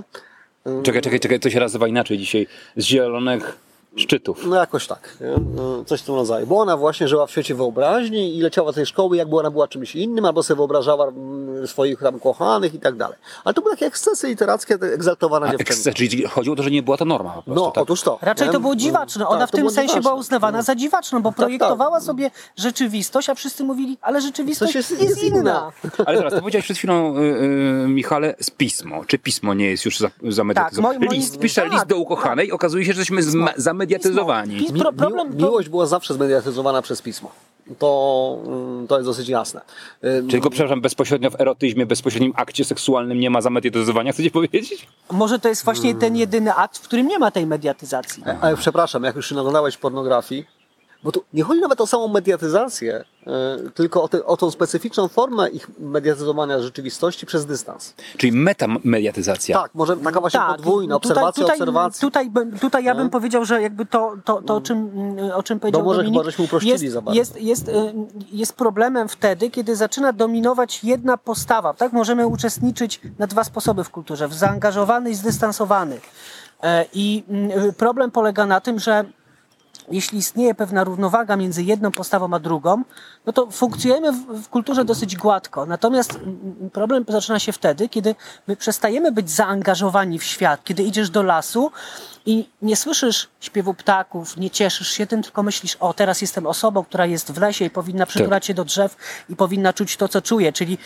Czekaj, 0.83 1.01
czekaj, 1.01 1.19
czekaj, 1.19 1.39
to 1.39 1.49
się 1.49 1.59
nazywa 1.59 1.87
inaczej 1.87 2.17
dzisiaj. 2.17 2.47
Z 2.77 2.83
zielonych 2.83 3.57
szczytów. 3.97 4.45
No 4.47 4.55
jakoś 4.55 4.87
tak? 4.87 5.17
No, 5.55 5.83
coś 5.85 6.01
w 6.01 6.05
tym 6.05 6.15
rodzaju. 6.15 6.47
Bo 6.47 6.59
ona 6.59 6.77
właśnie 6.77 7.07
żyła 7.07 7.27
w 7.27 7.31
świecie 7.31 7.55
wyobraźni 7.55 8.37
i 8.37 8.41
leciała 8.41 8.69
do 8.69 8.73
tej 8.73 8.85
szkoły, 8.85 9.17
jakby 9.17 9.35
ona 9.35 9.51
była 9.51 9.67
czymś 9.67 9.95
innym, 9.95 10.25
albo 10.25 10.43
sobie 10.43 10.55
wyobrażała 10.55 11.07
mm, 11.07 11.67
swoich 11.67 11.99
tam 11.99 12.19
kochanych 12.19 12.73
i 12.73 12.79
tak 12.79 12.95
dalej. 12.95 13.17
Ale 13.43 13.53
to 13.53 13.61
były 13.61 13.73
takie 13.73 13.85
ekscesy 13.85 14.27
literackie, 14.27 14.75
egzaltowana 14.75 15.45
dziewczyna. 15.47 15.61
Ekscesy, 15.69 15.93
czyli 15.93 16.27
chodziło 16.27 16.53
o 16.53 16.57
to, 16.57 16.63
że 16.63 16.71
nie 16.71 16.83
była 16.83 16.97
to 16.97 17.05
norma 17.05 17.33
po 17.33 17.41
prostu, 17.41 17.65
No, 17.65 17.71
tak? 17.71 17.83
otóż 17.83 18.01
to. 18.01 18.19
Raczej 18.21 18.49
to 18.49 18.59
było 18.59 18.75
dziwaczne. 18.75 19.27
Ona 19.27 19.39
tak, 19.39 19.49
w 19.49 19.51
tym 19.51 19.69
sensie 19.69 19.81
dziwaczne. 19.81 20.01
była 20.01 20.13
uznawana 20.13 20.61
za 20.61 20.75
dziwaczną, 20.75 21.21
bo 21.21 21.29
tak, 21.29 21.37
projektowała 21.37 21.97
tak. 21.97 22.05
sobie 22.05 22.31
rzeczywistość, 22.57 23.29
a 23.29 23.35
wszyscy 23.35 23.63
mówili, 23.63 23.97
ale 24.01 24.21
rzeczywistość 24.21 24.75
jest, 24.75 24.91
jest, 24.91 25.03
jest 25.03 25.23
inna. 25.23 25.39
inna. 25.39 25.71
Ale 26.05 26.17
teraz, 26.17 26.33
to 26.33 26.39
powiedziałeś 26.39 26.65
przed 26.65 26.77
chwilą, 26.77 27.13
yy, 27.15 27.87
Michale, 27.87 28.35
z 28.39 28.49
pismo. 28.49 29.05
Czy 29.07 29.17
pismo 29.17 29.53
nie 29.53 29.65
jest 29.69 29.85
już 29.85 29.99
zamediatyzowane? 30.27 30.99
Tak, 30.99 31.11
list, 31.11 31.39
pisze 31.39 31.61
tak, 31.61 31.71
list 31.71 31.85
do 31.85 31.97
ukochanej, 31.97 32.51
okazuje 32.51 32.85
się, 32.85 32.93
że 32.93 33.01
jesteśmy 33.01 33.21
zamediatyzowani. 33.87 34.55
Mi, 34.55 34.79
problem, 34.79 35.29
mi, 35.29 35.35
miłość 35.35 35.69
była 35.69 35.85
zawsze 35.85 36.13
zmediatyzowana 36.13 36.81
przez 36.81 37.01
pismo. 37.01 37.31
To, 37.79 38.37
mm, 38.45 38.87
to 38.87 38.95
jest 38.95 39.09
dosyć 39.09 39.29
jasne. 39.29 39.61
Czyli 40.01 40.27
tylko, 40.27 40.49
przepraszam, 40.49 40.81
bezpośrednio 40.81 41.29
w 41.29 41.41
erotyzmie, 41.41 41.85
bezpośrednim 41.85 42.33
akcie 42.35 42.65
seksualnym 42.65 43.19
nie 43.19 43.29
ma 43.29 43.41
zamediatyzowania, 43.41 44.11
chcecie 44.11 44.31
powiedzieć? 44.31 44.87
Może 45.11 45.39
to 45.39 45.49
jest 45.49 45.65
właśnie 45.65 45.95
ten 45.95 46.15
jedyny 46.15 46.53
akt, 46.53 46.77
w 46.77 46.81
którym 46.81 47.07
nie 47.07 47.19
ma 47.19 47.31
tej 47.31 47.45
mediatyzacji. 47.45 48.23
Ale 48.41 48.57
przepraszam, 48.57 49.03
jak 49.03 49.15
już 49.15 49.29
się 49.29 49.35
naglądałeś 49.35 49.77
pornografii, 49.77 50.45
bo 51.03 51.11
tu 51.11 51.23
nie 51.33 51.43
chodzi 51.43 51.61
nawet 51.61 51.81
o 51.81 51.87
samą 51.87 52.07
mediatyzację, 52.07 53.05
E, 53.27 53.69
tylko 53.69 54.03
o, 54.03 54.07
te, 54.07 54.25
o 54.25 54.37
tą 54.37 54.51
specyficzną 54.51 55.07
formę 55.07 55.49
ich 55.49 55.79
mediatyzowania 55.79 56.59
rzeczywistości 56.59 57.25
przez 57.25 57.45
dystans. 57.45 57.93
Czyli 58.17 58.31
metamediatyzacja. 58.31 59.61
Tak, 59.61 59.75
może 59.75 59.97
taka 59.97 60.19
właśnie 60.19 60.39
tak, 60.39 60.55
podwójna, 60.55 60.95
obserwacja 60.95 61.43
tutaj, 61.43 61.59
obserwacji. 61.59 62.01
Tutaj, 62.01 62.31
tutaj 62.61 62.83
ja 62.83 62.95
bym 62.95 63.03
no. 63.03 63.09
powiedział, 63.09 63.45
że 63.45 63.61
jakby 63.61 63.85
to, 63.85 64.15
to, 64.25 64.41
to 64.41 64.55
o, 64.55 64.61
czym, 64.61 64.89
o 65.33 65.43
czym 65.43 65.59
powiedział 65.59 65.81
no 65.81 65.85
może 65.85 65.97
Dominik, 65.97 66.19
chyba 66.19 66.31
żeśmy 66.31 66.45
uprościli 66.45 66.71
jest, 66.71 66.93
za 66.93 67.01
bardzo. 67.01 67.19
Jest, 67.19 67.41
jest, 67.41 67.69
e, 67.69 67.93
jest 68.31 68.53
problemem 68.53 69.09
wtedy, 69.09 69.49
kiedy 69.49 69.75
zaczyna 69.75 70.13
dominować 70.13 70.83
jedna 70.83 71.17
postawa. 71.17 71.73
Tak? 71.73 71.93
Możemy 71.93 72.27
uczestniczyć 72.27 73.01
na 73.19 73.27
dwa 73.27 73.43
sposoby 73.43 73.83
w 73.83 73.89
kulturze. 73.89 74.27
W 74.27 74.33
zaangażowany 74.33 75.09
i 75.09 75.15
zdystansowany. 75.15 75.99
E, 76.63 76.85
I 76.93 77.23
mm, 77.29 77.73
problem 77.73 78.11
polega 78.11 78.45
na 78.45 78.61
tym, 78.61 78.79
że 78.79 79.05
jeśli 79.91 80.17
istnieje 80.17 80.55
pewna 80.55 80.83
równowaga 80.83 81.35
między 81.35 81.63
jedną 81.63 81.91
postawą 81.91 82.33
a 82.33 82.39
drugą, 82.39 82.83
no 83.25 83.33
to 83.33 83.51
funkcjonujemy 83.51 84.11
w, 84.11 84.43
w, 84.43 84.49
kulturze 84.49 84.85
dosyć 84.85 85.17
gładko. 85.17 85.65
Natomiast 85.65 86.19
problem 86.73 87.05
zaczyna 87.07 87.39
się 87.39 87.51
wtedy, 87.51 87.89
kiedy 87.89 88.15
my 88.47 88.55
przestajemy 88.55 89.11
być 89.11 89.29
zaangażowani 89.29 90.19
w 90.19 90.23
świat, 90.23 90.63
kiedy 90.63 90.83
idziesz 90.83 91.09
do 91.09 91.23
lasu 91.23 91.71
i 92.27 92.49
nie 92.61 92.75
słyszysz 92.75 93.27
śpiewu 93.39 93.73
ptaków, 93.73 94.37
nie 94.37 94.49
cieszysz 94.49 94.91
się 94.91 95.07
tym, 95.07 95.23
tylko 95.23 95.43
myślisz, 95.43 95.75
o 95.75 95.93
teraz 95.93 96.21
jestem 96.21 96.47
osobą, 96.47 96.83
która 96.83 97.05
jest 97.05 97.31
w 97.31 97.41
lesie 97.41 97.65
i 97.65 97.69
powinna 97.69 98.05
przytulać 98.05 98.43
tak. 98.43 98.47
się 98.47 98.53
do 98.53 98.65
drzew 98.65 98.95
i 99.29 99.35
powinna 99.35 99.73
czuć 99.73 99.97
to, 99.97 100.07
co 100.07 100.21
czuje, 100.21 100.53
czyli... 100.53 100.77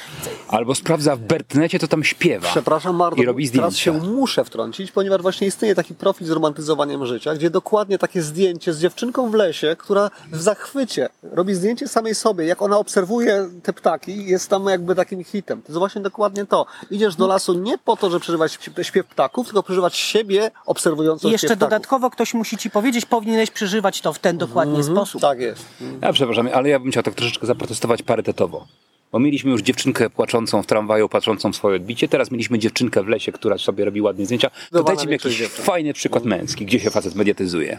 Albo 0.48 0.76
sprawdza 0.76 1.16
w 1.16 1.20
Bertnecie, 1.20 1.80
to 1.80 1.88
tam 1.88 2.04
śpiewa. 2.04 2.50
Przepraszam 2.50 2.98
bardzo, 2.98 3.22
i 3.22 3.26
robi 3.26 3.48
zdjęcia. 3.48 3.68
teraz 3.68 3.78
się 3.78 3.92
muszę 3.92 4.46
wtrącić, 4.46 4.92
ponieważ 4.92 5.22
właśnie 5.22 5.48
istnieje 5.48 5.76
taki 5.76 5.96
profil 5.96 6.28
z 6.28 6.30
romantyzowaniem 6.30 7.06
życia, 7.06 7.36
gdzie 7.36 7.50
dokładnie 7.50 7.98
takie 7.98 8.22
zdjęcie 8.22 8.74
z 8.74 8.80
dziewczynką 8.80 9.32
w 9.32 9.34
lesie, 9.34 9.76
która 9.80 10.10
w 10.32 10.42
zachwycie 10.42 11.10
robi 11.24 11.56
zdjęcie 11.56 11.88
samej 11.88 12.16
sobie, 12.16 12.46
jak 12.46 12.62
ona 12.62 12.78
obserwuje 12.78 13.50
te 13.64 13.74
ptaki, 13.74 14.26
jest 14.26 14.50
tam 14.50 14.66
jakby 14.68 14.96
takim 14.96 15.24
hitem. 15.24 15.62
To 15.62 15.68
jest 15.68 15.80
właśnie 15.80 16.02
dokładnie 16.02 16.46
to. 16.46 16.66
Idziesz 16.92 17.16
do 17.16 17.28
lasu 17.28 17.54
nie 17.54 17.78
po 17.78 17.98
to, 17.98 18.10
żeby 18.10 18.22
przeżywać 18.22 18.60
śpiew 18.82 19.08
ptaków, 19.08 19.46
tylko 19.46 19.64
przeżywać 19.64 19.96
siebie 19.96 20.52
obserwującą 20.66 21.31
I 21.32 21.34
jeszcze 21.34 21.56
dodatkowo 21.56 22.10
ktoś 22.10 22.34
musi 22.34 22.58
ci 22.58 22.70
powiedzieć, 22.70 23.06
powinieneś 23.06 23.52
przeżywać 23.52 24.02
to 24.02 24.14
w 24.14 24.20
ten 24.20 24.38
dokładnie 24.38 24.74
mm 24.74 24.88
-hmm. 24.88 24.92
sposób. 24.92 25.22
Tak 25.22 25.40
jest. 25.40 25.66
Ja 26.02 26.14
przepraszam, 26.14 26.50
ale 26.54 26.70
ja 26.70 26.80
bym 26.80 26.92
chciał 26.92 27.04
tak 27.04 27.14
troszeczkę 27.14 27.48
zaprotestować 27.48 28.04
parytetowo. 28.04 28.68
Bo 29.12 29.20
mieliśmy 29.20 29.52
już 29.52 29.62
dziewczynkę 29.62 30.10
płaczącą 30.10 30.64
w 30.64 30.68
tramwaju, 30.68 31.10
patrzącą 31.10 31.54
w 31.54 31.56
swoje 31.56 31.76
odbicie. 31.76 32.08
Teraz 32.08 32.32
mieliśmy 32.32 32.60
dziewczynkę 32.60 33.04
w 33.04 33.08
lesie, 33.08 33.32
która 33.32 33.58
sobie 33.58 33.86
robi 33.86 34.02
ładne 34.02 34.26
zdjęcia. 34.26 34.52
To 34.72 34.84
dajcie 34.84 35.06
mi 35.06 35.12
jakiś 35.12 35.42
fajny 35.48 35.94
przykład 35.94 36.26
męski, 36.26 36.66
gdzie 36.66 36.80
się 36.80 36.90
facet 36.90 37.16
mediatyzuje. 37.16 37.78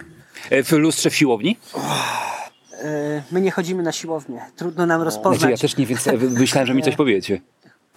E, 0.50 0.62
w 0.62 0.72
lustrze 0.72 1.10
w 1.10 1.16
siłowni? 1.16 1.56
E, 2.82 3.22
my 3.32 3.40
nie 3.40 3.50
chodzimy 3.50 3.82
na 3.82 3.92
siłownię. 3.92 4.40
Trudno 4.56 4.86
nam 4.86 5.02
rozpoznać. 5.02 5.38
Znaczy, 5.38 5.50
ja 5.50 5.58
też 5.58 5.76
nie, 5.76 5.86
więc 5.86 6.06
myślałem, 6.38 6.66
że 6.66 6.74
mi 6.74 6.82
coś 6.82 6.96
powiecie. 6.96 7.40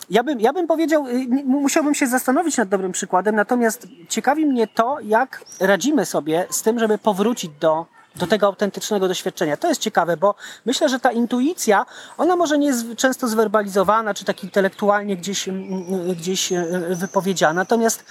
Ja 0.10 0.24
bym, 0.24 0.39
ja 0.39 0.54
bym 0.54 0.68
powiedział, 0.68 1.08
y, 1.08 1.28
musiałbym 1.46 1.96
się 1.96 2.08
zastanowić 2.08 2.58
nad 2.58 2.70
dobrym 2.70 2.91
przykładem, 2.91 3.36
natomiast 3.36 3.88
ciekawi 4.10 4.46
mnie 4.46 4.68
to, 4.68 4.98
jak 5.00 5.46
radzimy 5.60 6.06
sobie 6.06 6.48
z 6.50 6.62
tym, 6.62 6.80
żeby 6.80 6.98
powrócić 6.98 7.52
do, 7.60 7.86
do 8.16 8.28
tego 8.28 8.48
autentycznego 8.48 9.08
doświadczenia. 9.08 9.58
To 9.58 9.68
jest 9.68 9.82
ciekawe, 9.82 10.18
bo 10.18 10.36
myślę, 10.66 10.89
że 10.89 11.00
ta 11.00 11.12
intuicja, 11.12 11.86
ona 12.18 12.36
może 12.36 12.58
nie 12.58 12.68
jest 12.68 12.86
często 12.96 13.28
zwerbalizowana, 13.28 14.14
czy 14.14 14.26
tak 14.26 14.43
intelektualnie 14.43 15.18
gdzieś, 15.18 15.50
gdzieś 16.18 16.52
y, 16.52 16.96
wypowiedziana, 16.96 17.54
natomiast 17.54 18.06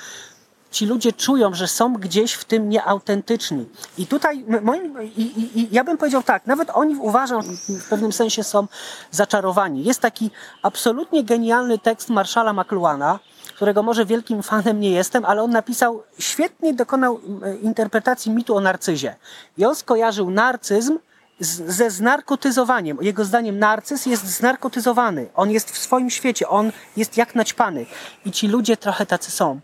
ci 0.74 0.86
ludzie 0.86 1.12
czują, 1.12 1.54
że 1.54 1.68
są 1.68 1.92
gdzieś 1.92 2.32
w 2.32 2.44
tym 2.44 2.68
nieautentyczni. 2.68 3.66
I 3.98 4.06
tutaj 4.06 4.44
moim, 4.62 5.02
i, 5.02 5.22
i, 5.22 5.60
i 5.60 5.68
ja 5.72 5.84
bym 5.84 5.98
powiedział 5.98 6.22
tak, 6.22 6.46
nawet 6.46 6.70
oni 6.70 6.96
uważam, 6.96 7.42
w 7.68 7.88
pewnym 7.88 8.12
sensie 8.12 8.44
są 8.44 8.66
zaczarowani. 9.10 9.84
Jest 9.84 10.00
taki 10.00 10.30
absolutnie 10.62 11.24
genialny 11.24 11.78
tekst 11.78 12.08
Marszala 12.08 12.52
McLuhana, 12.52 13.18
którego 13.54 13.82
może 13.82 14.06
wielkim 14.06 14.42
fanem 14.42 14.80
nie 14.80 14.90
jestem, 14.90 15.24
ale 15.24 15.42
on 15.42 15.50
napisał, 15.50 16.02
świetnie 16.18 16.74
dokonał 16.74 17.20
interpretacji 17.62 18.32
mitu 18.32 18.56
o 18.56 18.60
narcyzie. 18.60 19.16
I 19.58 19.64
on 19.64 19.74
skojarzył 19.74 20.30
narcyzm 20.30 20.98
ze 21.40 21.90
znarkotyzowaniem. 21.90 22.98
Jego 23.00 23.24
zdaniem 23.24 23.58
narcyz 23.58 24.06
jest 24.06 24.26
znarkotyzowany. 24.26 25.26
On 25.34 25.50
jest 25.50 25.70
w 25.70 25.78
swoim 25.78 26.10
świecie, 26.10 26.48
on 26.48 26.72
jest 26.96 27.16
jak 27.16 27.34
naćpany. 27.34 27.86
I 28.24 28.32
ci 28.32 28.48
ludzie 28.48 28.76
trochę 28.76 29.06
tacy 29.06 29.30
są. 29.30 29.60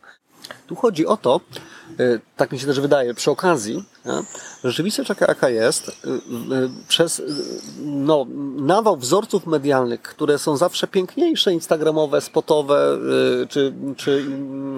Tu 0.66 0.76
chodzi 0.76 1.06
o 1.06 1.16
to, 1.16 1.40
e, 2.00 2.18
tak 2.36 2.52
mi 2.52 2.58
się 2.58 2.66
też 2.66 2.80
wydaje, 2.80 3.14
przy 3.14 3.30
okazji, 3.30 3.84
nie? 4.04 4.22
rzeczywistość 4.64 5.08
taka 5.08 5.26
jaka 5.26 5.48
jest, 5.48 5.88
e, 5.88 5.90
e, 5.90 6.68
przez 6.88 7.22
no, 7.84 8.26
nawał 8.56 8.96
wzorców 8.96 9.46
medialnych, 9.46 10.02
które 10.02 10.38
są 10.38 10.56
zawsze 10.56 10.86
piękniejsze, 10.86 11.52
instagramowe, 11.52 12.20
spotowe 12.20 12.98
czy, 13.48 13.72
czy 13.96 14.26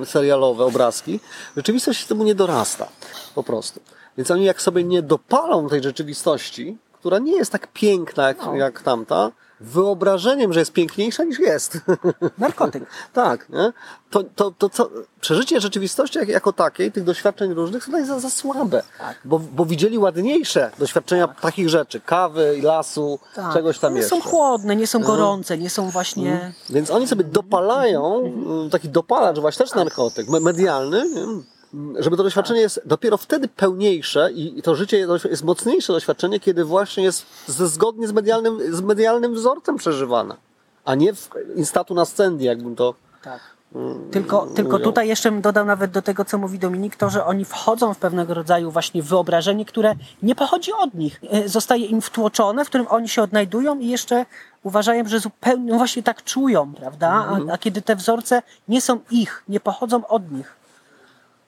serialowe 0.04 0.64
obrazki, 0.64 1.20
rzeczywistość 1.56 2.00
się 2.00 2.06
temu 2.06 2.24
nie 2.24 2.34
dorasta 2.34 2.88
po 3.34 3.42
prostu. 3.42 3.80
Więc 4.16 4.30
oni 4.30 4.44
jak 4.44 4.62
sobie 4.62 4.84
nie 4.84 5.02
dopalą 5.02 5.68
tej 5.68 5.82
rzeczywistości, 5.82 6.76
która 6.92 7.18
nie 7.18 7.36
jest 7.36 7.52
tak 7.52 7.72
piękna 7.72 8.28
jak, 8.28 8.38
no. 8.46 8.56
jak 8.56 8.82
tamta, 8.82 9.30
wyobrażeniem, 9.62 10.52
że 10.52 10.60
jest 10.60 10.72
piękniejsza 10.72 11.24
niż 11.24 11.38
jest. 11.38 11.78
Narkotyk. 12.38 12.84
tak, 13.12 13.48
nie? 13.48 13.72
To, 14.10 14.24
to, 14.24 14.50
to 14.50 14.68
co, 14.68 14.90
przeżycie 15.20 15.60
rzeczywistości 15.60 16.18
jako 16.26 16.52
takiej, 16.52 16.92
tych 16.92 17.04
doświadczeń 17.04 17.54
różnych 17.54 17.84
są 17.84 18.06
za, 18.06 18.20
za 18.20 18.30
słabe, 18.30 18.82
tak. 18.98 19.16
bo, 19.24 19.38
bo 19.38 19.64
widzieli 19.64 19.98
ładniejsze 19.98 20.70
doświadczenia 20.78 21.28
tak. 21.28 21.40
takich 21.40 21.68
rzeczy, 21.68 22.00
kawy, 22.00 22.58
lasu, 22.62 23.18
tak. 23.34 23.52
czegoś 23.52 23.78
tam 23.78 23.94
nie 23.94 24.00
jeszcze. 24.00 24.16
Nie 24.16 24.22
są 24.22 24.30
chłodne, 24.30 24.76
nie 24.76 24.86
są 24.86 24.98
mhm. 24.98 25.16
gorące, 25.16 25.58
nie 25.58 25.70
są 25.70 25.90
właśnie... 25.90 26.32
Mhm. 26.32 26.52
Więc 26.70 26.90
oni 26.90 27.08
sobie 27.08 27.24
dopalają, 27.24 28.24
mhm. 28.24 28.70
taki 28.70 28.88
dopalacz 28.88 29.38
właśnie 29.38 29.66
też 29.66 29.74
narkotyk, 29.74 30.28
medialny, 30.28 31.10
nie? 31.10 31.51
Żeby 31.98 32.16
to 32.16 32.22
doświadczenie 32.22 32.60
jest 32.60 32.80
dopiero 32.84 33.16
wtedy 33.16 33.48
pełniejsze 33.48 34.32
i 34.32 34.62
to 34.62 34.74
życie 34.74 35.06
jest 35.30 35.44
mocniejsze 35.44 35.92
doświadczenie, 35.92 36.40
kiedy 36.40 36.64
właśnie 36.64 37.04
jest 37.04 37.26
zgodnie 37.48 38.08
z 38.08 38.12
medialnym, 38.12 38.74
z 38.74 38.80
medialnym 38.80 39.34
wzorcem 39.34 39.76
przeżywane, 39.76 40.36
a 40.84 40.94
nie 40.94 41.14
w 41.14 41.30
instatu 41.56 41.94
na 41.94 42.04
scenie, 42.04 42.46
jakbym 42.46 42.76
to... 42.76 42.94
Tak. 43.22 43.40
Mm, 43.74 44.10
tylko, 44.10 44.46
tylko 44.46 44.78
tutaj 44.78 45.08
jeszcze 45.08 45.30
bym 45.30 45.40
dodał 45.40 45.66
nawet 45.66 45.90
do 45.90 46.02
tego, 46.02 46.24
co 46.24 46.38
mówi 46.38 46.58
Dominik, 46.58 46.96
to, 46.96 47.10
że 47.10 47.24
oni 47.24 47.44
wchodzą 47.44 47.94
w 47.94 47.98
pewnego 47.98 48.34
rodzaju 48.34 48.70
właśnie 48.70 49.02
wyobrażenie, 49.02 49.64
które 49.64 49.94
nie 50.22 50.34
pochodzi 50.34 50.72
od 50.72 50.94
nich. 50.94 51.20
E, 51.30 51.48
zostaje 51.48 51.86
im 51.86 52.00
wtłoczone, 52.00 52.64
w 52.64 52.68
którym 52.68 52.86
oni 52.90 53.08
się 53.08 53.22
odnajdują 53.22 53.78
i 53.78 53.88
jeszcze 53.88 54.26
uważają, 54.62 55.08
że 55.08 55.20
zupełnie 55.20 55.72
no 55.72 55.78
właśnie 55.78 56.02
tak 56.02 56.24
czują, 56.24 56.74
prawda? 56.74 57.08
A, 57.08 57.30
mhm. 57.30 57.50
a 57.50 57.58
kiedy 57.58 57.82
te 57.82 57.96
wzorce 57.96 58.42
nie 58.68 58.80
są 58.80 59.00
ich, 59.10 59.44
nie 59.48 59.60
pochodzą 59.60 60.06
od 60.06 60.32
nich 60.32 60.61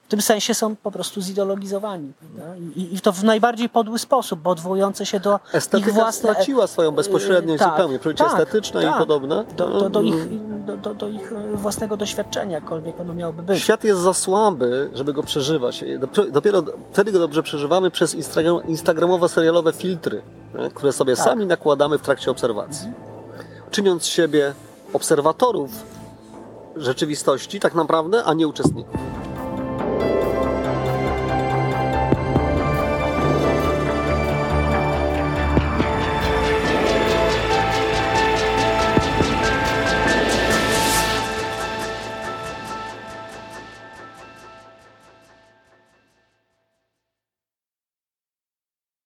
w 0.05 0.07
tym 0.07 0.21
sensie 0.21 0.53
są 0.53 0.75
po 0.75 0.91
prostu 0.91 1.21
zideologizowani. 1.21 2.11
I, 2.75 2.95
I, 2.95 3.01
to 3.01 3.11
w 3.11 3.23
najbardziej 3.23 3.69
podły 3.69 3.99
sposób, 3.99 4.39
bo 4.39 4.49
odwołujące 4.49 5.05
się 5.05 5.19
do 5.19 5.39
Estetyka 5.53 5.89
ich 5.89 5.95
własne... 5.95 6.33
straciła 6.33 6.67
swoją 6.67 6.91
bezpośredniość 6.91 7.59
tak, 7.59 7.71
zupełnie, 7.71 7.99
przecież 7.99 8.27
tak, 8.27 8.39
estetyczne 8.39 8.81
tak, 8.81 8.95
i 8.95 8.97
podobne. 8.99 9.45
Do, 9.57 9.79
do, 9.79 9.89
do, 9.89 10.01
ich, 10.01 10.15
do, 10.65 10.77
do, 10.77 10.93
do, 10.93 11.07
ich 11.07 11.33
własnego 11.53 11.97
doświadczenia, 11.97 12.51
jakkolwiek 12.51 12.99
ono 12.99 13.13
miałoby 13.13 13.43
być. 13.43 13.59
Świat 13.63 13.83
jest 13.83 13.99
za 13.99 14.13
słaby, 14.13 14.89
żeby 14.93 15.13
go 15.13 15.23
przeżywać. 15.23 15.83
Dopiero 16.31 16.63
wtedy 16.91 17.11
go 17.11 17.19
dobrze 17.19 17.43
przeżywamy 17.43 17.91
przez 17.91 18.15
instagramowe, 18.67 19.29
serialowe 19.29 19.73
filtry, 19.73 20.21
które 20.73 20.93
sobie 20.93 21.15
tak. 21.15 21.25
sami 21.25 21.45
nakładamy 21.45 21.97
w 21.97 22.01
trakcie 22.01 22.31
obserwacji. 22.31 22.91
Czyniąc 23.71 24.03
z 24.03 24.05
siebie 24.05 24.53
obserwatorów 24.93 25.71
rzeczywistości 26.75 27.59
tak 27.59 27.75
naprawdę, 27.75 28.23
a 28.23 28.33
nie 28.33 28.47
uczestników. 28.47 28.95